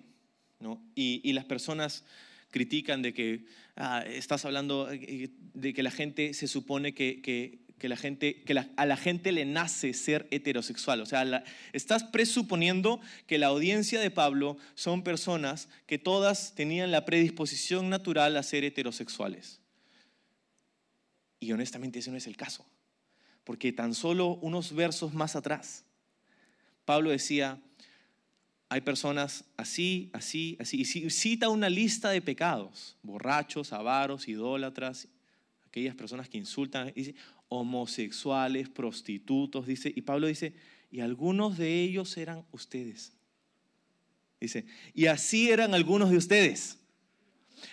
y, 0.94 1.32
las 1.32 1.44
personas 1.44 2.04
critican 2.50 3.02
de 3.02 3.14
que 3.14 3.44
ah, 3.76 4.04
estás 4.06 4.44
hablando 4.44 4.90
eh, 4.90 5.30
de 5.54 5.74
que 5.74 5.82
la 5.82 5.90
gente 5.90 6.34
se 6.34 6.46
supone 6.46 6.94
que, 6.94 7.58
la 7.80 7.96
gente, 7.96 8.42
que 8.42 8.64
a 8.76 8.86
la 8.86 8.96
gente 8.96 9.32
le 9.32 9.44
nace 9.44 9.92
ser 9.94 10.28
heterosexual. 10.30 11.00
O 11.00 11.06
sea, 11.06 11.44
estás 11.72 12.04
presuponiendo 12.04 13.00
que 13.26 13.38
la 13.38 13.48
audiencia 13.48 14.00
de 14.00 14.10
Pablo 14.10 14.56
son 14.74 15.02
personas 15.02 15.68
que 15.86 15.98
todas 15.98 16.54
tenían 16.54 16.90
la 16.90 17.04
predisposición 17.04 17.90
natural 17.90 18.36
a 18.36 18.42
ser 18.42 18.64
heterosexuales. 18.64 19.60
Y 21.40 21.50
honestamente 21.50 21.98
ese 21.98 22.10
no 22.10 22.16
es 22.16 22.28
el 22.28 22.36
caso. 22.36 22.64
Porque 23.42 23.72
tan 23.72 23.94
solo 23.94 24.36
unos 24.42 24.72
versos 24.72 25.12
más 25.12 25.34
atrás, 25.34 25.84
Pablo 26.84 27.10
decía, 27.10 27.60
hay 28.72 28.80
personas 28.80 29.44
así, 29.58 30.08
así, 30.14 30.56
así, 30.58 30.80
y 30.80 31.10
cita 31.10 31.50
una 31.50 31.68
lista 31.68 32.08
de 32.08 32.22
pecados, 32.22 32.96
borrachos, 33.02 33.70
avaros, 33.70 34.28
idólatras, 34.28 35.08
aquellas 35.66 35.94
personas 35.94 36.26
que 36.30 36.38
insultan, 36.38 36.90
homosexuales, 37.50 38.70
prostitutos, 38.70 39.66
dice, 39.66 39.92
y 39.94 40.00
Pablo 40.00 40.26
dice, 40.26 40.54
y 40.90 41.00
algunos 41.00 41.58
de 41.58 41.82
ellos 41.82 42.16
eran 42.16 42.46
ustedes. 42.50 43.12
Dice, 44.40 44.64
y 44.94 45.04
así 45.04 45.50
eran 45.50 45.74
algunos 45.74 46.08
de 46.08 46.16
ustedes. 46.16 46.78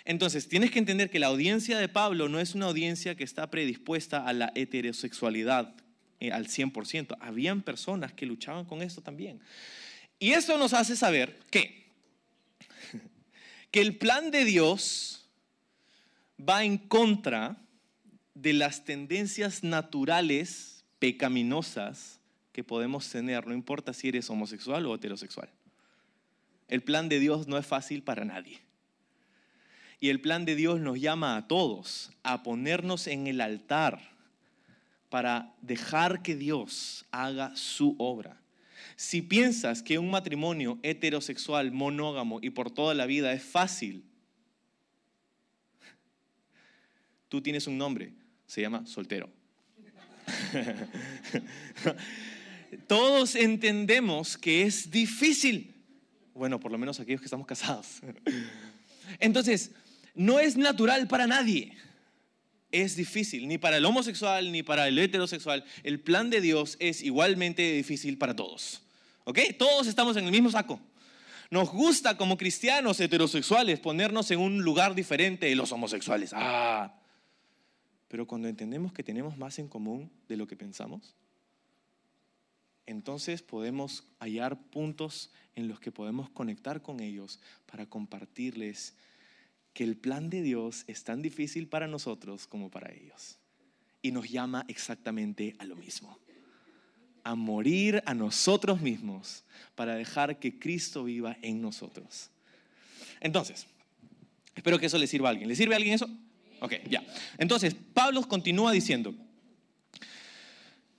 Entonces, 0.04 0.48
tienes 0.48 0.70
que 0.70 0.80
entender 0.80 1.08
que 1.08 1.18
la 1.18 1.28
audiencia 1.28 1.78
de 1.78 1.88
Pablo 1.88 2.28
no 2.28 2.40
es 2.40 2.54
una 2.54 2.66
audiencia 2.66 3.14
que 3.14 3.24
está 3.24 3.50
predispuesta 3.50 4.26
a 4.26 4.34
la 4.34 4.52
heterosexualidad, 4.54 5.74
eh, 6.20 6.30
al 6.30 6.46
100%. 6.46 7.16
Habían 7.20 7.62
personas 7.62 8.12
que 8.12 8.26
luchaban 8.26 8.66
con 8.66 8.82
esto 8.82 9.00
también. 9.00 9.40
Y 10.20 10.32
eso 10.32 10.58
nos 10.58 10.74
hace 10.74 10.94
saber 10.96 11.40
que, 11.50 11.86
que 13.70 13.80
el 13.80 13.96
plan 13.96 14.30
de 14.30 14.44
Dios 14.44 15.26
va 16.38 16.62
en 16.62 16.76
contra 16.76 17.56
de 18.34 18.52
las 18.52 18.84
tendencias 18.84 19.64
naturales 19.64 20.84
pecaminosas 20.98 22.20
que 22.52 22.62
podemos 22.62 23.08
tener, 23.08 23.46
no 23.46 23.54
importa 23.54 23.94
si 23.94 24.08
eres 24.08 24.28
homosexual 24.28 24.84
o 24.86 24.94
heterosexual. 24.94 25.48
El 26.68 26.82
plan 26.82 27.08
de 27.08 27.18
Dios 27.18 27.48
no 27.48 27.56
es 27.56 27.66
fácil 27.66 28.02
para 28.02 28.24
nadie. 28.24 28.60
Y 30.00 30.10
el 30.10 30.20
plan 30.20 30.44
de 30.44 30.54
Dios 30.54 30.80
nos 30.80 31.00
llama 31.00 31.36
a 31.36 31.48
todos 31.48 32.10
a 32.22 32.42
ponernos 32.42 33.06
en 33.06 33.26
el 33.26 33.40
altar 33.40 34.00
para 35.08 35.54
dejar 35.62 36.22
que 36.22 36.36
Dios 36.36 37.06
haga 37.10 37.56
su 37.56 37.96
obra. 37.98 38.39
Si 39.00 39.22
piensas 39.22 39.82
que 39.82 39.98
un 39.98 40.10
matrimonio 40.10 40.78
heterosexual, 40.82 41.72
monógamo 41.72 42.38
y 42.42 42.50
por 42.50 42.70
toda 42.70 42.92
la 42.92 43.06
vida 43.06 43.32
es 43.32 43.42
fácil, 43.42 44.04
tú 47.30 47.40
tienes 47.40 47.66
un 47.66 47.78
nombre, 47.78 48.12
se 48.46 48.60
llama 48.60 48.84
soltero. 48.84 49.30
Todos 52.86 53.36
entendemos 53.36 54.36
que 54.36 54.64
es 54.64 54.90
difícil. 54.90 55.74
Bueno, 56.34 56.60
por 56.60 56.70
lo 56.70 56.76
menos 56.76 57.00
aquellos 57.00 57.22
que 57.22 57.26
estamos 57.26 57.46
casados. 57.46 58.02
Entonces, 59.18 59.70
no 60.14 60.38
es 60.38 60.58
natural 60.58 61.08
para 61.08 61.26
nadie 61.26 61.72
es 62.70 62.96
difícil, 62.96 63.48
ni 63.48 63.56
para 63.56 63.78
el 63.78 63.84
homosexual 63.86 64.52
ni 64.52 64.62
para 64.62 64.88
el 64.88 64.98
heterosexual. 64.98 65.64
El 65.84 66.00
plan 66.00 66.28
de 66.28 66.42
Dios 66.42 66.76
es 66.80 67.00
igualmente 67.00 67.72
difícil 67.72 68.18
para 68.18 68.36
todos. 68.36 68.82
¿Ok? 69.30 69.38
Todos 69.56 69.86
estamos 69.86 70.16
en 70.16 70.24
el 70.24 70.32
mismo 70.32 70.50
saco. 70.50 70.80
Nos 71.52 71.70
gusta 71.70 72.16
como 72.16 72.36
cristianos 72.36 72.98
heterosexuales 72.98 73.78
ponernos 73.78 74.28
en 74.32 74.40
un 74.40 74.62
lugar 74.62 74.96
diferente 74.96 75.46
de 75.46 75.54
los 75.54 75.70
homosexuales. 75.70 76.32
Ah. 76.34 76.92
Pero 78.08 78.26
cuando 78.26 78.48
entendemos 78.48 78.92
que 78.92 79.04
tenemos 79.04 79.38
más 79.38 79.60
en 79.60 79.68
común 79.68 80.10
de 80.26 80.36
lo 80.36 80.48
que 80.48 80.56
pensamos, 80.56 81.14
entonces 82.86 83.40
podemos 83.40 84.02
hallar 84.18 84.60
puntos 84.64 85.30
en 85.54 85.68
los 85.68 85.78
que 85.78 85.92
podemos 85.92 86.28
conectar 86.30 86.82
con 86.82 86.98
ellos 86.98 87.38
para 87.66 87.86
compartirles 87.86 88.96
que 89.74 89.84
el 89.84 89.96
plan 89.96 90.28
de 90.28 90.42
Dios 90.42 90.82
es 90.88 91.04
tan 91.04 91.22
difícil 91.22 91.68
para 91.68 91.86
nosotros 91.86 92.48
como 92.48 92.68
para 92.68 92.92
ellos. 92.92 93.38
Y 94.02 94.10
nos 94.10 94.28
llama 94.28 94.64
exactamente 94.66 95.54
a 95.60 95.66
lo 95.66 95.76
mismo. 95.76 96.18
A 97.24 97.34
morir 97.34 98.02
a 98.06 98.14
nosotros 98.14 98.80
mismos 98.80 99.44
para 99.74 99.94
dejar 99.94 100.38
que 100.38 100.58
Cristo 100.58 101.04
viva 101.04 101.36
en 101.42 101.60
nosotros. 101.62 102.30
Entonces, 103.20 103.66
espero 104.54 104.78
que 104.78 104.86
eso 104.86 104.98
le 104.98 105.06
sirva 105.06 105.28
a 105.28 105.30
alguien. 105.30 105.48
¿Le 105.48 105.56
sirve 105.56 105.74
a 105.74 105.76
alguien 105.76 105.94
eso? 105.94 106.08
Ok, 106.60 106.74
ya. 106.88 107.04
Entonces, 107.38 107.74
Pablo 107.94 108.22
continúa 108.28 108.72
diciendo, 108.72 109.14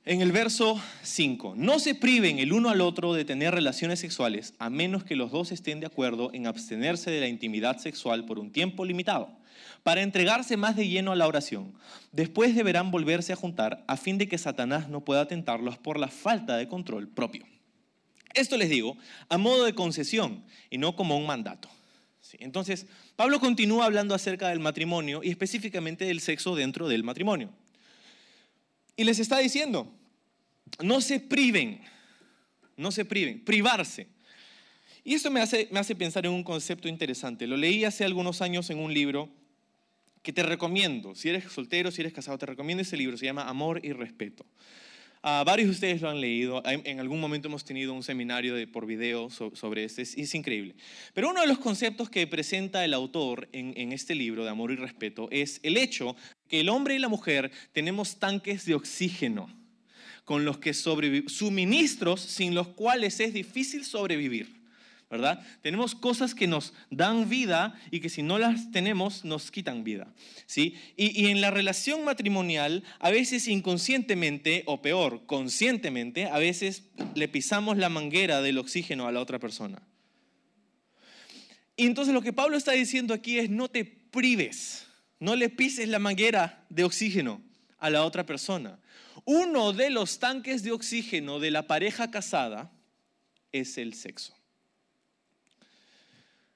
en 0.04 0.22
el 0.22 0.32
verso 0.32 0.82
5, 1.04 1.54
no 1.56 1.78
se 1.78 1.94
priven 1.94 2.40
el 2.40 2.54
uno 2.54 2.70
al 2.70 2.82
otro 2.82 3.14
de 3.14 3.24
tener 3.24 3.54
relaciones 3.54 4.00
sexuales 4.00 4.56
a 4.58 4.72
menos 4.72 5.04
que 5.04 5.16
los 5.16 5.30
dos 5.30 5.52
estén 5.52 5.80
de 5.80 5.86
acuerdo 5.86 6.32
en 6.34 6.48
abstenerse 6.48 7.12
de 7.12 7.20
la 7.20 7.28
intimidad 7.28 7.78
sexual 7.78 8.26
por 8.26 8.40
un 8.40 8.52
tiempo 8.52 8.84
limitado, 8.84 9.30
para 9.84 10.02
entregarse 10.02 10.58
más 10.58 10.76
de 10.76 10.88
lleno 10.88 11.12
a 11.12 11.16
la 11.16 11.28
oración. 11.28 11.74
Después 12.12 12.56
deberán 12.56 12.92
volverse 12.92 13.34
a 13.34 13.36
juntar 13.36 13.84
a 13.88 13.98
fin 13.98 14.18
de 14.18 14.28
que 14.28 14.38
Satanás 14.38 14.90
no 14.90 15.02
pueda 15.06 15.28
tentarlos 15.28 15.78
por 15.78 16.00
la 16.00 16.08
falta 16.08 16.58
de 16.58 16.68
control 16.68 17.08
propio. 17.08 17.46
Esto 18.34 18.58
les 18.58 18.70
digo 18.70 18.98
a 19.30 19.38
modo 19.38 19.66
de 19.66 19.76
concesión 19.76 20.44
y 20.70 20.78
no 20.78 20.96
como 20.96 21.18
un 21.18 21.26
mandato. 21.26 21.70
entonces, 22.40 22.86
Pablo 23.16 23.40
continúa 23.40 23.86
hablando 23.86 24.16
acerca 24.16 24.50
del 24.50 24.60
matrimonio 24.60 25.22
y 25.24 25.30
específicamente 25.30 26.06
del 26.06 26.22
sexo 26.22 26.56
dentro 26.56 26.88
del 26.88 27.04
matrimonio. 27.04 27.52
Y 28.96 29.04
les 29.04 29.20
está 29.20 29.40
diciendo, 29.40 29.92
no 30.80 31.02
se 31.02 31.20
priven, 31.20 31.82
no 32.78 32.92
se 32.92 33.06
priven, 33.06 33.44
privarse. 33.44 34.08
Y 35.04 35.16
esto 35.16 35.32
me 35.32 35.42
hace, 35.42 35.68
me 35.72 35.80
hace 35.80 35.96
pensar 35.96 36.26
en 36.26 36.32
un 36.32 36.44
concepto 36.44 36.88
interesante. 36.88 37.48
Lo 37.48 37.58
leí 37.58 37.84
hace 37.84 38.06
algunos 38.06 38.42
años 38.42 38.70
en 38.70 38.80
un 38.80 38.94
libro 38.94 39.30
que 40.22 40.34
te 40.34 40.44
recomiendo. 40.44 41.16
Si 41.16 41.30
eres 41.30 41.46
soltero, 41.52 41.92
si 41.92 42.02
eres 42.02 42.14
casado, 42.14 42.38
te 42.38 42.46
recomiendo 42.46 42.82
ese 42.82 42.98
libro. 42.98 43.18
Se 43.18 43.26
llama 43.26 43.48
Amor 43.48 43.80
y 43.84 43.94
Respeto. 43.94 44.46
Uh, 45.24 45.46
varios 45.46 45.68
de 45.68 45.74
ustedes 45.74 46.02
lo 46.02 46.10
han 46.10 46.20
leído. 46.20 46.64
En 46.66 47.00
algún 47.00 47.20
momento 47.20 47.48
hemos 47.48 47.64
tenido 47.64 47.94
un 47.94 48.02
seminario 48.02 48.56
de, 48.56 48.66
por 48.66 48.88
video 48.88 49.30
sobre 49.30 49.84
este. 49.84 50.02
Es, 50.02 50.34
increíble. 50.34 50.74
Pero 51.14 51.30
uno 51.30 51.42
de 51.42 51.48
los 51.48 51.60
conceptos 51.60 52.10
que 52.10 52.26
presenta 52.26 52.84
el 52.84 52.94
autor 52.94 53.48
en, 53.52 53.74
en 53.78 53.92
este 53.92 54.16
libro 54.16 54.44
de 54.44 54.50
Amor 54.50 54.72
y 54.72 54.78
Respeto 54.78 55.28
es 55.32 55.60
el 55.62 55.78
hecho 55.78 56.16
que 56.48 56.62
el 56.62 56.70
hombre 56.70 56.96
y 56.96 57.00
la 57.00 57.08
mujer 57.08 57.52
tenemos 57.72 58.18
tanques 58.18 58.66
de 58.66 58.74
oxígeno 58.74 59.48
con 60.26 60.44
los 60.44 60.58
que 60.58 60.74
sobrevivir, 60.74 61.30
suministros 61.30 62.22
sin 62.22 62.56
los 62.56 62.70
cuales 62.70 63.20
es 63.20 63.34
difícil 63.34 63.86
sobrevivir. 63.86 64.61
¿Verdad? 65.12 65.46
Tenemos 65.62 65.94
cosas 65.94 66.34
que 66.34 66.48
nos 66.48 66.74
dan 66.90 67.28
vida 67.28 67.78
y 67.92 68.00
que 68.00 68.10
si 68.10 68.24
no 68.24 68.40
las 68.40 68.72
tenemos 68.72 69.26
nos 69.26 69.52
quitan 69.52 69.84
vida, 69.84 70.08
¿sí? 70.46 70.76
Y, 70.96 71.22
y, 71.22 71.28
en 71.28 71.42
la 71.42 71.52
relación 71.52 72.06
matrimonial, 72.06 72.84
a 73.00 73.12
veces 73.12 73.50
inconscientemente, 73.50 74.64
o 74.68 74.82
peor, 74.82 75.26
conscientemente, 75.26 76.28
a 76.28 76.40
veces 76.40 76.84
le 77.14 77.28
pisamos 77.28 77.78
la 77.78 77.90
manguera 77.90 78.42
del 78.42 78.58
oxígeno 78.58 79.06
a 79.06 79.12
la 79.12 79.20
otra 79.20 79.38
persona. 79.38 79.82
Y 81.76 81.88
entonces 81.88 82.14
lo 82.14 82.22
que 82.22 82.32
Pablo 82.32 82.56
está 82.56 82.72
diciendo 82.72 83.14
aquí 83.14 83.38
es 83.38 83.50
no 83.50 83.68
te 83.68 83.84
prives, 83.84 84.88
no 85.20 85.36
le 85.36 85.50
pises 85.50 85.90
la 85.90 86.00
manguera 86.00 86.64
de 86.70 86.86
oxígeno 86.86 87.42
a 87.80 87.90
la 87.90 88.06
otra 88.06 88.26
persona. 88.26 88.80
Uno 89.26 89.74
de 89.74 89.90
los 89.90 90.20
tanques 90.20 90.64
de 90.64 90.72
oxígeno 90.72 91.40
de 91.40 91.52
la 91.52 91.68
pareja 91.68 92.12
casada 92.12 92.72
es 93.52 93.78
el 93.78 93.94
sexo 93.94 94.41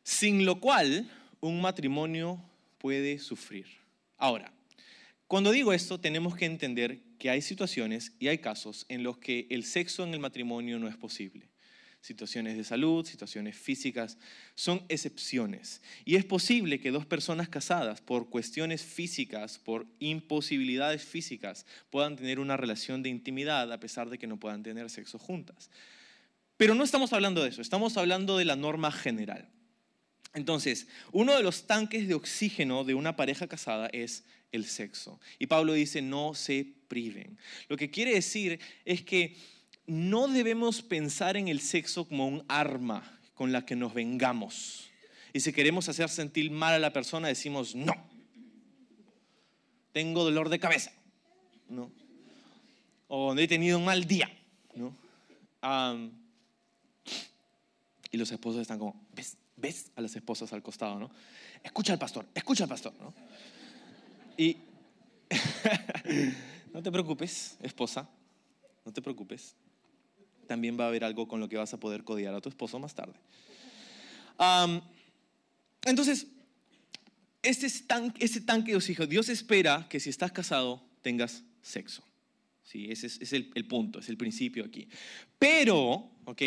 sin 0.05 0.45
lo 0.45 0.59
cual 0.59 1.09
un 1.41 1.59
matrimonio 1.59 2.39
puede 2.77 3.17
sufrir. 3.17 3.65
Ahora, 4.17 4.53
cuando 5.27 5.51
digo 5.51 5.73
esto, 5.73 5.99
tenemos 5.99 6.35
que 6.35 6.45
entender 6.45 7.01
que 7.17 7.31
hay 7.31 7.41
situaciones 7.41 8.13
y 8.19 8.27
hay 8.27 8.37
casos 8.37 8.85
en 8.87 9.01
los 9.01 9.17
que 9.17 9.47
el 9.49 9.63
sexo 9.63 10.03
en 10.03 10.13
el 10.13 10.19
matrimonio 10.19 10.77
no 10.77 10.87
es 10.87 10.95
posible. 10.95 11.49
Situaciones 12.01 12.55
de 12.55 12.63
salud, 12.63 13.03
situaciones 13.03 13.57
físicas, 13.57 14.19
son 14.53 14.83
excepciones. 14.89 15.81
Y 16.05 16.17
es 16.17 16.23
posible 16.23 16.79
que 16.79 16.91
dos 16.91 17.07
personas 17.07 17.49
casadas, 17.49 17.99
por 17.99 18.29
cuestiones 18.29 18.83
físicas, 18.83 19.57
por 19.57 19.87
imposibilidades 19.97 21.03
físicas, 21.03 21.65
puedan 21.89 22.15
tener 22.15 22.39
una 22.39 22.57
relación 22.57 23.01
de 23.01 23.09
intimidad 23.09 23.73
a 23.73 23.79
pesar 23.79 24.11
de 24.11 24.19
que 24.19 24.27
no 24.27 24.39
puedan 24.39 24.61
tener 24.61 24.91
sexo 24.91 25.17
juntas. 25.17 25.71
Pero 26.57 26.75
no 26.75 26.83
estamos 26.83 27.11
hablando 27.11 27.41
de 27.41 27.49
eso, 27.49 27.63
estamos 27.63 27.97
hablando 27.97 28.37
de 28.37 28.45
la 28.45 28.55
norma 28.55 28.91
general. 28.91 29.49
Entonces, 30.35 30.87
uno 31.13 31.35
de 31.35 31.43
los 31.43 31.65
tanques 31.65 32.07
de 32.07 32.13
oxígeno 32.13 32.83
de 32.83 32.93
una 32.93 33.15
pareja 33.15 33.47
casada 33.47 33.87
es 33.93 34.25
el 34.51 34.65
sexo. 34.65 35.19
Y 35.39 35.47
Pablo 35.47 35.73
dice, 35.73 36.01
no 36.01 36.35
se 36.35 36.67
priven. 36.87 37.37
Lo 37.69 37.77
que 37.77 37.89
quiere 37.89 38.13
decir 38.13 38.59
es 38.83 39.01
que 39.01 39.37
no 39.87 40.27
debemos 40.27 40.81
pensar 40.81 41.37
en 41.37 41.47
el 41.47 41.61
sexo 41.61 42.07
como 42.07 42.27
un 42.27 42.43
arma 42.49 43.19
con 43.33 43.53
la 43.53 43.65
que 43.65 43.77
nos 43.77 43.93
vengamos. 43.93 44.89
Y 45.31 45.39
si 45.39 45.53
queremos 45.53 45.87
hacer 45.87 46.09
sentir 46.09 46.51
mal 46.51 46.73
a 46.73 46.79
la 46.79 46.91
persona, 46.91 47.29
decimos, 47.29 47.73
no, 47.73 47.93
tengo 49.93 50.25
dolor 50.25 50.49
de 50.49 50.59
cabeza, 50.59 50.91
¿no? 51.69 51.89
O 53.07 53.33
he 53.37 53.47
tenido 53.47 53.77
un 53.77 53.85
mal 53.85 54.05
día, 54.05 54.29
¿no? 54.75 54.93
y 58.11 58.17
los 58.17 58.31
esposos 58.31 58.61
están 58.61 58.77
como, 58.77 59.03
¿ves? 59.15 59.35
Ves 59.57 59.91
a 59.95 60.01
las 60.01 60.15
esposas 60.15 60.51
al 60.53 60.61
costado, 60.61 60.99
¿no? 60.99 61.11
Escucha 61.63 61.93
al 61.93 61.99
pastor, 61.99 62.25
escucha 62.33 62.63
al 62.63 62.69
pastor, 62.69 62.93
¿no? 62.99 63.13
Y 64.37 64.57
no 66.73 66.83
te 66.83 66.91
preocupes, 66.91 67.57
esposa, 67.61 68.09
no 68.85 68.91
te 68.91 69.01
preocupes. 69.01 69.55
También 70.47 70.79
va 70.79 70.85
a 70.85 70.87
haber 70.87 71.03
algo 71.03 71.27
con 71.27 71.39
lo 71.39 71.49
que 71.49 71.57
vas 71.57 71.73
a 71.73 71.79
poder 71.79 72.03
codiar 72.03 72.33
a 72.35 72.41
tu 72.41 72.49
esposo 72.49 72.77
más 72.79 72.93
tarde. 72.93 73.15
entonces, 75.85 76.27
este, 77.41 77.67
este 77.67 78.41
tanque 78.41 78.71
de 78.71 78.77
oxígeno, 78.77 79.07
Dios 79.07 79.29
espera 79.29 79.87
que 79.89 79.99
si 79.99 80.09
estás 80.09 80.31
casado 80.31 80.83
tengas 81.01 81.43
sexo. 81.61 82.03
Sí, 82.63 82.87
ese 82.89 83.07
es, 83.07 83.33
el, 83.33 83.51
el, 83.53 83.67
punto, 83.67 83.99
es 83.99 84.09
el 84.09 84.17
principio 84.17 84.65
aquí. 84.65 84.87
Pero, 85.37 86.09
¿ok? 86.25 86.41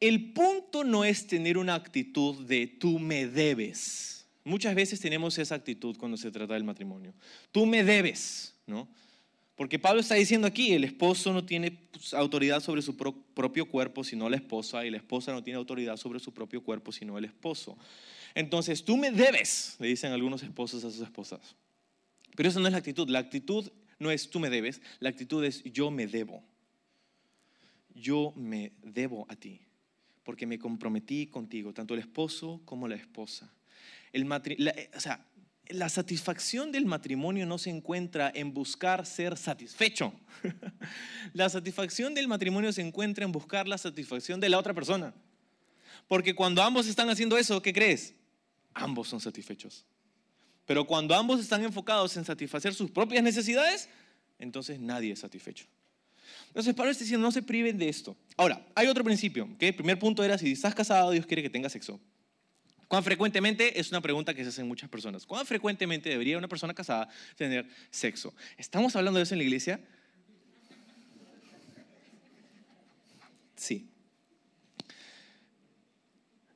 El 0.00 0.32
punto 0.32 0.84
no 0.84 1.04
es 1.04 1.26
tener 1.26 1.56
una 1.56 1.74
actitud 1.74 2.44
de 2.46 2.66
tú 2.66 2.98
me 2.98 3.26
debes. 3.26 4.26
Muchas 4.44 4.74
veces 4.74 5.00
tenemos 5.00 5.38
esa 5.38 5.54
actitud 5.54 5.96
cuando 5.96 6.16
se 6.16 6.30
trata 6.30 6.54
del 6.54 6.64
matrimonio. 6.64 7.14
Tú 7.50 7.64
me 7.64 7.82
debes, 7.82 8.54
¿no? 8.66 8.88
Porque 9.56 9.78
Pablo 9.78 10.00
está 10.00 10.16
diciendo 10.16 10.46
aquí, 10.46 10.72
el 10.72 10.84
esposo 10.84 11.32
no 11.32 11.44
tiene 11.44 11.70
pues, 11.70 12.12
autoridad 12.12 12.60
sobre 12.60 12.82
su 12.82 12.96
propio 12.96 13.66
cuerpo 13.66 14.02
sino 14.02 14.28
la 14.28 14.36
esposa, 14.36 14.84
y 14.84 14.90
la 14.90 14.96
esposa 14.96 15.32
no 15.32 15.42
tiene 15.42 15.58
autoridad 15.58 15.96
sobre 15.96 16.18
su 16.18 16.34
propio 16.34 16.62
cuerpo 16.62 16.92
sino 16.92 17.16
el 17.16 17.24
esposo. 17.24 17.78
Entonces, 18.34 18.84
tú 18.84 18.96
me 18.96 19.12
debes, 19.12 19.76
le 19.78 19.86
dicen 19.86 20.12
algunos 20.12 20.42
esposos 20.42 20.84
a 20.84 20.90
sus 20.90 21.00
esposas. 21.00 21.54
Pero 22.34 22.48
esa 22.48 22.58
no 22.58 22.66
es 22.66 22.72
la 22.72 22.78
actitud. 22.78 23.08
La 23.08 23.20
actitud 23.20 23.70
no 24.00 24.10
es 24.10 24.28
tú 24.28 24.40
me 24.40 24.50
debes, 24.50 24.82
la 24.98 25.08
actitud 25.08 25.44
es 25.44 25.62
yo 25.62 25.90
me 25.90 26.08
debo. 26.08 26.42
Yo 27.94 28.32
me 28.34 28.72
debo 28.82 29.24
a 29.30 29.36
ti 29.36 29.63
porque 30.24 30.46
me 30.46 30.58
comprometí 30.58 31.26
contigo, 31.26 31.72
tanto 31.72 31.94
el 31.94 32.00
esposo 32.00 32.60
como 32.64 32.88
la 32.88 32.96
esposa. 32.96 33.52
Eh, 34.12 34.90
o 34.94 35.00
sea, 35.00 35.24
la 35.68 35.88
satisfacción 35.88 36.72
del 36.72 36.86
matrimonio 36.86 37.46
no 37.46 37.58
se 37.58 37.70
encuentra 37.70 38.32
en 38.34 38.52
buscar 38.52 39.06
ser 39.06 39.36
satisfecho. 39.36 40.12
la 41.32 41.48
satisfacción 41.48 42.14
del 42.14 42.28
matrimonio 42.28 42.72
se 42.72 42.82
encuentra 42.82 43.24
en 43.24 43.32
buscar 43.32 43.68
la 43.68 43.78
satisfacción 43.78 44.40
de 44.40 44.48
la 44.48 44.58
otra 44.58 44.74
persona. 44.74 45.14
Porque 46.08 46.34
cuando 46.34 46.62
ambos 46.62 46.86
están 46.86 47.08
haciendo 47.08 47.38
eso, 47.38 47.62
¿qué 47.62 47.72
crees? 47.72 48.14
Ambos 48.74 49.08
son 49.08 49.20
satisfechos. 49.20 49.86
Pero 50.66 50.86
cuando 50.86 51.14
ambos 51.14 51.40
están 51.40 51.62
enfocados 51.62 52.16
en 52.16 52.24
satisfacer 52.24 52.74
sus 52.74 52.90
propias 52.90 53.22
necesidades, 53.22 53.88
entonces 54.38 54.80
nadie 54.80 55.12
es 55.12 55.20
satisfecho. 55.20 55.66
Entonces 56.48 56.74
Pablo 56.74 56.90
está 56.90 57.04
diciendo, 57.04 57.26
no 57.26 57.32
se 57.32 57.42
priven 57.42 57.78
de 57.78 57.88
esto. 57.88 58.16
Ahora, 58.36 58.66
hay 58.74 58.86
otro 58.86 59.04
principio, 59.04 59.48
que 59.58 59.68
el 59.68 59.74
primer 59.74 59.98
punto 59.98 60.22
era, 60.24 60.38
si 60.38 60.52
estás 60.52 60.74
casado, 60.74 61.10
Dios 61.10 61.26
quiere 61.26 61.42
que 61.42 61.50
tengas 61.50 61.72
sexo. 61.72 62.00
¿Cuán 62.88 63.02
frecuentemente? 63.02 63.78
Es 63.80 63.90
una 63.90 64.00
pregunta 64.00 64.34
que 64.34 64.42
se 64.42 64.50
hacen 64.50 64.68
muchas 64.68 64.88
personas. 64.88 65.26
¿Cuán 65.26 65.46
frecuentemente 65.46 66.10
debería 66.10 66.38
una 66.38 66.48
persona 66.48 66.74
casada 66.74 67.08
tener 67.36 67.68
sexo? 67.90 68.34
¿Estamos 68.56 68.94
hablando 68.94 69.18
de 69.18 69.24
eso 69.24 69.34
en 69.34 69.38
la 69.38 69.44
iglesia? 69.44 69.80
Sí. 73.56 73.88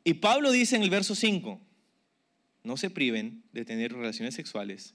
Y 0.04 0.14
Pablo 0.14 0.52
dice 0.52 0.76
en 0.76 0.82
el 0.82 0.90
verso 0.90 1.14
5, 1.14 1.60
no 2.64 2.76
se 2.76 2.90
priven 2.90 3.42
de 3.52 3.64
tener 3.64 3.92
relaciones 3.92 4.34
sexuales, 4.34 4.94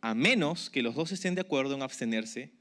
a 0.00 0.14
menos 0.14 0.68
que 0.68 0.82
los 0.82 0.94
dos 0.94 1.12
estén 1.12 1.34
de 1.34 1.42
acuerdo 1.42 1.74
en 1.74 1.82
abstenerse 1.82 2.52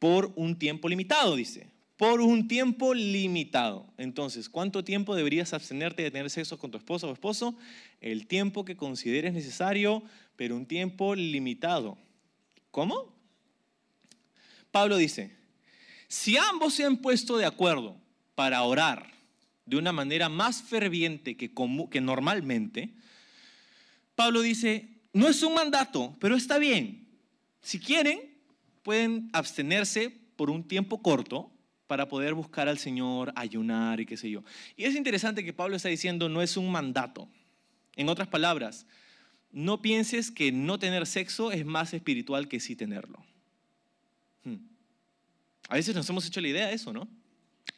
por 0.00 0.32
un 0.34 0.58
tiempo 0.58 0.88
limitado, 0.88 1.36
dice. 1.36 1.68
Por 1.96 2.22
un 2.22 2.48
tiempo 2.48 2.94
limitado. 2.94 3.86
Entonces, 3.98 4.48
¿cuánto 4.48 4.82
tiempo 4.82 5.14
deberías 5.14 5.52
abstenerte 5.52 6.02
de 6.02 6.10
tener 6.10 6.30
sexo 6.30 6.58
con 6.58 6.72
tu 6.72 6.78
esposa 6.78 7.06
o 7.06 7.12
esposo? 7.12 7.54
El 8.00 8.26
tiempo 8.26 8.64
que 8.64 8.76
consideres 8.76 9.34
necesario, 9.34 10.02
pero 10.34 10.56
un 10.56 10.66
tiempo 10.66 11.14
limitado. 11.14 11.98
¿Cómo? 12.70 13.14
Pablo 14.70 14.96
dice, 14.96 15.36
si 16.08 16.38
ambos 16.38 16.74
se 16.74 16.84
han 16.84 16.96
puesto 16.96 17.36
de 17.36 17.44
acuerdo 17.44 17.96
para 18.34 18.62
orar 18.62 19.12
de 19.66 19.76
una 19.76 19.92
manera 19.92 20.30
más 20.30 20.62
ferviente 20.62 21.36
que, 21.36 21.50
normalmente, 22.00 22.94
Pablo 24.14 24.40
dice, 24.40 24.88
no 25.12 25.28
es 25.28 25.42
un 25.42 25.54
mandato, 25.54 26.16
pero 26.20 26.36
está 26.36 26.58
bien. 26.58 27.06
Si 27.60 27.78
quieren, 27.78 28.29
pueden 28.82 29.30
abstenerse 29.32 30.10
por 30.36 30.50
un 30.50 30.66
tiempo 30.66 31.02
corto 31.02 31.52
para 31.86 32.08
poder 32.08 32.34
buscar 32.34 32.68
al 32.68 32.78
Señor, 32.78 33.32
ayunar 33.34 34.00
y 34.00 34.06
qué 34.06 34.16
sé 34.16 34.30
yo. 34.30 34.44
Y 34.76 34.84
es 34.84 34.94
interesante 34.94 35.44
que 35.44 35.52
Pablo 35.52 35.76
está 35.76 35.88
diciendo 35.88 36.28
no 36.28 36.40
es 36.40 36.56
un 36.56 36.70
mandato. 36.70 37.28
En 37.96 38.08
otras 38.08 38.28
palabras, 38.28 38.86
no 39.52 39.82
pienses 39.82 40.30
que 40.30 40.52
no 40.52 40.78
tener 40.78 41.06
sexo 41.06 41.50
es 41.50 41.66
más 41.66 41.92
espiritual 41.92 42.48
que 42.48 42.60
sí 42.60 42.76
tenerlo. 42.76 43.24
Hmm. 44.44 44.58
A 45.68 45.74
veces 45.74 45.94
nos 45.94 46.08
hemos 46.08 46.26
hecho 46.26 46.40
la 46.40 46.48
idea 46.48 46.68
de 46.68 46.74
eso, 46.74 46.92
¿no? 46.92 47.08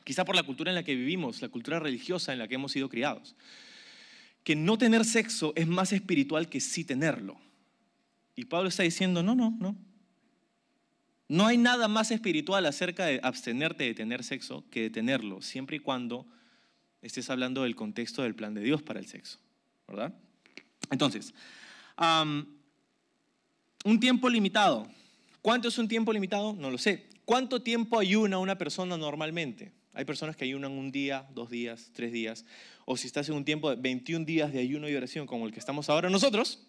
Quizá 0.05 0.25
por 0.25 0.37
la 0.37 0.43
cultura 0.43 0.71
en 0.71 0.75
la 0.75 0.83
que 0.83 0.95
vivimos, 0.95 1.41
la 1.41 1.49
cultura 1.49 1.81
religiosa 1.81 2.33
en 2.33 2.39
la 2.39 2.49
que 2.49 2.57
hemos 2.57 2.73
sido 2.73 2.89
criados. 2.89 3.35
Que 4.45 4.57
no 4.57 4.77
tener 4.77 5.05
sexo 5.05 5.53
es 5.57 5.67
más 5.67 5.93
espiritual 5.93 6.49
que 6.49 6.61
sí 6.61 6.85
tenerlo. 6.85 7.41
Y 8.35 8.45
Pablo 8.47 8.69
está 8.69 8.83
diciendo, 8.83 9.23
no, 9.23 9.35
no, 9.35 9.57
no. 9.59 9.77
No 11.29 11.47
hay 11.47 11.57
nada 11.57 11.89
más 11.89 12.11
espiritual 12.11 12.67
acerca 12.67 13.07
de 13.07 13.21
abstenerte 13.23 13.85
de 13.85 13.95
tener 13.95 14.23
sexo 14.25 14.65
que 14.71 14.83
de 14.83 14.91
tenerlo, 14.91 15.41
siempre 15.41 15.77
y 15.77 15.81
cuando 15.81 16.27
estés 17.01 17.31
hablando 17.31 17.63
del 17.63 17.75
contexto 17.75 18.23
del 18.23 18.35
plan 18.35 18.55
de 18.55 18.63
Dios 18.63 18.83
para 18.83 19.01
el 19.01 19.07
sexo, 19.07 19.39
¿verdad? 19.89 20.15
Entonces, 20.91 21.33
un 23.85 24.01
tiempo 24.01 24.29
limitado. 24.29 24.89
¿Cuánto 25.41 25.69
es 25.69 25.79
un 25.79 25.89
tiempo 25.89 26.13
limitado? 26.13 26.53
No 26.53 26.71
lo 26.71 26.79
sé. 26.79 27.09
¿Cuánto 27.25 27.63
tiempo 27.63 27.99
ayuna 27.99 28.39
una 28.39 28.59
persona 28.59 28.97
normalmente? 28.97 29.73
Hay 29.95 30.05
personas 30.05 30.37
que 30.37 30.45
ayunan 30.45 30.73
un 30.73 30.93
día, 30.93 31.27
dos 31.35 31.51
días, 31.51 31.91
tres 31.93 32.13
días. 32.13 32.45
O 32.85 32.97
si 32.97 33.07
estás 33.07 33.29
en 33.29 33.35
un 33.35 33.45
tiempo 33.45 33.71
de 33.71 33.77
21 33.77 34.25
días 34.25 34.53
de 34.53 34.61
ayuno 34.61 34.89
y 34.89 34.95
oración 34.95 35.27
como 35.27 35.47
el 35.47 35.53
que 35.53 35.59
estamos 35.59 35.89
ahora 35.89 36.11
nosotros, 36.11 36.67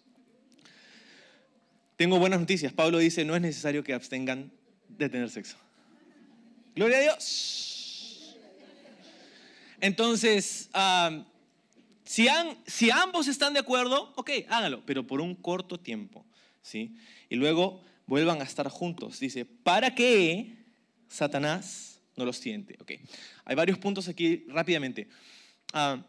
tengo 1.96 2.18
buenas 2.18 2.40
noticias. 2.40 2.72
Pablo 2.72 2.98
dice, 2.98 3.24
no 3.24 3.36
es 3.36 3.42
necesario 3.42 3.84
que 3.84 3.94
abstengan 3.94 4.50
de 4.88 5.08
tener 5.08 5.30
sexo. 5.30 5.56
Gloria 6.74 6.98
a 6.98 7.00
Dios. 7.00 8.36
Entonces, 9.80 10.70
ah, 10.72 11.24
si, 12.04 12.26
si 12.66 12.90
ambos 12.90 13.28
están 13.28 13.52
de 13.52 13.60
acuerdo, 13.60 14.12
ok, 14.16 14.30
hágalo, 14.48 14.84
pero 14.84 15.06
por 15.06 15.20
un 15.20 15.34
corto 15.34 15.78
tiempo, 15.78 16.24
¿sí? 16.62 16.96
Y 17.28 17.36
luego 17.36 17.82
vuelvan 18.06 18.40
a 18.40 18.44
estar 18.44 18.68
juntos. 18.68 19.20
Dice, 19.20 19.44
¿para 19.44 19.94
qué 19.94 20.56
Satanás 21.08 22.00
no 22.16 22.24
los 22.24 22.36
siente? 22.38 22.76
Ok, 22.80 22.92
hay 23.44 23.56
varios 23.56 23.78
puntos 23.78 24.08
aquí 24.08 24.44
rápidamente. 24.48 25.08
Ah, 25.72 26.02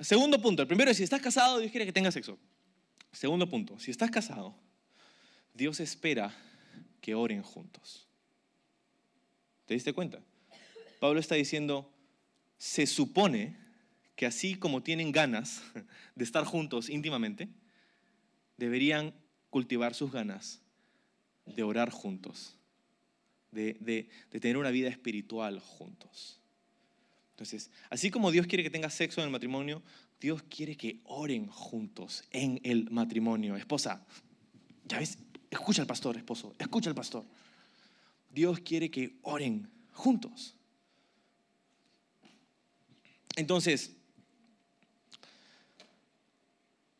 segundo 0.00 0.40
punto, 0.40 0.62
el 0.62 0.68
primero 0.68 0.90
es, 0.90 0.96
si 0.96 1.04
estás 1.04 1.20
casado, 1.20 1.58
Dios 1.58 1.70
quiere 1.70 1.86
que 1.86 1.92
tengas 1.92 2.14
sexo. 2.14 2.38
Segundo 3.12 3.48
punto, 3.48 3.78
si 3.78 3.90
estás 3.90 4.10
casado, 4.10 4.56
Dios 5.54 5.78
espera 5.80 6.34
que 7.00 7.14
oren 7.14 7.42
juntos. 7.42 8.08
¿Te 9.66 9.74
diste 9.74 9.92
cuenta? 9.92 10.20
Pablo 11.00 11.20
está 11.20 11.36
diciendo, 11.36 11.90
se 12.58 12.86
supone 12.86 13.56
que 14.16 14.26
así 14.26 14.56
como 14.56 14.82
tienen 14.82 15.12
ganas 15.12 15.62
de 16.14 16.24
estar 16.24 16.44
juntos 16.44 16.90
íntimamente, 16.90 17.48
deberían 18.56 19.14
cultivar 19.50 19.94
sus 19.94 20.12
ganas 20.12 20.60
de 21.46 21.62
orar 21.62 21.90
juntos, 21.90 22.56
de, 23.50 23.74
de, 23.80 24.08
tener 24.40 24.56
una 24.56 24.70
vida 24.70 24.88
espiritual 24.88 25.60
juntos. 25.60 26.40
Entonces, 27.30 27.70
así 27.90 28.10
como 28.10 28.30
Dios 28.30 28.46
quiere 28.46 28.62
que 28.62 28.70
tengas 28.70 28.94
sexo 28.94 29.20
en 29.20 29.26
el 29.26 29.32
matrimonio, 29.32 29.82
Dios 30.20 30.42
quiere 30.44 30.76
que 30.76 31.00
oren 31.04 31.46
juntos 31.46 32.24
en 32.30 32.60
el 32.64 32.90
matrimonio. 32.90 33.56
Esposa, 33.56 34.06
ya 34.86 34.98
ves, 34.98 35.18
escucha 35.54 35.82
al 35.82 35.88
pastor, 35.88 36.16
esposo, 36.16 36.54
escucha 36.58 36.90
al 36.90 36.94
pastor. 36.94 37.24
Dios 38.30 38.60
quiere 38.60 38.90
que 38.90 39.16
oren 39.22 39.70
juntos. 39.92 40.54
Entonces, 43.36 43.92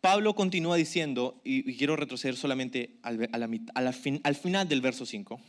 Pablo 0.01 0.35
continúa 0.35 0.77
diciendo, 0.77 1.40
y, 1.45 1.77
quiero 1.77 1.97
retroceder 1.97 2.37
solamente 2.37 2.99
al, 3.03 3.29
al 3.75 4.35
final 4.35 4.69
del 4.69 4.81
verso 4.81 5.07
5, 5.07 5.40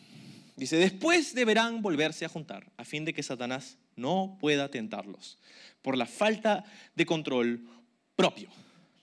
dice, 0.56 0.78
después 0.78 1.36
deberán 1.36 1.82
volverse 1.82 2.26
a 2.26 2.30
juntar 2.30 2.72
a 2.78 2.86
fin 2.86 3.06
de 3.06 3.14
que 3.14 3.24
Satanás 3.24 3.78
no 3.96 4.38
pueda 4.40 4.70
tentarlos 4.70 5.38
por 5.82 5.98
la 5.98 6.06
falta 6.06 6.64
de 6.96 7.06
control 7.06 7.68
propio. 8.16 8.50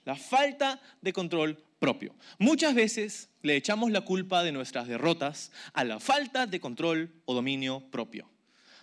La 0.05 0.15
falta 0.15 0.81
de 1.01 1.13
control 1.13 1.63
propio. 1.83 2.15
Muchas 2.39 2.73
veces 2.75 3.27
le 3.41 3.57
echamos 3.57 3.91
la 3.91 3.99
culpa 3.99 4.41
de 4.41 4.53
nuestras 4.53 4.87
derrotas 4.87 5.51
a 5.73 5.83
la 5.83 5.99
falta 5.99 6.47
de 6.47 6.61
control 6.61 7.11
o 7.25 7.33
dominio 7.33 7.81
propio, 7.91 8.29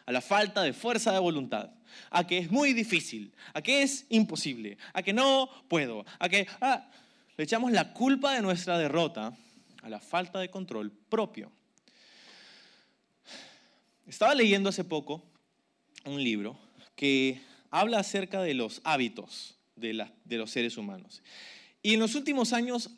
a 0.04 0.12
la 0.12 0.20
falta 0.20 0.60
de 0.62 0.74
fuerza 0.74 1.10
de 1.10 1.18
voluntad, 1.18 1.70
a 2.10 2.26
que 2.26 2.36
es 2.36 2.50
muy 2.50 2.74
difícil, 2.74 3.32
a 3.54 3.62
que 3.62 3.80
es 3.82 4.04
imposible, 4.10 4.76
a 4.92 5.02
que 5.02 5.14
no 5.14 5.48
puedo, 5.68 6.04
a 6.18 6.28
que 6.28 6.46
ah, 6.60 6.90
le 7.38 7.44
echamos 7.44 7.72
la 7.72 7.94
culpa 7.94 8.34
de 8.34 8.42
nuestra 8.42 8.76
derrota 8.76 9.34
a 9.80 9.88
la 9.88 9.98
falta 9.98 10.38
de 10.38 10.50
control 10.50 10.92
propio. 10.92 11.50
Estaba 14.06 14.34
leyendo 14.34 14.68
hace 14.68 14.84
poco 14.84 15.24
un 16.04 16.22
libro 16.22 16.58
que 16.96 17.40
habla 17.70 18.00
acerca 18.00 18.42
de 18.42 18.52
los 18.52 18.82
hábitos 18.84 19.56
de, 19.74 20.06
de 20.26 20.36
los 20.36 20.50
seres 20.50 20.76
humanos. 20.76 21.22
Y 21.82 21.94
en 21.94 22.00
los 22.00 22.14
últimos 22.14 22.52
años 22.52 22.90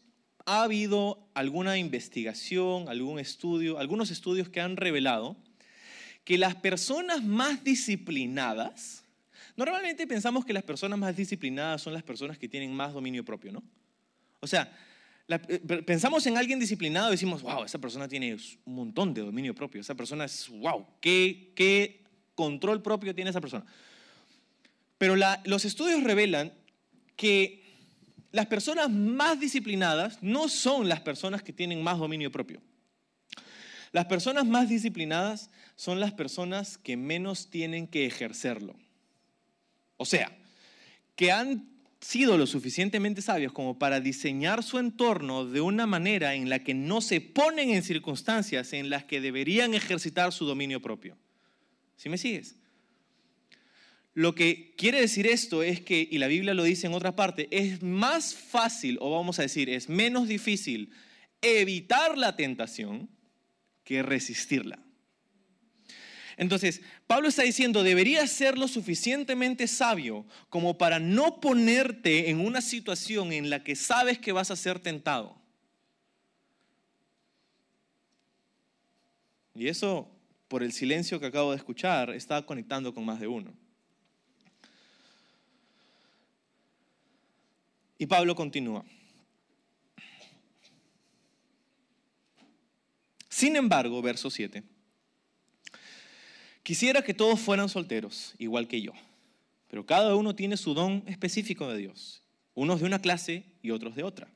ha 0.45 0.65
habido 0.65 1.29
alguna 1.35 1.79
investigación, 1.79 2.89
algún 2.89 3.19
estudio, 3.19 3.79
algunos 3.79 4.11
estudios 4.11 4.49
que 4.49 4.61
han 4.61 4.77
revelado 4.77 5.37
que 6.25 6.39
las 6.39 6.55
personas 6.55 7.23
más 7.23 7.65
disciplinadas, 7.65 9.05
normalmente 9.57 10.07
pensamos 10.07 10.45
que 10.45 10.53
las 10.53 10.63
personas 10.63 10.99
más 10.99 11.17
disciplinadas 11.17 11.83
son 11.83 11.93
las 11.93 12.03
personas 12.03 12.39
que 12.39 12.49
tienen 12.49 12.73
más 12.73 12.93
dominio 12.93 13.25
propio, 13.25 13.53
¿no? 13.53 13.63
O 14.41 14.47
sea, 14.47 14.73
eh, 15.29 15.59
pensamos 15.87 16.27
en 16.27 16.37
alguien 16.37 16.59
disciplinado 16.59 17.09
y 17.09 17.13
decimos, 17.13 17.43
wow, 17.43 17.65
esa 17.65 17.79
persona 17.79 18.09
tiene 18.09 18.37
un 18.65 18.75
montón 18.75 19.15
de 19.15 19.23
dominio 19.23 19.55
propio, 19.55 19.81
esa 19.81 19.95
persona 19.95 20.25
es, 20.25 20.49
wow, 20.49 20.87
qué, 21.01 21.53
qué 21.55 22.05
control 22.35 22.83
propio 22.83 23.15
tiene 23.15 23.31
esa 23.31 23.41
persona. 23.41 23.65
Pero 24.99 25.17
los 25.45 25.65
estudios 25.65 26.03
revelan 26.05 26.53
que 27.17 27.62
las 28.33 28.47
personas 28.47 28.91
más 28.91 29.39
disciplinadas 29.39 30.19
no 30.23 30.49
son 30.49 30.89
las 30.89 31.01
personas 31.01 31.43
que 31.43 31.53
tienen 31.53 31.83
más 31.83 31.99
dominio 31.99 32.33
propio. 32.33 32.61
Las 33.93 34.07
personas 34.07 34.47
más 34.47 34.71
disciplinadas 34.71 35.51
son 35.77 36.01
las 36.01 36.13
personas 36.13 36.79
que 36.79 36.97
menos 36.97 37.51
tienen 37.51 37.87
que 37.87 38.07
ejercerlo. 38.07 38.75
O 39.99 40.07
sea, 40.07 40.37
que 41.15 41.31
han 41.31 41.69
sido 42.01 42.39
lo 42.39 42.47
suficientemente 42.47 43.21
sabios 43.23 43.53
como 43.53 43.79
para 43.79 44.01
diseñar 44.01 44.63
su 44.63 44.79
entorno 44.79 45.45
de 45.45 45.61
una 45.61 45.87
manera 45.87 46.35
en 46.35 46.49
la 46.49 46.59
que 46.59 46.75
no 46.75 47.01
se 47.03 47.21
ponen 47.21 47.71
en 47.71 47.83
circunstancias 47.83 48.73
en 48.73 48.91
las 48.91 49.05
que 49.05 49.21
deberían 49.21 49.75
ejercitar 49.75 50.33
su 50.33 50.47
dominio 50.47 50.81
propio. 50.81 51.17
¿Sí 51.97 52.09
me 52.09 52.19
sigues? 52.19 52.57
Lo 54.15 54.35
que 54.35 54.75
quiere 54.77 55.01
decir 55.01 55.27
esto 55.27 55.63
es 55.63 55.81
que, 55.81 56.07
y 56.11 56.19
la 56.19 56.27
Biblia 56.27 56.53
lo 56.53 56.65
dice 56.65 56.87
en 56.87 56.93
otra 56.93 57.17
parte, 57.17 57.49
es 57.51 57.83
más 57.83 58.35
fácil, 58.35 58.99
o 59.01 59.11
vamos 59.11 59.39
a 59.39 59.43
decir, 59.43 59.71
es 59.71 59.89
menos 59.89 60.29
difícil 60.29 60.93
evitar 61.41 62.19
la 62.19 62.37
tentación 62.37 63.09
que 63.85 64.03
resistirla. 64.03 64.79
Entonces, 66.37 66.83
Pablo 67.07 67.29
está 67.29 67.43
diciendo, 67.43 67.83
deberías 67.83 68.31
ser 68.31 68.59
lo 68.59 68.69
suficientemente 68.69 69.67
sabio 69.67 70.27
como 70.49 70.77
para 70.77 70.99
no 70.99 71.41
ponerte 71.41 72.31
en 72.31 72.41
una 72.41 72.61
situación 72.61 73.33
en 73.33 73.51
la 73.51 73.65
que 73.65 73.77
sabes 73.77 74.19
que 74.19 74.33
vas 74.33 74.51
a 74.51 74.57
ser 74.57 74.79
tentado. 74.79 75.41
Y 79.55 79.69
eso, 79.69 80.11
por 80.49 80.63
el 80.63 80.73
silencio 80.73 81.21
que 81.21 81.27
acabo 81.27 81.51
de 81.51 81.59
escuchar, 81.59 82.11
está 82.11 82.45
conectando 82.45 82.95
con 82.95 83.05
más 83.05 83.21
de 83.21 83.29
uno. 83.29 83.62
Y 88.03 88.07
Pablo 88.07 88.35
continúa. 88.35 88.85
Sin 93.29 93.55
embargo, 93.55 94.03
verso 94.03 94.29
7, 94.29 94.65
quisiera 96.65 97.03
que 97.03 97.15
todos 97.15 97.39
fueran 97.39 97.69
solteros, 97.69 98.35
igual 98.39 98.67
que 98.67 98.83
yo, 98.83 98.91
pero 99.69 99.87
cada 99.87 100.17
uno 100.17 100.35
tiene 100.35 100.57
su 100.57 100.75
don 100.75 101.05
específico 101.07 101.69
de 101.69 101.79
Dios, 101.79 102.25
unos 102.55 102.81
de 102.81 102.87
una 102.87 103.01
clase 103.01 103.45
y 103.63 103.71
otros 103.71 103.95
de 103.95 104.03
otra. 104.03 104.27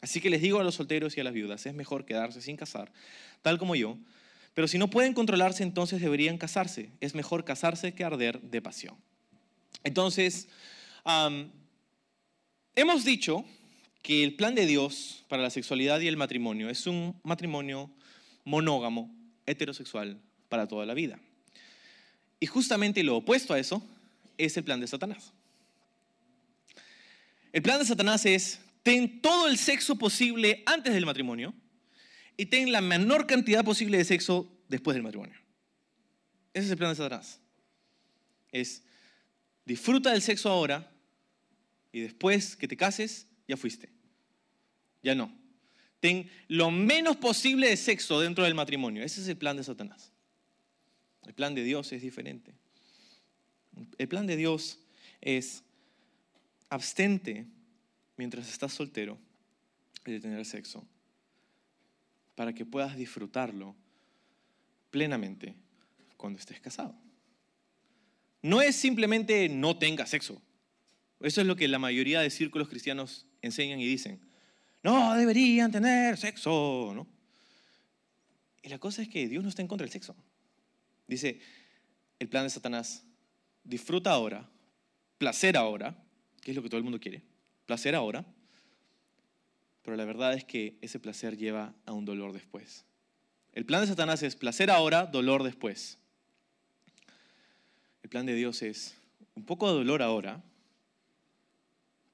Así 0.00 0.22
que 0.22 0.30
les 0.30 0.40
digo 0.40 0.58
a 0.58 0.64
los 0.64 0.76
solteros 0.76 1.18
y 1.18 1.20
a 1.20 1.24
las 1.24 1.34
viudas, 1.34 1.66
es 1.66 1.74
mejor 1.74 2.06
quedarse 2.06 2.40
sin 2.40 2.56
casar, 2.56 2.90
tal 3.42 3.58
como 3.58 3.76
yo, 3.76 3.98
pero 4.54 4.68
si 4.68 4.78
no 4.78 4.88
pueden 4.88 5.12
controlarse, 5.12 5.62
entonces 5.62 6.00
deberían 6.00 6.38
casarse. 6.38 6.88
Es 7.02 7.14
mejor 7.14 7.44
casarse 7.44 7.92
que 7.92 8.04
arder 8.04 8.40
de 8.40 8.62
pasión. 8.62 8.96
Entonces, 9.84 10.48
Hemos 12.78 13.06
dicho 13.06 13.42
que 14.02 14.22
el 14.22 14.36
plan 14.36 14.54
de 14.54 14.66
Dios 14.66 15.24
para 15.28 15.42
la 15.42 15.48
sexualidad 15.48 15.98
y 16.00 16.08
el 16.08 16.18
matrimonio 16.18 16.68
es 16.68 16.86
un 16.86 17.18
matrimonio 17.24 17.90
monógamo, 18.44 19.10
heterosexual, 19.46 20.20
para 20.50 20.68
toda 20.68 20.84
la 20.84 20.92
vida. 20.92 21.18
Y 22.38 22.44
justamente 22.44 23.02
lo 23.02 23.16
opuesto 23.16 23.54
a 23.54 23.58
eso 23.58 23.82
es 24.36 24.58
el 24.58 24.64
plan 24.64 24.78
de 24.78 24.88
Satanás. 24.88 25.32
El 27.50 27.62
plan 27.62 27.78
de 27.78 27.86
Satanás 27.86 28.26
es, 28.26 28.60
ten 28.82 29.22
todo 29.22 29.48
el 29.48 29.56
sexo 29.56 29.96
posible 29.96 30.62
antes 30.66 30.92
del 30.92 31.06
matrimonio 31.06 31.54
y 32.36 32.44
ten 32.44 32.72
la 32.72 32.82
menor 32.82 33.26
cantidad 33.26 33.64
posible 33.64 33.96
de 33.96 34.04
sexo 34.04 34.52
después 34.68 34.94
del 34.94 35.02
matrimonio. 35.02 35.40
Ese 36.52 36.66
es 36.66 36.70
el 36.72 36.76
plan 36.76 36.90
de 36.90 36.96
Satanás. 36.96 37.40
Es, 38.52 38.82
disfruta 39.64 40.12
del 40.12 40.20
sexo 40.20 40.50
ahora 40.50 40.92
y 41.96 42.00
después 42.00 42.56
que 42.56 42.68
te 42.68 42.76
cases, 42.76 43.26
ya 43.48 43.56
fuiste. 43.56 43.88
Ya 45.02 45.14
no. 45.14 45.32
Ten 45.98 46.30
lo 46.46 46.70
menos 46.70 47.16
posible 47.16 47.70
de 47.70 47.76
sexo 47.78 48.20
dentro 48.20 48.44
del 48.44 48.54
matrimonio. 48.54 49.02
Ese 49.02 49.22
es 49.22 49.28
el 49.28 49.38
plan 49.38 49.56
de 49.56 49.64
Satanás. 49.64 50.12
El 51.24 51.32
plan 51.32 51.54
de 51.54 51.64
Dios 51.64 51.90
es 51.92 52.02
diferente. 52.02 52.52
El 53.96 54.08
plan 54.08 54.26
de 54.26 54.36
Dios 54.36 54.78
es 55.22 55.62
abstente 56.68 57.46
mientras 58.18 58.46
estás 58.50 58.74
soltero 58.74 59.18
de 60.04 60.20
tener 60.20 60.44
sexo 60.44 60.86
para 62.34 62.52
que 62.52 62.66
puedas 62.66 62.94
disfrutarlo 62.94 63.74
plenamente 64.90 65.54
cuando 66.18 66.38
estés 66.38 66.60
casado. 66.60 66.94
No 68.42 68.60
es 68.60 68.76
simplemente 68.76 69.48
no 69.48 69.78
tengas 69.78 70.10
sexo. 70.10 70.42
Eso 71.20 71.40
es 71.40 71.46
lo 71.46 71.56
que 71.56 71.68
la 71.68 71.78
mayoría 71.78 72.20
de 72.20 72.30
círculos 72.30 72.68
cristianos 72.68 73.26
enseñan 73.42 73.80
y 73.80 73.86
dicen. 73.86 74.20
No, 74.82 75.14
deberían 75.14 75.72
tener 75.72 76.16
sexo, 76.16 76.92
¿no? 76.94 77.06
Y 78.62 78.68
la 78.68 78.78
cosa 78.78 79.02
es 79.02 79.08
que 79.08 79.28
Dios 79.28 79.42
no 79.42 79.48
está 79.48 79.62
en 79.62 79.68
contra 79.68 79.84
del 79.84 79.92
sexo. 79.92 80.14
Dice, 81.06 81.40
el 82.18 82.28
plan 82.28 82.44
de 82.44 82.50
Satanás 82.50 83.04
disfruta 83.64 84.10
ahora, 84.10 84.48
placer 85.18 85.56
ahora, 85.56 85.96
que 86.42 86.50
es 86.50 86.56
lo 86.56 86.62
que 86.62 86.68
todo 86.68 86.78
el 86.78 86.84
mundo 86.84 87.00
quiere, 87.00 87.22
placer 87.64 87.94
ahora, 87.94 88.24
pero 89.82 89.96
la 89.96 90.04
verdad 90.04 90.34
es 90.34 90.44
que 90.44 90.76
ese 90.80 90.98
placer 90.98 91.36
lleva 91.36 91.74
a 91.86 91.92
un 91.92 92.04
dolor 92.04 92.32
después. 92.32 92.84
El 93.52 93.64
plan 93.64 93.82
de 93.82 93.86
Satanás 93.86 94.22
es 94.22 94.34
placer 94.34 94.70
ahora, 94.70 95.06
dolor 95.06 95.44
después. 95.44 95.98
El 98.02 98.10
plan 98.10 98.26
de 98.26 98.34
Dios 98.34 98.62
es 98.62 98.96
un 99.34 99.44
poco 99.44 99.68
de 99.68 99.74
dolor 99.74 100.02
ahora, 100.02 100.42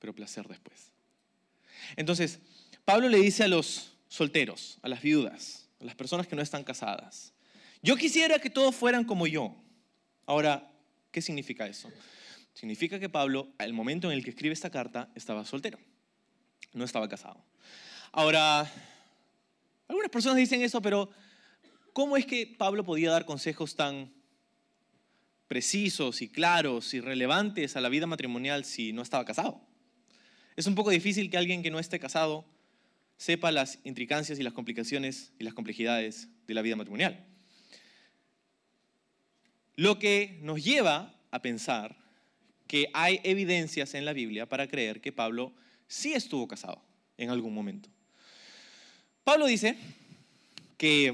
pero 0.03 0.13
placer 0.13 0.49
después. 0.49 0.91
Entonces, 1.95 2.41
Pablo 2.85 3.09
le 3.09 3.19
dice 3.19 3.45
a 3.45 3.49
los 3.49 3.93
solteros, 4.09 4.81
a 4.83 4.89
las 4.89 5.01
viudas, 5.01 5.69
a 5.81 5.85
las 5.85 5.95
personas 5.95 6.27
que 6.27 6.35
no 6.35 6.43
están 6.43 6.65
casadas, 6.65 7.33
yo 7.83 7.97
quisiera 7.97 8.41
que 8.41 8.51
todos 8.51 8.75
fueran 8.75 9.05
como 9.05 9.29
yo. 9.29 9.55
Ahora, 10.27 10.69
¿qué 11.13 11.23
significa 11.23 11.69
eso? 11.69 11.89
Significa 12.53 12.99
que 12.99 13.09
Pablo, 13.09 13.53
al 13.59 13.73
momento 13.73 14.11
en 14.11 14.19
el 14.19 14.25
que 14.25 14.31
escribe 14.31 14.53
esta 14.53 14.71
carta, 14.71 15.09
estaba 15.15 15.45
soltero, 15.45 15.79
no 16.73 16.85
estaba 16.85 17.09
casado. 17.09 17.45
Ahora, 18.11 18.69
algunas 19.87 20.11
personas 20.11 20.39
dicen 20.39 20.63
eso, 20.63 20.83
pero 20.83 21.11
¿cómo 21.93 22.17
es 22.17 22.27
que 22.27 22.49
Pablo 22.59 22.83
podía 22.83 23.13
dar 23.13 23.25
consejos 23.25 23.77
tan 23.77 24.13
precisos 25.47 26.23
y 26.23 26.29
claros 26.29 26.93
y 26.93 27.01
relevantes 27.01 27.77
a 27.77 27.81
la 27.81 27.89
vida 27.89 28.09
matrimonial 28.09 28.65
si 28.65 28.93
no 28.93 29.03
estaba 29.03 29.25
casado? 29.25 29.72
Es 30.57 30.67
un 30.67 30.75
poco 30.75 30.91
difícil 30.91 31.31
que 31.31 31.39
alguien 31.39 31.63
que 31.63 31.71
no 31.71 31.79
esté 31.79 31.99
casado 31.99 32.45
sepa 33.17 33.53
las 33.53 33.79
intricancias 33.85 34.39
y 34.39 34.43
las 34.43 34.53
complicaciones 34.53 35.33
y 35.39 35.45
las 35.45 35.55
complejidades 35.55 36.29
de 36.47 36.55
la 36.55 36.63
vida 36.63 36.77
matrimonial. 36.77 37.25
Lo 39.77 39.99
que 39.99 40.39
nos 40.43 40.63
lleva 40.63 41.15
a 41.31 41.41
pensar 41.41 41.97
que 42.67 42.91
hay 42.93 43.21
evidencias 43.23 43.95
en 43.95 44.05
la 44.05 44.13
Biblia 44.13 44.47
para 44.47 44.67
creer 44.67 45.01
que 45.01 45.13
Pablo 45.13 45.53
sí 45.87 46.13
estuvo 46.13 46.47
casado 46.49 46.83
en 47.17 47.31
algún 47.31 47.55
momento. 47.55 47.89
Pablo 49.25 49.47
dice 49.47 49.77
que 50.77 51.09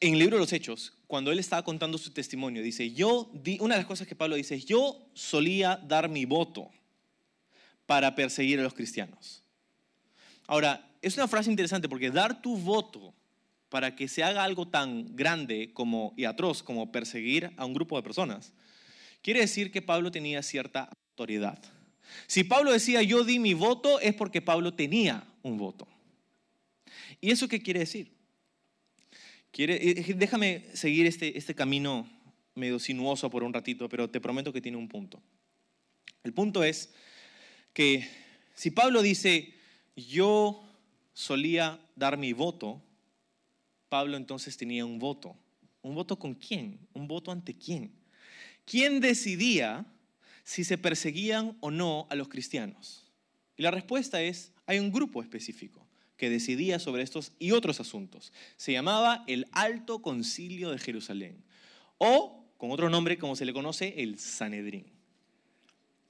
en 0.00 0.14
el 0.14 0.18
libro 0.18 0.36
de 0.36 0.40
los 0.40 0.52
Hechos, 0.52 0.94
cuando 1.06 1.32
él 1.32 1.38
estaba 1.38 1.64
contando 1.64 1.98
su 1.98 2.12
testimonio, 2.12 2.62
dice, 2.62 2.92
yo 2.92 3.30
di, 3.34 3.58
una 3.60 3.74
de 3.74 3.80
las 3.80 3.86
cosas 3.86 4.06
que 4.06 4.14
Pablo 4.14 4.36
dice 4.36 4.60
yo 4.60 5.10
solía 5.14 5.76
dar 5.76 6.08
mi 6.08 6.24
voto 6.24 6.70
para 7.90 8.14
perseguir 8.14 8.60
a 8.60 8.62
los 8.62 8.72
cristianos. 8.72 9.42
Ahora, 10.46 10.88
es 11.02 11.16
una 11.16 11.26
frase 11.26 11.50
interesante 11.50 11.88
porque 11.88 12.12
dar 12.12 12.40
tu 12.40 12.56
voto 12.56 13.12
para 13.68 13.96
que 13.96 14.06
se 14.06 14.22
haga 14.22 14.44
algo 14.44 14.68
tan 14.68 15.16
grande 15.16 15.72
como, 15.72 16.14
y 16.16 16.24
atroz 16.24 16.62
como 16.62 16.92
perseguir 16.92 17.50
a 17.56 17.64
un 17.64 17.74
grupo 17.74 17.96
de 17.96 18.04
personas, 18.04 18.52
quiere 19.22 19.40
decir 19.40 19.72
que 19.72 19.82
Pablo 19.82 20.12
tenía 20.12 20.40
cierta 20.44 20.88
autoridad. 21.08 21.60
Si 22.28 22.44
Pablo 22.44 22.70
decía 22.70 23.02
yo 23.02 23.24
di 23.24 23.40
mi 23.40 23.54
voto 23.54 23.98
es 23.98 24.14
porque 24.14 24.40
Pablo 24.40 24.72
tenía 24.72 25.24
un 25.42 25.58
voto. 25.58 25.88
¿Y 27.20 27.32
eso 27.32 27.48
qué 27.48 27.60
quiere 27.60 27.80
decir? 27.80 28.12
Quiere, 29.50 29.74
eh, 29.74 30.14
déjame 30.14 30.64
seguir 30.74 31.06
este, 31.06 31.36
este 31.36 31.56
camino 31.56 32.08
medio 32.54 32.78
sinuoso 32.78 33.28
por 33.30 33.42
un 33.42 33.52
ratito, 33.52 33.88
pero 33.88 34.08
te 34.08 34.20
prometo 34.20 34.52
que 34.52 34.60
tiene 34.60 34.78
un 34.78 34.86
punto. 34.86 35.20
El 36.22 36.32
punto 36.32 36.62
es 36.62 36.94
que 37.72 38.08
si 38.54 38.70
Pablo 38.70 39.02
dice 39.02 39.54
yo 39.96 40.62
solía 41.12 41.80
dar 41.96 42.16
mi 42.16 42.32
voto, 42.32 42.82
Pablo 43.88 44.16
entonces 44.16 44.56
tenía 44.56 44.84
un 44.84 44.98
voto. 44.98 45.36
¿Un 45.82 45.94
voto 45.94 46.18
con 46.18 46.34
quién? 46.34 46.78
¿Un 46.92 47.08
voto 47.08 47.32
ante 47.32 47.54
quién? 47.54 47.92
¿Quién 48.64 49.00
decidía 49.00 49.86
si 50.44 50.64
se 50.64 50.78
perseguían 50.78 51.56
o 51.60 51.70
no 51.70 52.06
a 52.10 52.14
los 52.14 52.28
cristianos? 52.28 53.10
Y 53.56 53.62
la 53.62 53.70
respuesta 53.70 54.22
es, 54.22 54.52
hay 54.66 54.78
un 54.78 54.92
grupo 54.92 55.22
específico 55.22 55.86
que 56.16 56.30
decidía 56.30 56.78
sobre 56.78 57.02
estos 57.02 57.32
y 57.38 57.52
otros 57.52 57.80
asuntos. 57.80 58.32
Se 58.56 58.72
llamaba 58.72 59.24
el 59.26 59.46
Alto 59.52 60.02
Concilio 60.02 60.70
de 60.70 60.78
Jerusalén, 60.78 61.42
o 61.98 62.44
con 62.58 62.70
otro 62.70 62.90
nombre 62.90 63.18
como 63.18 63.36
se 63.36 63.46
le 63.46 63.54
conoce, 63.54 63.94
el 64.02 64.18
Sanedrín. 64.18 64.99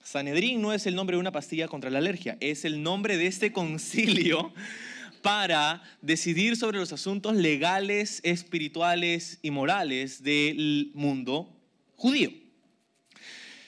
Sanedrín 0.03 0.63
no 0.63 0.73
es 0.73 0.87
el 0.87 0.95
nombre 0.95 1.17
de 1.17 1.21
una 1.21 1.33
pastilla 1.33 1.69
contra 1.69 1.91
la 1.91 1.99
alergia, 1.99 2.37
es 2.41 2.65
el 2.65 2.83
nombre 2.83 3.17
de 3.17 3.27
este 3.27 3.53
concilio 3.53 4.53
para 5.23 5.83
decidir 6.01 6.57
sobre 6.57 6.79
los 6.79 6.93
asuntos 6.93 7.37
legales, 7.37 8.21
espirituales 8.23 9.39
y 9.43 9.51
morales 9.51 10.23
del 10.23 10.91
mundo 10.95 11.55
judío. 11.97 12.33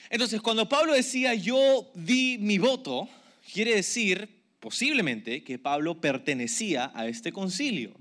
Entonces, 0.08 0.40
cuando 0.40 0.68
Pablo 0.68 0.94
decía 0.94 1.34
yo 1.34 1.90
di 1.94 2.38
mi 2.38 2.58
voto, 2.58 3.08
quiere 3.52 3.74
decir 3.74 4.28
posiblemente 4.60 5.42
que 5.42 5.58
Pablo 5.58 6.00
pertenecía 6.00 6.92
a 6.94 7.06
este 7.06 7.32
concilio. 7.32 7.92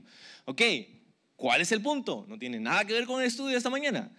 Ok, 0.45 0.61
¿cuál 1.35 1.61
es 1.61 1.71
el 1.71 1.81
punto? 1.81 2.25
No 2.27 2.37
tiene 2.37 2.59
nada 2.59 2.85
que 2.85 2.93
ver 2.93 3.05
con 3.05 3.21
el 3.21 3.27
estudio 3.27 3.51
de 3.51 3.57
esta 3.57 3.69
mañana. 3.69 4.11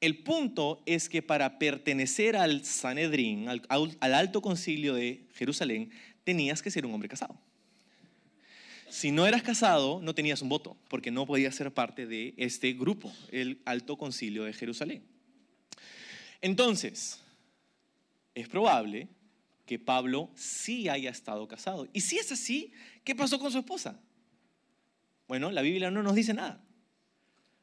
El 0.00 0.18
punto 0.22 0.82
es 0.86 1.08
que 1.08 1.22
para 1.22 1.58
pertenecer 1.58 2.36
al 2.36 2.64
Sanedrín, 2.64 3.48
al, 3.48 3.62
al 3.68 4.14
alto 4.14 4.40
concilio 4.40 4.94
de 4.94 5.26
Jerusalén, 5.34 5.90
tenías 6.24 6.62
que 6.62 6.70
ser 6.70 6.86
un 6.86 6.94
hombre 6.94 7.08
casado 7.08 7.38
si 8.90 9.12
no 9.12 9.26
eras 9.26 9.42
casado, 9.42 10.00
no 10.02 10.14
tenías 10.14 10.42
un 10.42 10.48
voto, 10.48 10.76
porque 10.88 11.10
no 11.10 11.24
podías 11.24 11.54
ser 11.54 11.72
parte 11.72 12.06
de 12.06 12.34
este 12.36 12.72
grupo, 12.72 13.12
el 13.30 13.62
Alto 13.64 13.96
Concilio 13.96 14.44
de 14.44 14.52
Jerusalén. 14.52 15.04
Entonces, 16.40 17.20
es 18.34 18.48
probable 18.48 19.08
que 19.64 19.78
Pablo 19.78 20.30
sí 20.34 20.88
haya 20.88 21.10
estado 21.10 21.46
casado. 21.46 21.88
Y 21.92 22.00
si 22.00 22.18
es 22.18 22.32
así, 22.32 22.72
¿qué 23.04 23.14
pasó 23.14 23.38
con 23.38 23.52
su 23.52 23.58
esposa? 23.58 24.00
Bueno, 25.28 25.52
la 25.52 25.62
Biblia 25.62 25.90
no 25.90 26.02
nos 26.02 26.16
dice 26.16 26.34
nada. 26.34 26.60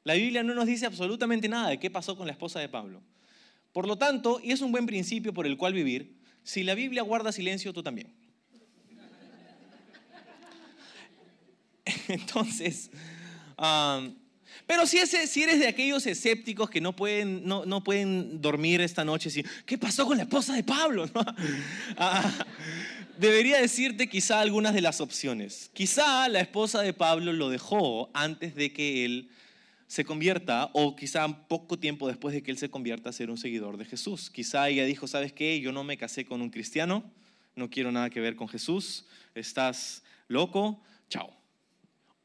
La 0.08 0.14
Biblia 0.14 0.41
no 0.41 0.53
nos 0.55 0.68
dice 0.68 0.86
absolutamente 0.86 1.49
nada 1.49 1.68
de 1.68 1.80
qué 1.80 1.91
pasó 1.91 2.16
con 2.16 2.28
la 2.28 2.32
esposa 2.32 2.62
de 2.62 2.70
Pablo. 2.70 3.03
Por 3.74 3.86
lo 3.86 3.97
tanto, 3.97 4.39
y 4.41 4.53
es 4.53 4.62
un 4.62 4.72
buen 4.72 4.86
principio 4.86 5.34
por 5.34 5.45
el 5.45 5.58
cual 5.58 5.74
vivir, 5.74 6.16
si 6.43 6.64
la 6.64 6.76
Biblia 6.76 7.01
guarda 7.01 7.34
silencio, 7.34 7.74
tú 7.74 7.84
también. 7.84 8.14
Entonces, 12.08 12.89
pero 14.66 14.88
si, 14.88 15.05
si, 15.05 15.43
eres 15.43 15.60
de 15.60 15.68
aquellos 15.68 16.08
escépticos 16.08 16.70
que 16.70 16.80
no 16.80 16.95
pueden, 16.95 17.45
no, 17.45 17.84
pueden 17.84 18.41
dormir 18.41 18.80
esta 18.80 19.03
noche, 19.03 19.30
si, 19.30 19.43
¿qué 19.66 19.78
pasó 19.78 20.05
con 20.05 20.16
la 20.16 20.24
esposa 20.24 20.53
de 20.53 20.64
Pablo? 20.64 21.10
Ah, 21.97 22.32
debería 23.18 23.60
decirte 23.60 24.08
quizá 24.08 24.39
algunas 24.39 24.74
de 24.74 24.80
las 24.80 25.01
opciones. 25.01 25.70
Quizá 25.74 26.30
la 26.30 26.39
esposa 26.39 26.82
de 26.82 26.93
Pablo 26.93 27.34
lo 27.34 27.49
dejó 27.49 28.10
antes 28.14 28.55
de 28.55 28.72
que 28.72 29.03
él 29.03 29.32
se 29.88 30.03
convierta 30.03 30.69
o 30.73 30.95
quizá 30.95 31.47
poco 31.47 31.79
tiempo 31.79 32.07
después 32.07 32.33
de 32.33 32.43
que 32.43 32.51
él 32.51 32.57
se 32.57 32.69
convierta 32.69 33.09
a 33.09 33.13
ser 33.13 33.29
un 33.29 33.38
seguidor 33.38 33.77
de 33.77 33.85
Jesús. 33.85 34.29
Quizá 34.29 34.67
ella 34.69 34.85
dijo, 34.85 35.07
¿sabes 35.07 35.31
qué? 35.31 35.59
Yo 35.61 35.71
no 35.71 35.83
me 35.83 35.97
casé 35.97 36.25
con 36.25 36.41
un 36.41 36.49
cristiano, 36.49 37.09
no 37.55 37.69
quiero 37.69 37.91
nada 37.91 38.09
que 38.09 38.19
ver 38.19 38.35
con 38.35 38.49
Jesús, 38.49 39.05
estás 39.33 40.03
loco, 40.27 40.81
chao. 41.09 41.33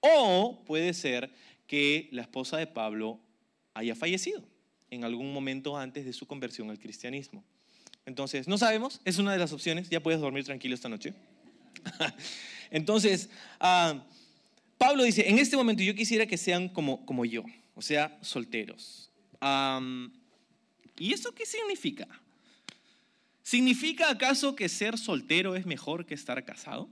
O 0.00 0.64
puede 0.66 0.92
ser 0.92 1.32
que 1.66 2.08
la 2.10 2.22
esposa 2.22 2.58
de 2.58 2.66
Pablo 2.66 3.20
haya 3.74 3.94
fallecido 3.94 4.42
en 4.90 5.04
algún 5.04 5.32
momento 5.32 5.78
antes 5.78 6.04
de 6.04 6.12
su 6.12 6.26
conversión 6.26 6.68
al 6.68 6.78
cristianismo. 6.78 7.44
Entonces, 8.04 8.48
no 8.48 8.58
sabemos, 8.58 9.00
es 9.04 9.18
una 9.18 9.32
de 9.32 9.38
las 9.38 9.52
opciones, 9.52 9.88
ya 9.88 10.02
puedes 10.02 10.20
dormir 10.20 10.44
tranquilo 10.44 10.74
esta 10.74 10.88
noche. 10.88 11.14
Entonces, 12.70 13.30
ah, 13.60 14.04
Pablo 14.82 15.04
dice, 15.04 15.28
en 15.28 15.38
este 15.38 15.56
momento 15.56 15.84
yo 15.84 15.94
quisiera 15.94 16.26
que 16.26 16.36
sean 16.36 16.68
como, 16.68 17.06
como 17.06 17.24
yo, 17.24 17.44
o 17.76 17.82
sea, 17.82 18.18
solteros. 18.20 19.12
¿Y 20.98 21.12
eso 21.12 21.32
qué 21.32 21.46
significa? 21.46 22.08
¿Significa 23.44 24.10
acaso 24.10 24.56
que 24.56 24.68
ser 24.68 24.98
soltero 24.98 25.54
es 25.54 25.66
mejor 25.66 26.04
que 26.04 26.14
estar 26.14 26.44
casado? 26.44 26.90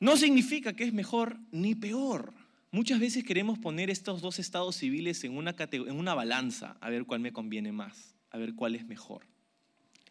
No 0.00 0.16
significa 0.16 0.72
que 0.74 0.82
es 0.82 0.92
mejor 0.92 1.38
ni 1.52 1.76
peor. 1.76 2.34
Muchas 2.72 2.98
veces 2.98 3.22
queremos 3.22 3.60
poner 3.60 3.90
estos 3.90 4.20
dos 4.20 4.40
estados 4.40 4.74
civiles 4.74 5.22
en 5.22 5.36
una, 5.36 5.54
en 5.70 5.96
una 5.96 6.14
balanza, 6.14 6.76
a 6.80 6.90
ver 6.90 7.04
cuál 7.04 7.20
me 7.20 7.32
conviene 7.32 7.70
más, 7.70 8.16
a 8.30 8.38
ver 8.38 8.56
cuál 8.56 8.74
es 8.74 8.84
mejor. 8.86 9.33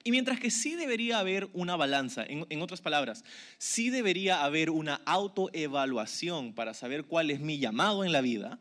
Y 0.04 0.12
mientras 0.12 0.40
que 0.40 0.52
sí 0.52 0.76
debería 0.76 1.20
haber 1.20 1.50
una 1.54 1.78
balanza, 1.78 2.26
en, 2.28 2.62
otras 2.62 2.82
palabras, 2.82 3.24
sí 3.58 3.90
debería 3.90 4.44
haber 4.44 4.70
una 4.70 4.96
autoevaluación 5.06 6.54
para 6.54 6.74
saber 6.74 7.06
cuál 7.06 7.32
es 7.32 7.40
mi 7.40 7.58
llamado 7.58 8.04
en 8.04 8.12
la 8.12 8.20
vida, 8.20 8.60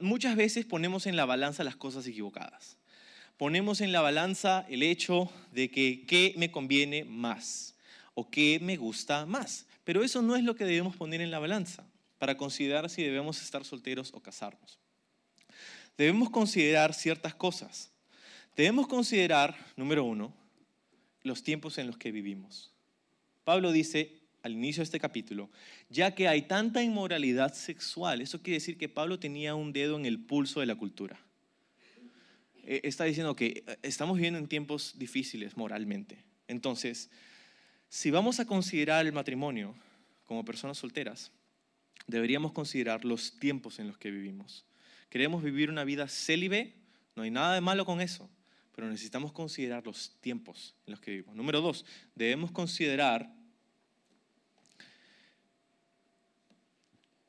muchas 0.00 0.34
veces 0.34 0.64
ponemos 0.64 1.06
en 1.06 1.16
la 1.16 1.26
balanza 1.26 1.62
las 1.62 1.76
cosas 1.76 2.06
equivocadas. 2.06 2.78
Ponemos 3.36 3.82
en 3.82 3.92
la 3.92 4.00
balanza 4.00 4.64
el 4.70 4.82
hecho 4.82 5.30
de 5.52 5.70
que 5.70 6.06
qué 6.06 6.32
me 6.38 6.50
conviene 6.50 7.04
más 7.04 7.74
o 8.14 8.30
qué 8.30 8.58
me 8.62 8.78
gusta 8.78 9.26
más. 9.26 9.66
Pero 9.84 10.02
eso 10.02 10.22
no 10.22 10.36
es 10.36 10.42
lo 10.42 10.56
que 10.56 10.64
debemos 10.64 10.96
poner 10.96 11.20
en 11.20 11.30
la 11.30 11.38
balanza 11.38 11.84
para 12.18 12.38
considerar 12.38 12.88
si 12.88 13.02
debemos 13.02 13.42
estar 13.42 13.62
solteros 13.64 14.10
o 14.14 14.20
casarnos. 14.20 14.78
debemos 15.98 16.30
considerar 16.30 16.94
ciertas 16.94 17.34
cosas. 17.34 17.90
Debemos 18.56 18.86
considerar, 18.86 19.54
número 19.76 20.02
uno, 20.04 20.32
los 21.26 21.42
tiempos 21.42 21.78
en 21.78 21.86
los 21.86 21.98
que 21.98 22.12
vivimos. 22.12 22.72
Pablo 23.44 23.72
dice 23.72 24.20
al 24.42 24.52
inicio 24.52 24.80
de 24.80 24.84
este 24.84 25.00
capítulo, 25.00 25.50
ya 25.90 26.14
que 26.14 26.28
hay 26.28 26.42
tanta 26.42 26.82
inmoralidad 26.82 27.52
sexual, 27.52 28.20
eso 28.22 28.42
quiere 28.42 28.58
decir 28.58 28.78
que 28.78 28.88
Pablo 28.88 29.18
tenía 29.18 29.54
un 29.54 29.72
dedo 29.72 29.96
en 29.98 30.06
el 30.06 30.20
pulso 30.20 30.60
de 30.60 30.66
la 30.66 30.76
cultura. 30.76 31.18
Eh, 32.64 32.80
está 32.84 33.04
diciendo 33.04 33.34
que 33.34 33.64
eh, 33.66 33.76
estamos 33.82 34.16
viviendo 34.16 34.38
en 34.38 34.46
tiempos 34.46 34.94
difíciles 34.98 35.56
moralmente. 35.56 36.24
Entonces, 36.48 37.10
si 37.88 38.10
vamos 38.10 38.40
a 38.40 38.46
considerar 38.46 39.06
el 39.06 39.12
matrimonio 39.12 39.74
como 40.24 40.44
personas 40.44 40.78
solteras, 40.78 41.32
deberíamos 42.06 42.52
considerar 42.52 43.04
los 43.04 43.38
tiempos 43.38 43.78
en 43.78 43.88
los 43.88 43.98
que 43.98 44.10
vivimos. 44.10 44.64
Queremos 45.08 45.42
vivir 45.42 45.70
una 45.70 45.84
vida 45.84 46.08
célibe, 46.08 46.74
no 47.14 47.22
hay 47.22 47.30
nada 47.30 47.54
de 47.54 47.60
malo 47.60 47.84
con 47.84 48.00
eso, 48.00 48.28
pero 48.76 48.90
necesitamos 48.90 49.32
considerar 49.32 49.86
los 49.86 50.14
tiempos 50.20 50.76
en 50.86 50.90
los 50.92 51.00
que 51.00 51.10
vivimos. 51.10 51.34
Número 51.34 51.62
dos, 51.62 51.86
debemos 52.14 52.52
considerar 52.52 53.34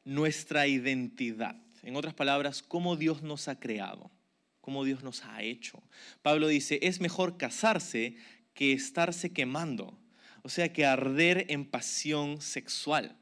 nuestra 0.03 0.67
identidad. 0.67 1.55
En 1.83 1.95
otras 1.95 2.13
palabras, 2.13 2.61
cómo 2.61 2.97
Dios 2.97 3.23
nos 3.23 3.47
ha 3.47 3.61
creado, 3.61 4.11
cómo 4.59 4.83
Dios 4.83 5.03
nos 5.03 5.23
ha 5.23 5.41
hecho. 5.41 5.81
Pablo 6.21 6.49
dice, 6.49 6.79
es 6.81 6.99
mejor 6.99 7.37
casarse 7.37 8.17
que 8.53 8.73
estarse 8.73 9.31
quemando, 9.31 9.97
o 10.43 10.49
sea, 10.49 10.73
que 10.73 10.85
arder 10.85 11.45
en 11.47 11.65
pasión 11.65 12.41
sexual. 12.41 13.17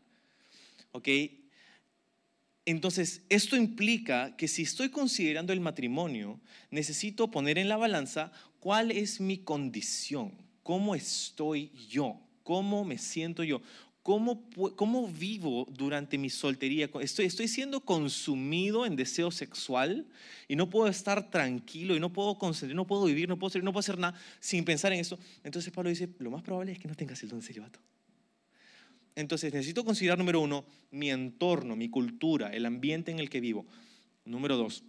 ¿Ok? 0.93 1.09
Entonces, 2.65 3.21
esto 3.29 3.55
implica 3.55 4.35
que 4.35 4.47
si 4.47 4.63
estoy 4.63 4.89
considerando 4.89 5.53
el 5.53 5.59
matrimonio, 5.59 6.39
necesito 6.71 7.29
poner 7.29 7.59
en 7.59 7.69
la 7.69 7.77
balanza 7.77 8.31
cuál 8.59 8.89
es 8.89 9.21
mi 9.21 9.37
condición, 9.37 10.33
cómo 10.63 10.95
estoy 10.95 11.71
yo, 11.87 12.19
cómo 12.41 12.83
me 12.83 12.97
siento 12.97 13.43
yo, 13.43 13.61
cómo, 14.01 14.49
cómo 14.75 15.07
vivo 15.07 15.67
durante 15.71 16.17
mi 16.17 16.31
soltería. 16.31 16.89
Estoy, 17.01 17.25
estoy 17.25 17.47
siendo 17.47 17.81
consumido 17.81 18.87
en 18.87 18.95
deseo 18.95 19.29
sexual 19.29 20.07
y 20.47 20.55
no 20.55 20.69
puedo 20.69 20.87
estar 20.87 21.29
tranquilo 21.29 21.95
y 21.95 21.99
no 21.99 22.13
puedo 22.13 22.37
concentrar, 22.39 22.75
no 22.75 22.87
puedo 22.87 23.05
vivir, 23.05 23.29
no 23.29 23.37
puedo, 23.37 23.59
no 23.61 23.73
puedo 23.73 23.79
hacer 23.79 23.99
nada 23.99 24.19
sin 24.39 24.65
pensar 24.65 24.91
en 24.91 24.99
eso. 24.99 25.19
Entonces 25.43 25.71
Pablo 25.71 25.91
dice, 25.91 26.09
lo 26.17 26.31
más 26.31 26.41
probable 26.41 26.71
es 26.71 26.79
que 26.79 26.87
no 26.87 26.95
tengas 26.95 27.21
el 27.21 27.29
don 27.29 27.41
de 27.41 27.45
celibato. 27.45 27.79
Entonces 29.15 29.53
necesito 29.53 29.85
considerar, 29.85 30.17
número 30.17 30.41
uno, 30.41 30.65
mi 30.91 31.09
entorno, 31.09 31.75
mi 31.75 31.89
cultura, 31.89 32.49
el 32.49 32.65
ambiente 32.65 33.11
en 33.11 33.19
el 33.19 33.29
que 33.29 33.39
vivo. 33.39 33.65
Número 34.25 34.57
dos, 34.57 34.83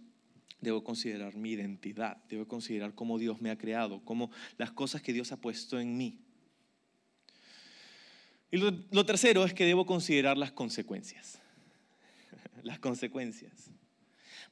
debo 0.59 0.83
considerar 0.83 1.35
mi 1.35 1.51
identidad, 1.51 2.17
debo 2.29 2.47
considerar 2.47 2.93
cómo 2.93 3.17
Dios 3.17 3.41
me 3.41 3.51
ha 3.51 3.57
creado, 3.57 4.03
cómo 4.03 4.31
las 4.57 4.71
cosas 4.71 5.01
que 5.01 5.13
Dios 5.13 5.31
ha 5.31 5.37
puesto 5.37 5.79
en 5.79 5.95
mí. 5.97 6.19
Y 8.49 8.57
lo, 8.57 9.05
tercero 9.05 9.43
es 9.45 9.53
que 9.53 9.65
debo 9.65 9.85
considerar 9.85 10.37
las 10.37 10.51
consecuencias. 10.51 11.39
las 12.63 12.79
consecuencias. 12.79 13.71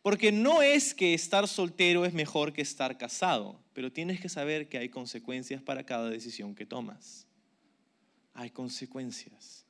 Porque 0.01 0.31
no 0.31 0.61
es 0.61 0.93
que 0.93 1.13
estar 1.13 1.47
soltero 1.47 2.05
es 2.05 2.13
mejor 2.13 2.53
que 2.53 2.61
estar 2.61 2.97
casado, 2.97 3.63
pero 3.73 3.91
tienes 3.91 4.19
que 4.19 4.29
saber 4.29 4.69
que 4.69 4.77
hay 4.77 4.89
consecuencias 4.89 5.61
para 5.61 5.85
cada 5.85 6.09
decisión 6.09 6.53
que 6.53 6.65
tomas. 6.65 7.25
Hay 8.33 8.51
consecuencias. 8.51 9.64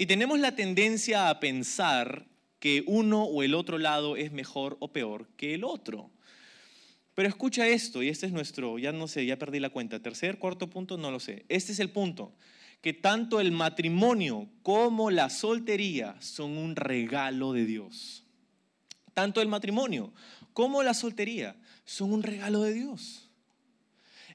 Y 0.00 0.06
tenemos 0.06 0.38
la 0.38 0.54
tendencia 0.54 1.28
a 1.28 1.40
pensar 1.40 2.28
que 2.60 2.84
uno 2.86 3.24
o 3.24 3.42
el 3.42 3.54
otro 3.54 3.78
lado 3.78 4.16
es 4.16 4.30
mejor 4.30 4.76
o 4.78 4.92
peor 4.92 5.28
que 5.36 5.54
el 5.54 5.64
otro. 5.64 6.12
Pero 7.16 7.28
escucha 7.28 7.66
esto, 7.66 8.00
y 8.00 8.08
este 8.08 8.26
es 8.26 8.32
nuestro, 8.32 8.78
ya 8.78 8.92
no 8.92 9.08
sé, 9.08 9.26
ya 9.26 9.40
perdí 9.40 9.58
la 9.58 9.70
cuenta, 9.70 10.00
tercer, 10.00 10.38
cuarto 10.38 10.70
punto, 10.70 10.96
no 10.96 11.10
lo 11.10 11.18
sé. 11.18 11.44
Este 11.48 11.72
es 11.72 11.80
el 11.80 11.90
punto, 11.90 12.32
que 12.80 12.92
tanto 12.92 13.40
el 13.40 13.50
matrimonio 13.50 14.48
como 14.62 15.10
la 15.10 15.30
soltería 15.30 16.14
son 16.20 16.56
un 16.56 16.76
regalo 16.76 17.52
de 17.52 17.66
Dios. 17.66 18.24
Tanto 19.14 19.42
el 19.42 19.48
matrimonio 19.48 20.14
como 20.52 20.84
la 20.84 20.94
soltería 20.94 21.56
son 21.84 22.12
un 22.12 22.22
regalo 22.22 22.62
de 22.62 22.72
Dios. 22.72 23.28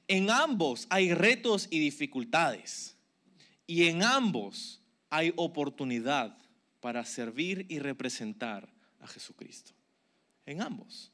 En 0.08 0.28
ambos 0.28 0.86
hay 0.90 1.14
retos 1.14 1.68
y 1.70 1.78
dificultades. 1.78 2.98
Y 3.66 3.84
en 3.84 4.02
ambos 4.02 4.83
hay 5.14 5.32
oportunidad 5.36 6.36
para 6.80 7.04
servir 7.04 7.66
y 7.68 7.78
representar 7.78 8.68
a 9.00 9.06
Jesucristo. 9.06 9.70
En 10.44 10.60
ambos. 10.60 11.12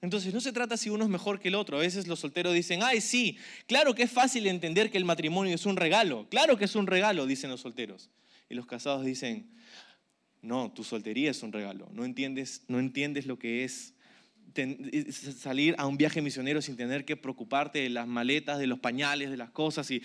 Entonces 0.00 0.32
no 0.32 0.40
se 0.40 0.52
trata 0.52 0.76
si 0.76 0.88
uno 0.88 1.02
es 1.02 1.10
mejor 1.10 1.40
que 1.40 1.48
el 1.48 1.56
otro. 1.56 1.76
A 1.76 1.80
veces 1.80 2.06
los 2.06 2.20
solteros 2.20 2.54
dicen, 2.54 2.80
ay, 2.84 3.00
sí, 3.00 3.36
claro 3.66 3.92
que 3.92 4.04
es 4.04 4.10
fácil 4.12 4.46
entender 4.46 4.88
que 4.88 4.98
el 4.98 5.04
matrimonio 5.04 5.52
es 5.52 5.66
un 5.66 5.76
regalo. 5.76 6.28
Claro 6.28 6.56
que 6.56 6.66
es 6.66 6.76
un 6.76 6.86
regalo, 6.86 7.26
dicen 7.26 7.50
los 7.50 7.62
solteros. 7.62 8.08
Y 8.48 8.54
los 8.54 8.66
casados 8.66 9.04
dicen, 9.04 9.50
no, 10.40 10.70
tu 10.72 10.84
soltería 10.84 11.32
es 11.32 11.42
un 11.42 11.52
regalo. 11.52 11.88
No 11.92 12.04
entiendes, 12.04 12.62
no 12.68 12.78
entiendes 12.78 13.26
lo 13.26 13.36
que 13.36 13.64
es 13.64 13.93
salir 15.36 15.74
a 15.78 15.86
un 15.86 15.96
viaje 15.96 16.22
misionero 16.22 16.62
sin 16.62 16.76
tener 16.76 17.04
que 17.04 17.16
preocuparte 17.16 17.80
de 17.80 17.88
las 17.88 18.06
maletas, 18.06 18.58
de 18.58 18.66
los 18.66 18.78
pañales, 18.78 19.30
de 19.30 19.36
las 19.36 19.50
cosas 19.50 19.90
y, 19.90 20.02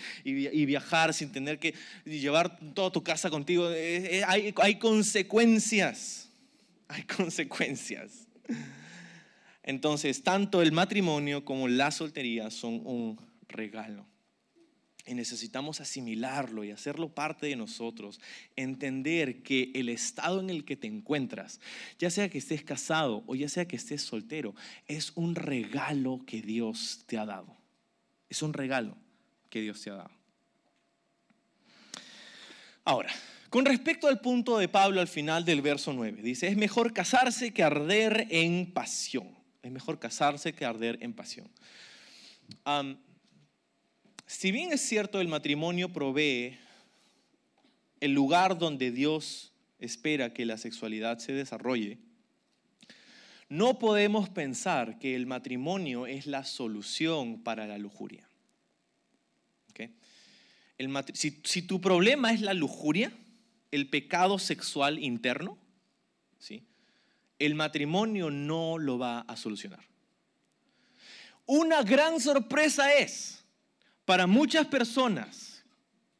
viajar 0.64 1.14
sin 1.14 1.32
tener 1.32 1.58
que 1.58 1.74
llevar 2.04 2.58
toda 2.74 2.90
tu 2.90 3.02
casa 3.02 3.30
contigo. 3.30 3.70
Eh, 3.70 4.18
eh, 4.18 4.24
hay, 4.26 4.54
hay 4.56 4.78
consecuencias, 4.78 6.30
hay 6.88 7.02
consecuencias. 7.04 8.26
Entonces, 9.62 10.22
tanto 10.22 10.62
el 10.62 10.72
matrimonio 10.72 11.44
como 11.44 11.68
la 11.68 11.90
soltería 11.90 12.50
son 12.50 12.80
un 12.84 13.20
regalo. 13.48 14.06
Y 15.10 15.14
necesitamos 15.14 15.80
asimilarlo 15.80 16.62
y 16.62 16.70
hacerlo 16.70 17.08
parte 17.08 17.48
de 17.48 17.56
nosotros. 17.56 18.20
Entender 18.54 19.42
que 19.42 19.72
el 19.74 19.88
estado 19.88 20.38
en 20.38 20.50
el 20.50 20.64
que 20.64 20.76
te 20.76 20.86
encuentras, 20.86 21.58
ya 21.98 22.10
sea 22.10 22.28
que 22.28 22.38
estés 22.38 22.62
casado 22.62 23.24
o 23.26 23.34
ya 23.34 23.48
sea 23.48 23.66
que 23.66 23.74
estés 23.74 24.02
soltero, 24.02 24.54
es 24.86 25.10
un 25.16 25.34
regalo 25.34 26.20
que 26.28 26.42
Dios 26.42 27.02
te 27.06 27.18
ha 27.18 27.26
dado. 27.26 27.56
Es 28.28 28.40
un 28.40 28.52
regalo 28.52 28.96
que 29.48 29.60
Dios 29.60 29.82
te 29.82 29.90
ha 29.90 29.94
dado. 29.94 30.12
Ahora, 32.84 33.10
con 33.48 33.64
respecto 33.64 34.06
al 34.06 34.20
punto 34.20 34.58
de 34.58 34.68
Pablo 34.68 35.00
al 35.00 35.08
final 35.08 35.44
del 35.44 35.60
verso 35.60 35.92
9, 35.92 36.22
dice, 36.22 36.46
es 36.46 36.56
mejor 36.56 36.92
casarse 36.92 37.52
que 37.52 37.64
arder 37.64 38.28
en 38.30 38.72
pasión. 38.72 39.36
Es 39.60 39.72
mejor 39.72 39.98
casarse 39.98 40.52
que 40.52 40.64
arder 40.64 40.98
en 41.00 41.14
pasión. 41.14 41.50
Si 44.30 44.52
bien 44.52 44.72
es 44.72 44.80
cierto 44.80 45.20
el 45.20 45.26
matrimonio 45.26 45.92
provee 45.92 46.56
el 47.98 48.12
lugar 48.12 48.58
donde 48.58 48.92
Dios 48.92 49.52
espera 49.80 50.32
que 50.32 50.46
la 50.46 50.56
sexualidad 50.56 51.18
se 51.18 51.32
desarrolle, 51.32 51.98
no 53.48 53.80
podemos 53.80 54.28
pensar 54.28 55.00
que 55.00 55.16
el 55.16 55.26
matrimonio 55.26 56.06
es 56.06 56.28
la 56.28 56.44
solución 56.44 57.42
para 57.42 57.66
la 57.66 57.76
lujuria. 57.76 58.24
si, 61.12 61.40
si, 61.42 61.62
tu 61.62 61.80
problema 61.80 62.32
es 62.32 62.40
la 62.40 62.54
lujuria, 62.54 63.12
el 63.72 63.88
pecado 63.88 64.38
sexual 64.38 65.00
interno, 65.00 65.58
¿sí? 66.38 66.62
el 67.40 67.56
matrimonio 67.56 68.30
no 68.30 68.78
lo 68.78 68.96
va 68.96 69.22
a 69.22 69.36
solucionar. 69.36 69.84
Una 71.46 71.82
gran 71.82 72.20
sorpresa 72.20 72.94
es 72.94 73.39
para 74.10 74.26
muchas 74.26 74.66
personas 74.66 75.64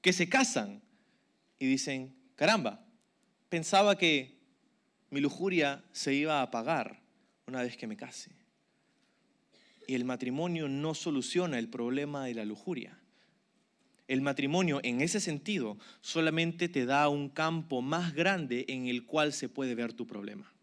que 0.01 0.13
se 0.13 0.29
casan 0.29 0.81
y 1.59 1.67
dicen, 1.67 2.15
caramba, 2.37 2.87
pensaba 3.49 3.99
que 3.99 4.39
mi 5.11 5.19
lujuria 5.19 5.83
se 5.91 6.15
iba 6.15 6.39
a 6.39 6.43
apagar 6.43 7.03
una 7.49 7.63
vez 7.63 7.77
que 7.77 7.89
me 7.89 7.97
case. 7.97 8.31
Y 9.89 9.97
el 9.97 10.05
matrimonio 10.05 10.69
no 10.69 10.95
soluciona 10.95 11.59
el 11.59 11.69
problema 11.69 12.27
de 12.27 12.35
la 12.35 12.45
lujuria. 12.45 12.97
El 14.07 14.21
matrimonio 14.21 14.79
en 14.85 15.01
ese 15.01 15.19
sentido 15.19 15.77
solamente 16.01 16.69
te 16.69 16.87
da 16.87 17.09
un 17.09 17.29
campo 17.29 17.83
más 17.83 18.15
grande 18.15 18.67
en 18.69 18.87
el 18.87 19.05
cual 19.05 19.33
se 19.33 19.49
puede 19.49 19.75
ver 19.75 19.95
tu 19.95 20.07
problema. 20.07 20.55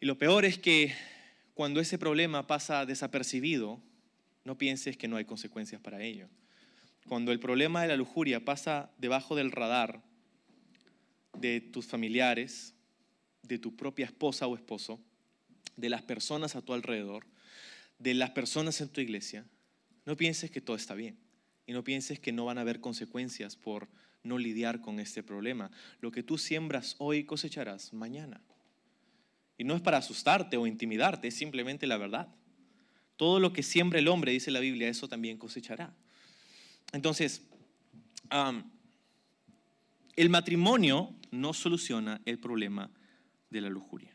Y 0.00 0.06
lo 0.06 0.18
peor 0.18 0.44
es 0.44 0.58
que 0.58 0.92
cuando 1.54 1.78
ese 1.78 1.98
problema 1.98 2.48
pasa 2.48 2.84
desapercibido, 2.84 3.80
no 4.48 4.56
pienses 4.56 4.96
que 4.96 5.08
no 5.08 5.18
hay 5.18 5.26
consecuencias 5.26 5.78
para 5.78 6.02
ello. 6.02 6.26
Cuando 7.06 7.32
el 7.32 7.38
problema 7.38 7.82
de 7.82 7.88
la 7.88 7.96
lujuria 7.96 8.46
pasa 8.46 8.90
debajo 8.96 9.36
del 9.36 9.52
radar 9.52 10.02
de 11.34 11.60
tus 11.60 11.84
familiares, 11.84 12.74
de 13.42 13.58
tu 13.58 13.76
propia 13.76 14.06
esposa 14.06 14.46
o 14.46 14.56
esposo, 14.56 14.98
de 15.76 15.90
las 15.90 16.00
personas 16.00 16.56
a 16.56 16.62
tu 16.62 16.72
alrededor, 16.72 17.26
de 17.98 18.14
las 18.14 18.30
personas 18.30 18.80
en 18.80 18.88
tu 18.88 19.02
iglesia, 19.02 19.44
no 20.06 20.16
pienses 20.16 20.50
que 20.50 20.62
todo 20.62 20.76
está 20.76 20.94
bien 20.94 21.18
y 21.66 21.74
no 21.74 21.84
pienses 21.84 22.18
que 22.18 22.32
no 22.32 22.46
van 22.46 22.56
a 22.56 22.62
haber 22.62 22.80
consecuencias 22.80 23.54
por 23.54 23.86
no 24.22 24.38
lidiar 24.38 24.80
con 24.80 24.98
este 24.98 25.22
problema. 25.22 25.70
Lo 26.00 26.10
que 26.10 26.22
tú 26.22 26.38
siembras 26.38 26.96
hoy 26.96 27.24
cosecharás 27.24 27.92
mañana. 27.92 28.40
Y 29.58 29.64
no 29.64 29.76
es 29.76 29.82
para 29.82 29.98
asustarte 29.98 30.56
o 30.56 30.66
intimidarte, 30.66 31.28
es 31.28 31.34
simplemente 31.34 31.86
la 31.86 31.98
verdad. 31.98 32.34
Todo 33.18 33.40
lo 33.40 33.52
que 33.52 33.62
siembra 33.62 33.98
el 33.98 34.08
hombre, 34.08 34.32
dice 34.32 34.50
la 34.50 34.60
Biblia, 34.60 34.88
eso 34.88 35.08
también 35.08 35.36
cosechará. 35.36 35.92
Entonces, 36.92 37.42
el 40.16 40.30
matrimonio 40.30 41.14
no 41.32 41.52
soluciona 41.52 42.22
el 42.24 42.38
problema 42.38 42.90
de 43.50 43.60
la 43.60 43.68
lujuria. 43.68 44.14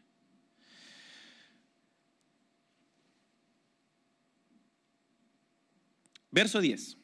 Verso 6.32 6.62
10. 6.62 6.98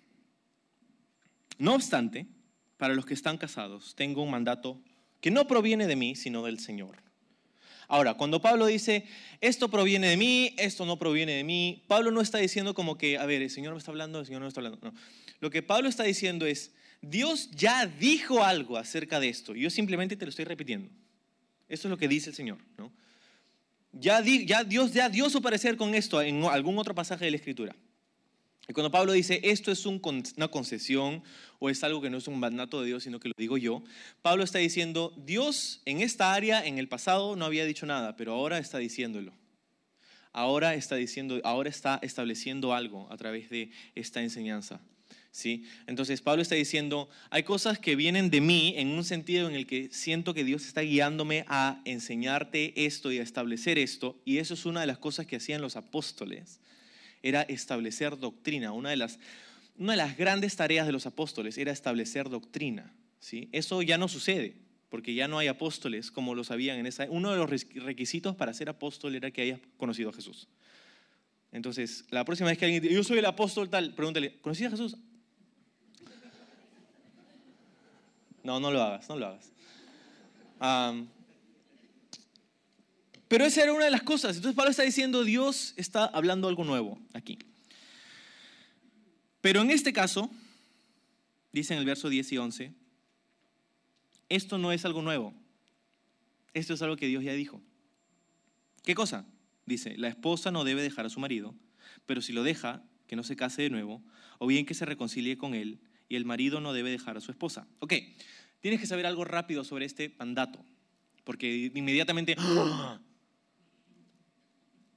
No 1.58 1.76
obstante, 1.76 2.28
para 2.78 2.93
los 2.93 3.06
que 3.06 3.14
están 3.14 3.38
casados, 3.38 3.93
tengo 3.93 4.24
un 4.24 4.32
mandato 4.32 4.82
que 5.20 5.32
no 5.32 5.47
proviene 5.47 5.86
de 5.86 5.97
mí, 5.97 6.16
sino 6.16 6.43
del 6.43 6.60
Señor. 6.60 7.09
Ahora, 7.90 8.14
cuando 8.14 8.40
Pablo 8.40 8.68
dice, 8.68 9.04
esto 9.42 9.70
proviene 9.70 10.08
de 10.10 10.16
mí, 10.16 10.54
esto 10.60 10.86
no 10.86 11.00
proviene 11.00 11.34
de 11.34 11.44
mí, 11.44 11.84
Pablo 11.88 12.12
no 12.12 12.22
está 12.22 12.38
diciendo 12.38 12.76
como 12.76 13.00
que, 13.00 13.18
a 13.18 13.26
ver, 13.26 13.42
el 13.42 13.50
Señor 13.50 13.74
me 13.74 13.80
está 13.80 13.90
hablando, 13.90 14.20
el 14.20 14.28
Señor 14.28 14.42
no 14.42 14.46
me 14.46 14.50
está 14.50 14.60
hablando. 14.62 14.80
No. 14.82 14.94
Lo 15.40 15.50
que 15.50 15.64
Pablo 15.64 15.90
está 15.90 16.04
diciendo 16.04 16.46
es, 16.46 16.72
Dios 17.02 17.50
ya 17.52 17.88
dijo 17.88 18.44
algo 18.44 18.78
acerca 18.78 19.20
de 19.20 19.30
esto, 19.30 19.56
y 19.56 19.62
yo 19.62 19.72
simplemente 19.72 20.16
te 20.16 20.24
lo 20.24 20.30
estoy 20.30 20.46
repitiendo. 20.46 20.88
Esto 21.68 21.88
es 21.88 21.90
lo 21.90 21.98
que 21.98 22.08
dice 22.08 22.30
el 22.30 22.36
Señor. 22.36 22.60
¿no? 22.78 22.92
Ya, 23.92 24.22
ya 24.22 24.64
Dios 24.64 24.94
ya 24.94 25.10
dio 25.10 25.28
su 25.32 25.42
parecer 25.42 25.76
con 25.76 25.96
esto 25.96 26.22
en 26.22 26.44
algún 26.44 26.78
otro 26.78 26.94
pasaje 26.94 27.26
de 27.26 27.32
la 27.32 27.38
Escritura. 27.38 27.76
Y 28.68 28.74
cuando 28.74 28.92
Pablo 28.92 29.14
dice, 29.14 29.42
esto 29.44 29.72
es 29.72 29.84
una 29.88 30.48
concesión 30.50 31.24
o 31.60 31.70
es 31.70 31.84
algo 31.84 32.01
que 32.01 32.10
no 32.10 32.18
es 32.18 32.28
un 32.28 32.39
mandato 32.39 32.82
de 32.82 32.88
Dios, 32.88 33.03
sino 33.03 33.20
que 33.20 33.28
lo 33.28 33.34
digo 33.38 33.57
yo, 33.57 33.84
Pablo 34.22 34.43
está 34.43 34.60
diciendo, 34.60 35.14
Dios 35.18 35.82
en 35.86 36.01
esta 36.01 36.34
área, 36.34 36.66
en 36.66 36.80
el 36.80 36.88
pasado, 36.88 37.36
no 37.36 37.45
había 37.45 37.66
dicho 37.66 37.86
nada, 37.86 38.16
pero 38.16 38.34
ahora 38.34 38.57
está 38.57 38.78
diciéndolo. 38.78 39.34
Ahora 40.32 40.74
está 40.76 40.95
diciendo, 40.95 41.41
ahora 41.43 41.70
está 41.70 41.99
estableciendo 42.01 42.74
algo 42.74 43.12
a 43.12 43.18
través 43.18 43.49
de 43.49 43.72
esta 43.95 44.22
enseñanza. 44.22 44.80
¿Sí? 45.32 45.66
Entonces 45.86 46.22
Pablo 46.22 46.41
está 46.41 46.55
diciendo, 46.55 47.07
hay 47.30 47.43
cosas 47.43 47.78
que 47.78 47.95
vienen 47.95 48.32
de 48.32 48.41
mí 48.41 48.74
en 48.78 48.88
un 48.89 49.03
sentido 49.03 49.47
en 49.47 49.55
el 49.55 49.68
que 49.68 49.89
siento 49.91 50.34
que 50.34 50.43
Dios 50.43 50.66
está 50.66 50.82
guiándome 50.82 51.45
a 51.47 51.82
enseñarte 51.86 52.86
esto 52.86 53.12
y 53.12 53.20
a 53.20 53.24
establecer 53.24 53.78
esto, 53.78 54.20
y 54.26 54.38
eso 54.39 54.55
es 54.55 54.66
una 54.66 54.82
de 54.82 54.88
las 54.88 54.97
cosas 54.97 55.28
que 55.28 55.36
hacían 55.36 55.62
los 55.62 55.76
apóstoles 55.76 56.60
era 57.22 57.41
establecer 57.43 58.18
doctrina. 58.18 58.72
Una 58.72 58.89
de 58.89 58.97
las, 58.97 59.20
una 59.80 59.94
de 59.94 59.98
las 59.98 60.18
grandes 60.18 60.56
tareas 60.58 60.86
de 60.86 60.92
los 60.92 61.06
apóstoles 61.06 61.58
era 61.58 61.72
establecer 61.72 62.30
doctrina. 62.30 62.94
¿sí? 63.20 63.48
Eso 63.54 63.82
ya 63.82 63.98
no 63.98 64.10
sucede, 64.10 64.58
porque 64.90 65.14
ya 65.14 65.30
no 65.30 65.40
hay 65.40 65.48
apóstoles 65.48 66.12
como 66.12 66.36
lo 66.36 66.44
sabían 66.44 66.78
en 66.78 66.86
esa. 66.86 67.08
Uno 67.10 67.32
de 67.32 67.38
los 67.38 67.50
requisitos 67.50 68.36
para 68.36 68.54
ser 68.54 68.68
apóstol 68.68 69.16
era 69.16 69.32
que 69.32 69.42
hayas 69.42 69.60
conocido 69.78 70.10
a 70.10 70.14
Jesús. 70.14 70.50
Entonces, 71.54 72.06
la 72.12 72.26
próxima 72.26 72.50
vez 72.50 72.58
que 72.58 72.66
alguien 72.66 72.84
dice, 72.84 72.94
yo 72.94 73.04
soy 73.04 73.20
el 73.20 73.26
apóstol 73.26 73.70
tal, 73.70 73.96
pregúntale, 73.96 74.40
¿conocías 74.42 74.68
a 74.68 74.76
Jesús? 74.76 74.98
No, 78.44 78.60
no 78.60 78.72
lo 78.72 78.82
hagas, 78.82 79.08
no 79.08 79.18
lo 79.18 79.28
hagas. 79.28 79.52
Pero 83.30 83.46
esa 83.46 83.64
era 83.64 83.74
una 83.74 83.86
de 83.86 83.92
las 83.92 84.04
cosas. 84.04 84.36
Entonces 84.36 84.56
Pablo 84.56 84.72
está 84.72 84.84
diciendo, 84.84 85.24
Dios 85.24 85.74
está 85.78 86.06
hablando 86.06 86.50
algo 86.50 86.66
nuevo 86.66 87.00
aquí. 87.14 87.40
Pero 89.42 89.62
en 89.62 89.72
este 89.72 89.94
caso, 89.94 90.30
dice 91.52 91.74
en 91.74 91.80
el 91.80 91.86
verso 91.86 92.10
10 92.10 92.32
y 92.32 92.38
11, 92.38 92.74
esto 94.30 94.58
no 94.58 94.72
es 94.72 94.86
algo 94.86 95.02
nuevo. 95.02 95.34
Esto 96.54 96.74
es 96.74 96.82
algo 96.82 96.98
que 96.98 97.08
Dios 97.08 97.24
ya 97.24 97.34
dijo. 97.34 97.62
¿Qué 98.84 98.96
cosa? 98.96 99.26
Dice, 99.66 99.98
la 99.98 100.08
esposa 100.08 100.52
no 100.52 100.64
debe 100.64 100.82
dejar 100.82 101.06
a 101.06 101.10
su 101.10 101.20
marido, 101.20 101.56
pero 102.06 102.22
si 102.22 102.34
lo 102.34 102.44
deja, 102.44 102.84
que 103.08 103.16
no 103.16 103.24
se 103.24 103.36
case 103.36 103.64
de 103.64 103.70
nuevo, 103.70 104.04
o 104.38 104.48
bien 104.48 104.66
que 104.66 104.74
se 104.74 104.86
reconcilie 104.86 105.38
con 105.38 105.54
él, 105.54 105.80
y 106.08 106.16
el 106.16 106.26
marido 106.26 106.60
no 106.60 106.74
debe 106.74 106.90
dejar 106.90 107.18
a 107.18 107.22
su 107.22 107.32
esposa. 107.32 107.68
Ok, 107.80 107.94
tienes 108.62 108.80
que 108.80 108.88
saber 108.88 109.06
algo 109.06 109.26
rápido 109.26 109.64
sobre 109.64 109.86
este 109.86 110.16
mandato, 110.18 110.64
porque 111.24 111.72
inmediatamente. 111.74 112.36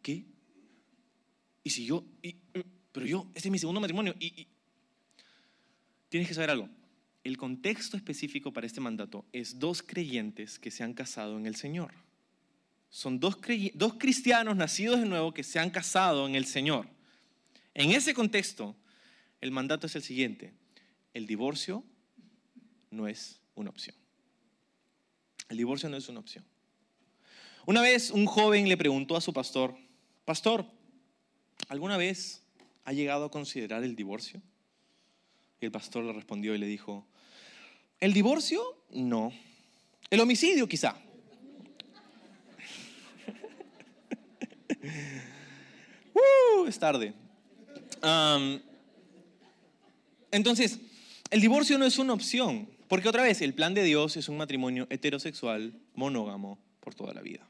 ¿qué? 0.02 0.26
Y 1.64 1.70
si 1.70 1.86
yo, 1.86 2.04
pero 2.92 3.06
yo, 3.06 3.26
este 3.34 3.48
es 3.48 3.52
mi 3.52 3.58
segundo 3.58 3.80
matrimonio, 3.80 4.14
y, 4.20 4.46
tienes 6.08 6.28
que 6.28 6.34
saber 6.34 6.50
algo. 6.50 6.68
El 7.24 7.36
contexto 7.36 7.96
específico 7.96 8.52
para 8.52 8.66
este 8.66 8.80
mandato 8.80 9.24
es 9.32 9.58
dos 9.58 9.82
creyentes 9.82 10.58
que 10.58 10.70
se 10.70 10.82
han 10.82 10.92
casado 10.92 11.38
en 11.38 11.46
el 11.46 11.56
Señor. 11.56 11.92
Son 12.90 13.18
dos, 13.18 13.38
dos 13.74 13.94
cristianos 13.94 14.56
nacidos 14.56 15.00
de 15.00 15.06
nuevo 15.06 15.32
que 15.32 15.42
se 15.42 15.58
han 15.58 15.70
casado 15.70 16.26
en 16.26 16.34
el 16.34 16.44
Señor. 16.44 16.86
En 17.74 17.92
ese 17.92 18.12
contexto, 18.12 18.76
el 19.40 19.50
mandato 19.50 19.86
es 19.86 19.96
el 19.96 20.02
siguiente. 20.02 20.52
El 21.14 21.26
divorcio 21.26 21.84
no 22.90 23.08
es 23.08 23.40
una 23.54 23.70
opción. 23.70 23.96
El 25.48 25.56
divorcio 25.56 25.88
no 25.88 25.96
es 25.96 26.08
una 26.08 26.20
opción. 26.20 26.44
Una 27.64 27.80
vez 27.80 28.10
un 28.10 28.26
joven 28.26 28.68
le 28.68 28.76
preguntó 28.76 29.16
a 29.16 29.20
su 29.20 29.32
pastor, 29.32 29.76
Pastor, 30.24 30.64
¿alguna 31.68 31.96
vez 31.96 32.41
ha 32.84 32.92
llegado 32.92 33.24
a 33.26 33.30
considerar 33.30 33.84
el 33.84 33.96
divorcio? 33.96 34.42
Y 35.60 35.66
el 35.66 35.72
pastor 35.72 36.04
le 36.04 36.12
respondió 36.12 36.54
y 36.54 36.58
le 36.58 36.66
dijo, 36.66 37.06
¿el 38.00 38.12
divorcio? 38.12 38.62
No. 38.90 39.32
¿El 40.10 40.20
homicidio 40.20 40.66
quizá? 40.68 40.96
uh, 46.14 46.66
es 46.66 46.78
tarde. 46.78 47.14
entonces, 50.30 50.80
el 51.30 51.40
divorcio 51.40 51.78
no 51.78 51.86
es 51.86 51.98
una 51.98 52.12
opción, 52.12 52.68
porque 52.88 53.08
otra 53.08 53.22
vez, 53.22 53.40
el 53.40 53.54
plan 53.54 53.72
de 53.72 53.84
Dios 53.84 54.16
es 54.16 54.28
un 54.28 54.36
matrimonio 54.36 54.86
heterosexual, 54.90 55.72
monógamo, 55.94 56.58
por 56.80 56.94
toda 56.94 57.14
la 57.14 57.22
vida. 57.22 57.48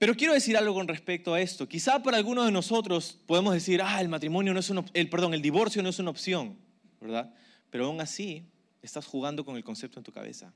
Pero 0.00 0.14
quiero 0.14 0.32
decir 0.32 0.56
algo 0.56 0.72
con 0.72 0.88
respecto 0.88 1.34
a 1.34 1.42
esto. 1.42 1.68
Quizá 1.68 2.02
para 2.02 2.16
algunos 2.16 2.46
de 2.46 2.52
nosotros 2.52 3.18
podemos 3.26 3.52
decir, 3.52 3.82
ah, 3.82 4.00
el 4.00 4.08
matrimonio 4.08 4.54
no 4.54 4.60
es 4.60 4.70
una, 4.70 4.82
el, 4.94 5.10
perdón, 5.10 5.34
el 5.34 5.42
divorcio 5.42 5.82
no 5.82 5.90
es 5.90 5.98
una 5.98 6.08
opción, 6.08 6.56
¿verdad? 7.02 7.34
Pero 7.68 7.84
aún 7.84 8.00
así 8.00 8.46
estás 8.80 9.04
jugando 9.04 9.44
con 9.44 9.56
el 9.56 9.62
concepto 9.62 10.00
en 10.00 10.04
tu 10.04 10.10
cabeza. 10.10 10.54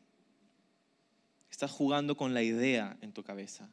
Estás 1.51 1.70
jugando 1.70 2.16
con 2.16 2.32
la 2.32 2.42
idea 2.42 2.97
en 3.03 3.12
tu 3.12 3.22
cabeza. 3.22 3.68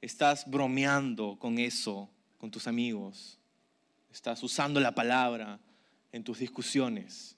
Estás 0.00 0.48
bromeando 0.48 1.40
con 1.40 1.58
eso, 1.58 2.08
con 2.38 2.52
tus 2.52 2.68
amigos. 2.68 3.40
Estás 4.12 4.44
usando 4.44 4.78
la 4.78 4.94
palabra 4.94 5.58
en 6.12 6.22
tus 6.22 6.38
discusiones. 6.38 7.36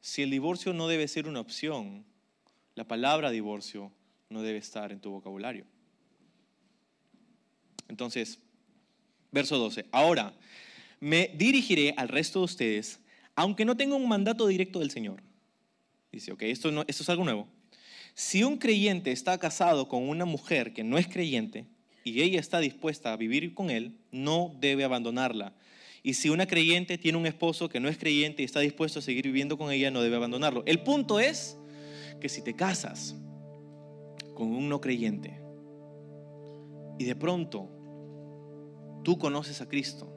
Si 0.00 0.22
el 0.22 0.30
divorcio 0.30 0.72
no 0.72 0.86
debe 0.86 1.08
ser 1.08 1.26
una 1.26 1.40
opción, 1.40 2.04
la 2.76 2.84
palabra 2.84 3.32
divorcio 3.32 3.90
no 4.28 4.42
debe 4.42 4.58
estar 4.58 4.92
en 4.92 5.00
tu 5.00 5.10
vocabulario. 5.10 5.66
Entonces, 7.90 8.38
verso 9.32 9.58
12. 9.58 9.86
Ahora, 9.90 10.32
me 11.00 11.30
dirigiré 11.34 11.92
al 11.96 12.08
resto 12.08 12.38
de 12.38 12.44
ustedes, 12.44 13.00
aunque 13.34 13.64
no 13.64 13.76
tenga 13.76 13.96
un 13.96 14.08
mandato 14.08 14.46
directo 14.46 14.78
del 14.78 14.90
Señor. 14.90 15.22
Dice, 16.12 16.32
ok, 16.32 16.42
esto, 16.42 16.70
no, 16.70 16.84
esto 16.86 17.02
es 17.02 17.08
algo 17.08 17.24
nuevo. 17.24 17.48
Si 18.14 18.44
un 18.44 18.58
creyente 18.58 19.12
está 19.12 19.38
casado 19.38 19.88
con 19.88 20.08
una 20.08 20.24
mujer 20.24 20.72
que 20.72 20.84
no 20.84 20.98
es 20.98 21.08
creyente 21.08 21.66
y 22.04 22.22
ella 22.22 22.38
está 22.38 22.60
dispuesta 22.60 23.12
a 23.12 23.16
vivir 23.16 23.54
con 23.54 23.70
él, 23.70 23.98
no 24.12 24.54
debe 24.60 24.84
abandonarla. 24.84 25.54
Y 26.02 26.14
si 26.14 26.30
una 26.30 26.46
creyente 26.46 26.96
tiene 26.96 27.18
un 27.18 27.26
esposo 27.26 27.68
que 27.68 27.80
no 27.80 27.88
es 27.88 27.98
creyente 27.98 28.42
y 28.42 28.44
está 28.44 28.60
dispuesto 28.60 29.00
a 29.00 29.02
seguir 29.02 29.26
viviendo 29.26 29.58
con 29.58 29.70
ella, 29.72 29.90
no 29.90 30.00
debe 30.00 30.16
abandonarlo. 30.16 30.62
El 30.66 30.80
punto 30.82 31.18
es 31.18 31.56
que 32.20 32.28
si 32.28 32.42
te 32.42 32.54
casas 32.54 33.16
con 34.34 34.52
un 34.52 34.68
no 34.68 34.80
creyente 34.80 35.40
y 36.98 37.04
de 37.04 37.16
pronto 37.16 37.79
Tú 39.02 39.18
conoces 39.18 39.60
a 39.60 39.68
Cristo 39.68 40.12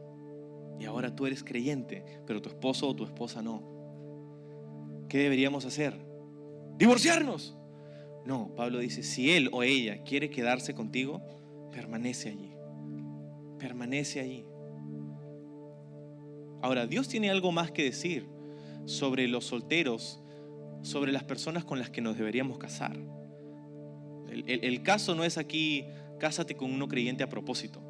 y 0.80 0.86
ahora 0.86 1.16
tú 1.16 1.26
eres 1.26 1.44
creyente, 1.44 2.04
pero 2.26 2.42
tu 2.42 2.50
esposo 2.50 2.88
o 2.88 2.96
tu 2.96 3.04
esposa 3.04 3.42
no. 3.42 5.06
¿Qué 5.10 5.20
deberíamos 5.20 5.66
hacer? 5.66 5.98
¿Divorciarnos? 6.78 7.56
No, 8.26 8.54
Pablo 8.56 8.80
dice, 8.80 9.04
si 9.04 9.32
él 9.32 9.50
o 9.52 9.64
ella 9.64 10.04
quiere 10.04 10.30
quedarse 10.30 10.74
contigo, 10.74 11.22
permanece 11.72 12.30
allí. 12.30 12.54
Permanece 13.60 14.20
allí. 14.22 14.46
Ahora, 16.62 16.88
Dios 16.88 17.10
tiene 17.10 17.30
algo 17.30 17.52
más 17.52 17.72
que 17.72 17.84
decir 17.84 18.28
sobre 18.86 19.28
los 19.28 19.46
solteros, 19.46 20.22
sobre 20.82 21.12
las 21.12 21.24
personas 21.24 21.66
con 21.66 21.80
las 21.80 21.90
que 21.90 22.02
nos 22.02 22.18
deberíamos 22.18 22.58
casar. 22.58 22.98
El, 24.30 24.82
caso 24.82 25.14
no 25.14 25.24
es 25.24 25.38
aquí, 25.38 25.86
cásate 26.20 26.56
con 26.56 26.72
uno 26.72 26.88
creyente 26.88 27.24
a 27.24 27.30
propósito. 27.30 27.82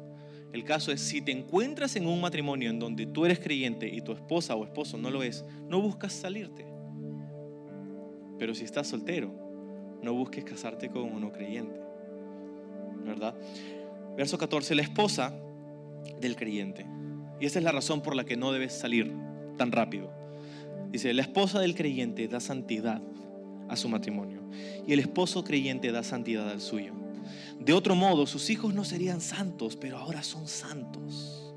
El 0.54 0.62
caso 0.62 0.92
es, 0.92 1.00
si 1.00 1.20
te 1.20 1.32
encuentras 1.32 1.96
en 1.96 2.06
un 2.06 2.20
matrimonio 2.20 2.70
en 2.70 2.78
donde 2.78 3.06
tú 3.06 3.24
eres 3.24 3.40
creyente 3.40 3.88
y 3.88 4.00
tu 4.02 4.12
esposa 4.12 4.54
o 4.54 4.62
esposo 4.62 4.96
no 4.96 5.10
lo 5.10 5.24
es, 5.24 5.44
no 5.68 5.82
buscas 5.82 6.12
salirte. 6.12 6.64
Pero 8.38 8.54
si 8.54 8.64
estás 8.64 8.86
soltero, 8.86 9.34
no 10.00 10.14
busques 10.14 10.44
casarte 10.44 10.90
con 10.90 11.02
un 11.12 11.20
no 11.20 11.32
creyente. 11.32 11.80
¿Verdad? 13.04 13.34
Verso 14.16 14.38
14, 14.38 14.76
la 14.76 14.82
esposa 14.82 15.34
del 16.20 16.36
creyente. 16.36 16.86
Y 17.40 17.46
esta 17.46 17.58
es 17.58 17.64
la 17.64 17.72
razón 17.72 18.00
por 18.00 18.14
la 18.14 18.22
que 18.22 18.36
no 18.36 18.52
debes 18.52 18.74
salir 18.74 19.12
tan 19.56 19.72
rápido. 19.72 20.12
Dice, 20.92 21.12
la 21.14 21.22
esposa 21.22 21.58
del 21.58 21.74
creyente 21.74 22.28
da 22.28 22.38
santidad 22.38 23.02
a 23.68 23.74
su 23.74 23.88
matrimonio 23.88 24.42
y 24.86 24.92
el 24.92 25.00
esposo 25.00 25.42
creyente 25.42 25.90
da 25.90 26.04
santidad 26.04 26.48
al 26.48 26.60
suyo. 26.60 27.03
De 27.60 27.72
otro 27.72 27.94
modo, 27.94 28.26
sus 28.26 28.50
hijos 28.50 28.74
no 28.74 28.84
serían 28.84 29.20
santos, 29.20 29.76
pero 29.76 29.98
ahora 29.98 30.22
son 30.22 30.46
santos. 30.46 31.54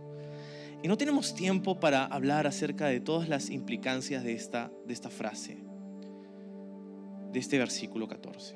Y 0.84 0.88
no 0.88 0.98
tenemos 0.98 1.34
tiempo 1.34 1.80
para 1.80 2.06
hablar 2.06 2.48
acerca 2.48 2.88
de 2.88 3.00
todas 3.00 3.28
las 3.28 3.50
implicancias 3.50 4.24
de 4.24 4.34
esta, 4.34 4.72
de 4.86 4.94
esta 4.94 5.10
frase, 5.10 5.58
de 7.34 7.40
este 7.40 7.58
versículo 7.58 8.08
14. 8.08 8.56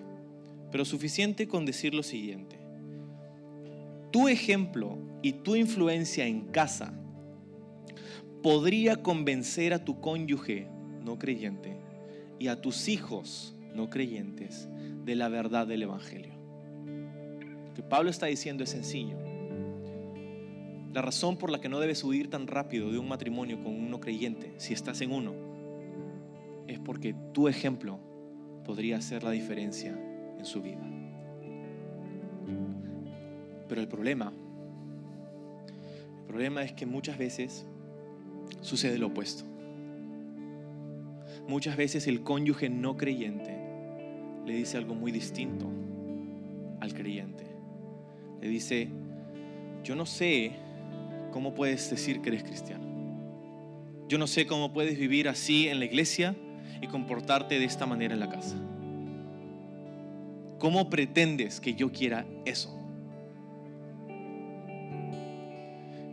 Pero 0.71 0.85
suficiente 0.85 1.47
con 1.47 1.65
decir 1.65 1.93
lo 1.93 2.03
siguiente. 2.03 2.59
Tu 4.11 4.27
ejemplo 4.27 4.97
y 5.21 5.33
tu 5.33 5.55
influencia 5.55 6.25
en 6.25 6.47
casa 6.51 6.93
podría 8.41 9.01
convencer 9.01 9.73
a 9.73 9.83
tu 9.83 9.99
cónyuge 9.99 10.67
no 11.03 11.17
creyente 11.17 11.77
y 12.39 12.47
a 12.47 12.61
tus 12.61 12.87
hijos 12.87 13.55
no 13.75 13.89
creyentes 13.89 14.67
de 15.05 15.15
la 15.15 15.29
verdad 15.29 15.67
del 15.67 15.83
Evangelio. 15.83 16.30
Lo 17.71 17.75
que 17.75 17.83
Pablo 17.83 18.09
está 18.09 18.25
diciendo 18.25 18.65
es 18.65 18.69
sencillo. 18.69 19.15
La 20.93 21.01
razón 21.01 21.37
por 21.37 21.49
la 21.49 21.61
que 21.61 21.69
no 21.69 21.79
debes 21.79 22.03
huir 22.03 22.29
tan 22.29 22.47
rápido 22.47 22.91
de 22.91 22.99
un 22.99 23.07
matrimonio 23.07 23.63
con 23.63 23.73
un 23.73 23.89
no 23.89 24.01
creyente, 24.01 24.51
si 24.57 24.73
estás 24.73 24.99
en 24.99 25.13
uno, 25.13 25.33
es 26.67 26.79
porque 26.79 27.15
tu 27.31 27.47
ejemplo 27.47 27.97
podría 28.65 28.97
hacer 28.97 29.23
la 29.23 29.31
diferencia 29.31 29.97
en 30.37 30.43
su 30.43 30.61
vida. 30.61 30.85
Pero 33.69 33.79
el 33.79 33.87
problema, 33.87 34.33
el 36.19 36.25
problema 36.25 36.63
es 36.63 36.73
que 36.73 36.85
muchas 36.85 37.17
veces 37.17 37.65
sucede 38.59 38.97
lo 38.97 39.07
opuesto. 39.07 39.45
Muchas 41.47 41.77
veces 41.77 42.05
el 42.07 42.21
cónyuge 42.21 42.69
no 42.69 42.97
creyente 42.97 43.57
le 44.45 44.55
dice 44.55 44.77
algo 44.77 44.93
muy 44.93 45.13
distinto 45.13 45.69
al 46.81 46.93
creyente. 46.93 47.50
Le 48.41 48.47
dice, 48.47 48.89
yo 49.83 49.95
no 49.95 50.05
sé 50.05 50.51
cómo 51.31 51.53
puedes 51.53 51.89
decir 51.89 52.21
que 52.21 52.29
eres 52.29 52.43
cristiano. 52.43 52.83
Yo 54.07 54.17
no 54.17 54.27
sé 54.27 54.45
cómo 54.45 54.73
puedes 54.73 54.97
vivir 54.97 55.29
así 55.29 55.67
en 55.67 55.79
la 55.79 55.85
iglesia 55.85 56.35
y 56.81 56.87
comportarte 56.87 57.59
de 57.59 57.65
esta 57.65 57.85
manera 57.85 58.13
en 58.13 58.19
la 58.19 58.29
casa. 58.29 58.57
¿Cómo 60.59 60.89
pretendes 60.89 61.59
que 61.59 61.75
yo 61.75 61.91
quiera 61.91 62.25
eso? 62.45 62.77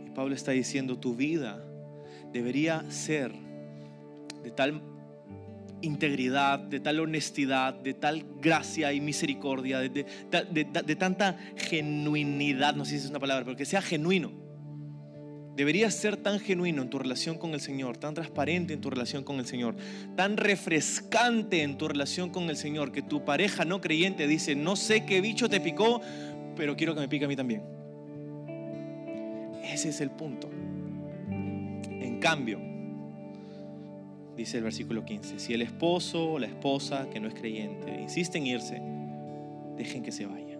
Y 0.05 0.09
Pablo 0.11 0.33
está 0.33 0.51
diciendo, 0.51 0.97
tu 0.97 1.15
vida 1.15 1.63
debería 2.31 2.89
ser 2.89 3.33
de 4.43 4.51
tal 4.51 4.81
integridad, 5.81 6.59
de 6.59 6.79
tal 6.79 6.99
honestidad, 6.99 7.73
de 7.73 7.93
tal 7.93 8.25
gracia 8.41 8.91
y 8.93 9.01
misericordia, 9.01 9.79
de, 9.79 9.89
de, 9.89 10.95
tanta 10.95 11.37
genuinidad, 11.55 12.75
no 12.75 12.85
sé 12.85 12.91
si 12.91 13.05
es 13.05 13.09
una 13.09 13.19
palabra, 13.19 13.45
pero 13.45 13.57
que 13.57 13.65
sea 13.65 13.81
genuino. 13.81 14.31
Deberías 15.55 15.93
ser 15.93 16.15
tan 16.15 16.39
genuino 16.39 16.81
en 16.81 16.89
tu 16.89 16.99
relación 16.99 17.37
con 17.37 17.53
el 17.53 17.59
Señor, 17.59 17.97
tan 17.97 18.13
transparente 18.13 18.73
en 18.73 18.81
tu 18.81 18.89
relación 18.89 19.23
con 19.23 19.39
el 19.39 19.45
Señor, 19.45 19.75
tan 20.15 20.37
refrescante 20.37 21.63
en 21.63 21.77
tu 21.77 21.87
relación 21.87 22.29
con 22.29 22.49
el 22.49 22.55
Señor, 22.55 22.93
que 22.93 23.01
tu 23.01 23.25
pareja 23.25 23.65
no 23.65 23.81
creyente 23.81 24.25
dice, 24.27 24.55
no 24.55 24.75
sé 24.75 25.05
qué 25.05 25.19
bicho 25.19 25.49
te 25.49 25.59
picó, 25.59 26.01
pero 26.55 26.77
quiero 26.77 26.95
que 26.95 27.01
me 27.01 27.09
pique 27.09 27.25
a 27.25 27.27
mí 27.27 27.35
también. 27.35 27.61
Ese 29.63 29.89
es 29.89 29.99
el 29.99 30.11
punto. 30.11 30.49
En 31.29 32.19
cambio, 32.21 32.68
dice 34.39 34.57
el 34.57 34.63
versículo 34.63 35.03
15, 35.03 35.37
si 35.37 35.53
el 35.53 35.61
esposo 35.61 36.31
o 36.31 36.39
la 36.39 36.47
esposa 36.47 37.09
que 37.11 37.19
no 37.19 37.27
es 37.27 37.33
creyente 37.33 37.99
insiste 38.01 38.37
en 38.37 38.47
irse, 38.47 38.81
dejen 39.75 40.01
que 40.01 40.13
se 40.13 40.25
vaya. 40.25 40.57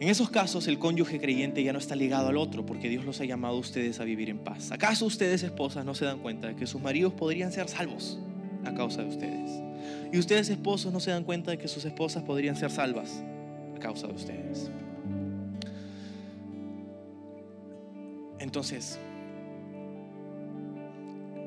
En 0.00 0.08
esos 0.08 0.30
casos 0.30 0.68
el 0.68 0.78
cónyuge 0.78 1.18
creyente 1.18 1.62
ya 1.62 1.72
no 1.72 1.78
está 1.78 1.96
ligado 1.96 2.28
al 2.28 2.36
otro 2.36 2.64
porque 2.64 2.88
Dios 2.88 3.04
los 3.04 3.20
ha 3.20 3.24
llamado 3.24 3.56
a 3.56 3.58
ustedes 3.58 4.00
a 4.00 4.04
vivir 4.04 4.28
en 4.28 4.38
paz. 4.38 4.70
¿Acaso 4.70 5.06
ustedes 5.06 5.42
esposas 5.42 5.84
no 5.84 5.94
se 5.94 6.04
dan 6.04 6.18
cuenta 6.20 6.48
de 6.48 6.56
que 6.56 6.66
sus 6.66 6.80
maridos 6.80 7.14
podrían 7.14 7.52
ser 7.52 7.68
salvos 7.68 8.18
a 8.64 8.74
causa 8.74 9.02
de 9.02 9.08
ustedes? 9.08 9.50
Y 10.12 10.18
ustedes 10.18 10.50
esposos 10.50 10.92
no 10.92 11.00
se 11.00 11.10
dan 11.10 11.24
cuenta 11.24 11.50
de 11.50 11.58
que 11.58 11.68
sus 11.68 11.84
esposas 11.86 12.22
podrían 12.22 12.54
ser 12.54 12.70
salvas 12.70 13.22
a 13.76 13.78
causa 13.78 14.06
de 14.06 14.14
ustedes. 14.14 14.70
Entonces, 18.38 18.98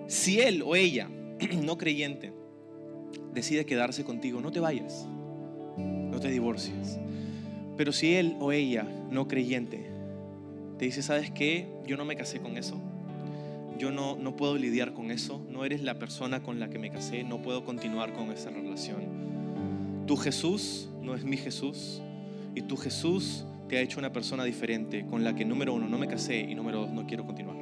si 0.08 0.39
él 0.39 0.62
o 0.66 0.76
ella, 0.76 1.10
no 1.64 1.78
creyente, 1.78 2.34
decide 3.34 3.66
quedarse 3.66 4.04
contigo, 4.04 4.41
no 4.41 4.51
te 4.51 4.60
vayas, 4.60 5.08
no 5.78 6.20
te 6.20 6.30
divorcies. 6.30 6.99
Pero 7.78 7.91
si 7.91 8.14
él 8.16 8.36
o 8.39 8.51
ella, 8.51 8.86
no 9.10 9.28
creyente, 9.28 9.89
te 10.78 10.86
dice, 10.86 11.01
¿sabes 11.01 11.32
qué? 11.32 11.68
Yo 11.88 11.97
no 11.97 12.06
me 12.06 12.16
casé 12.16 12.39
con 12.39 12.58
eso. 12.58 12.80
Yo 13.80 13.91
no, 13.91 14.16
no 14.16 14.36
puedo 14.36 14.58
lidiar 14.58 14.93
con 14.93 15.12
eso. 15.12 15.41
No 15.49 15.66
eres 15.66 15.82
la 15.82 15.97
persona 15.97 16.43
con 16.43 16.60
la 16.60 16.70
que 16.70 16.78
me 16.78 16.91
casé. 16.91 17.24
No 17.24 17.41
puedo 17.41 17.66
continuar 17.66 18.14
con 18.14 18.32
esa 18.32 18.51
relación. 18.51 20.06
Tu 20.06 20.16
Jesús 20.18 20.89
no 21.01 21.16
es 21.16 21.24
mi 21.24 21.38
Jesús. 21.38 22.01
Y 22.56 22.62
tu 22.62 22.78
Jesús 22.78 23.45
te 23.68 23.78
ha 23.78 23.82
hecho 23.82 23.99
una 23.99 24.14
persona 24.14 24.43
diferente 24.43 25.06
con 25.06 25.24
la 25.24 25.36
que 25.36 25.45
número 25.45 25.74
uno 25.74 25.88
no 25.88 25.97
me 25.97 26.08
casé 26.08 26.39
y 26.39 26.54
número 26.54 26.82
dos 26.82 26.91
no 26.91 27.08
quiero 27.08 27.26
continuar. 27.26 27.53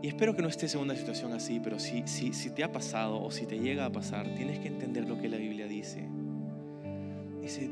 Y 0.00 0.08
espero 0.08 0.36
que 0.36 0.42
no 0.42 0.48
estés 0.48 0.74
en 0.74 0.80
una 0.80 0.94
situación 0.94 1.32
así, 1.32 1.60
pero 1.62 1.78
si, 1.78 2.06
si, 2.06 2.32
si 2.32 2.50
te 2.50 2.62
ha 2.62 2.70
pasado 2.70 3.20
o 3.20 3.30
si 3.30 3.46
te 3.46 3.58
llega 3.58 3.84
a 3.84 3.90
pasar, 3.90 4.32
tienes 4.36 4.60
que 4.60 4.68
entender 4.68 5.08
lo 5.08 5.20
que 5.20 5.28
la 5.28 5.38
Biblia 5.38 5.66
dice. 5.66 6.08
Dice, 7.40 7.68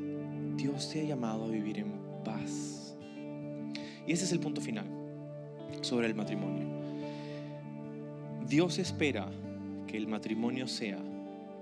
Dios 0.57 0.91
te 0.91 1.03
ha 1.03 1.05
llamado 1.05 1.45
a 1.45 1.49
vivir 1.49 1.79
en 1.79 1.93
paz. 2.25 2.97
Y 4.07 4.13
ese 4.13 4.25
es 4.25 4.33
el 4.33 4.41
punto 4.41 4.61
final 4.61 4.87
sobre 5.83 6.09
el 6.09 6.15
matrimonio. 6.15 6.67
Dios 8.49 8.79
espera 8.79 9.29
que 9.87 9.97
el 9.97 10.07
matrimonio 10.07 10.67
sea 10.67 10.99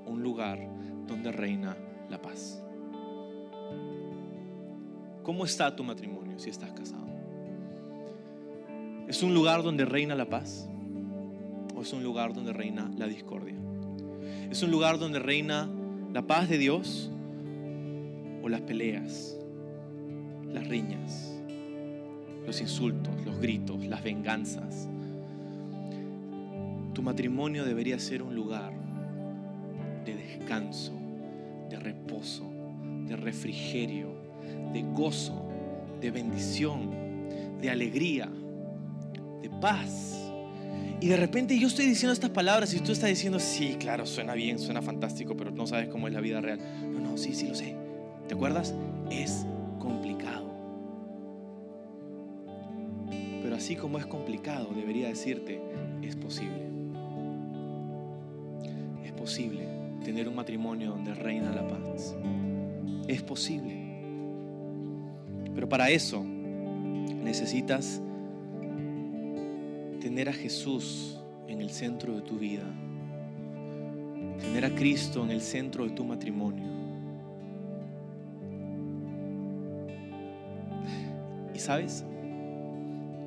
un 0.06 0.22
lugar 0.22 0.58
donde 1.06 1.32
reina 1.32 1.76
la 2.08 2.20
paz. 2.20 2.62
¿Cómo 5.22 5.44
está 5.44 5.74
tu 5.74 5.82
matrimonio 5.84 6.38
si 6.38 6.50
estás 6.50 6.72
casado? 6.72 7.13
¿Es 9.08 9.22
un 9.22 9.34
lugar 9.34 9.62
donde 9.62 9.84
reina 9.84 10.14
la 10.14 10.28
paz? 10.28 10.68
¿O 11.76 11.82
es 11.82 11.92
un 11.92 12.02
lugar 12.02 12.34
donde 12.34 12.52
reina 12.52 12.90
la 12.96 13.06
discordia? 13.06 13.54
¿Es 14.50 14.62
un 14.62 14.70
lugar 14.70 14.98
donde 14.98 15.18
reina 15.18 15.68
la 16.12 16.22
paz 16.22 16.48
de 16.48 16.58
Dios 16.58 17.10
o 18.44 18.48
las 18.48 18.60
peleas, 18.60 19.36
las 20.52 20.68
riñas, 20.68 21.34
los 22.46 22.60
insultos, 22.60 23.14
los 23.24 23.40
gritos, 23.40 23.84
las 23.86 24.02
venganzas. 24.02 24.88
Tu 26.92 27.02
matrimonio 27.02 27.64
debería 27.64 27.98
ser 27.98 28.22
un 28.22 28.34
lugar 28.34 28.72
de 30.04 30.14
descanso, 30.14 30.92
de 31.70 31.78
reposo, 31.78 32.44
de 33.08 33.16
refrigerio, 33.16 34.14
de 34.72 34.82
gozo, 34.82 35.48
de 36.00 36.10
bendición, 36.10 36.90
de 37.60 37.70
alegría, 37.70 38.28
de 39.44 39.50
paz. 39.50 40.18
Y 41.00 41.08
de 41.08 41.16
repente 41.18 41.58
yo 41.58 41.68
estoy 41.68 41.86
diciendo 41.86 42.14
estas 42.14 42.30
palabras 42.30 42.72
y 42.72 42.80
tú 42.80 42.92
estás 42.92 43.10
diciendo, 43.10 43.38
sí, 43.38 43.76
claro, 43.78 44.06
suena 44.06 44.32
bien, 44.32 44.58
suena 44.58 44.80
fantástico, 44.80 45.36
pero 45.36 45.50
no 45.50 45.66
sabes 45.66 45.88
cómo 45.88 46.08
es 46.08 46.14
la 46.14 46.20
vida 46.20 46.40
real. 46.40 46.58
No, 46.90 47.00
no, 47.00 47.18
sí, 47.18 47.34
sí 47.34 47.46
lo 47.48 47.54
sé. 47.54 47.76
¿Te 48.26 48.34
acuerdas? 48.34 48.74
Es 49.10 49.44
complicado. 49.78 50.50
Pero 53.42 53.54
así 53.54 53.76
como 53.76 53.98
es 53.98 54.06
complicado, 54.06 54.70
debería 54.74 55.08
decirte, 55.08 55.60
es 56.00 56.16
posible. 56.16 56.62
Es 59.04 59.12
posible 59.12 59.68
tener 60.02 60.26
un 60.26 60.36
matrimonio 60.36 60.90
donde 60.90 61.12
reina 61.12 61.52
la 61.52 61.68
paz. 61.68 62.16
Es 63.08 63.22
posible. 63.22 63.74
Pero 65.54 65.68
para 65.68 65.90
eso 65.90 66.24
necesitas 66.24 68.00
tener 70.04 70.28
a 70.28 70.34
Jesús 70.34 71.18
en 71.48 71.62
el 71.62 71.70
centro 71.70 72.14
de 72.14 72.20
tu 72.20 72.38
vida. 72.38 72.62
Tener 74.38 74.66
a 74.66 74.74
Cristo 74.74 75.24
en 75.24 75.30
el 75.30 75.40
centro 75.40 75.84
de 75.84 75.92
tu 75.92 76.04
matrimonio. 76.04 76.74
sabes, 81.56 82.04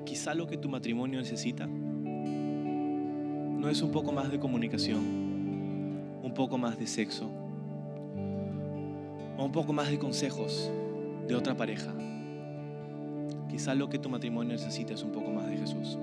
quizá 0.06 0.36
lo 0.36 0.46
que 0.46 0.58
tu 0.58 0.70
matrimonio 0.70 1.20
necesita 1.20 1.66
no 1.66 3.68
es 3.68 3.82
un 3.82 3.92
poco 3.92 4.12
más 4.12 4.30
de 4.30 4.38
comunicación, 4.38 5.00
un 6.22 6.32
poco 6.36 6.60
más 6.60 6.78
de 6.78 6.86
sexo, 6.86 7.28
o 9.36 9.44
un 9.44 9.52
poco 9.52 9.74
más 9.74 9.90
de 9.90 9.98
consejos 9.98 10.72
de 11.28 11.34
otra 11.34 11.58
pareja. 11.58 11.92
Quizá 13.50 13.74
lo 13.74 13.90
que 13.90 13.98
tu 13.98 14.10
matrimonio 14.10 14.54
necesita 14.54 14.94
es 14.94 15.02
un 15.02 15.12
poco 15.12 15.32
más 15.32 15.50
de 15.50 15.58
Jesús. 15.58 15.98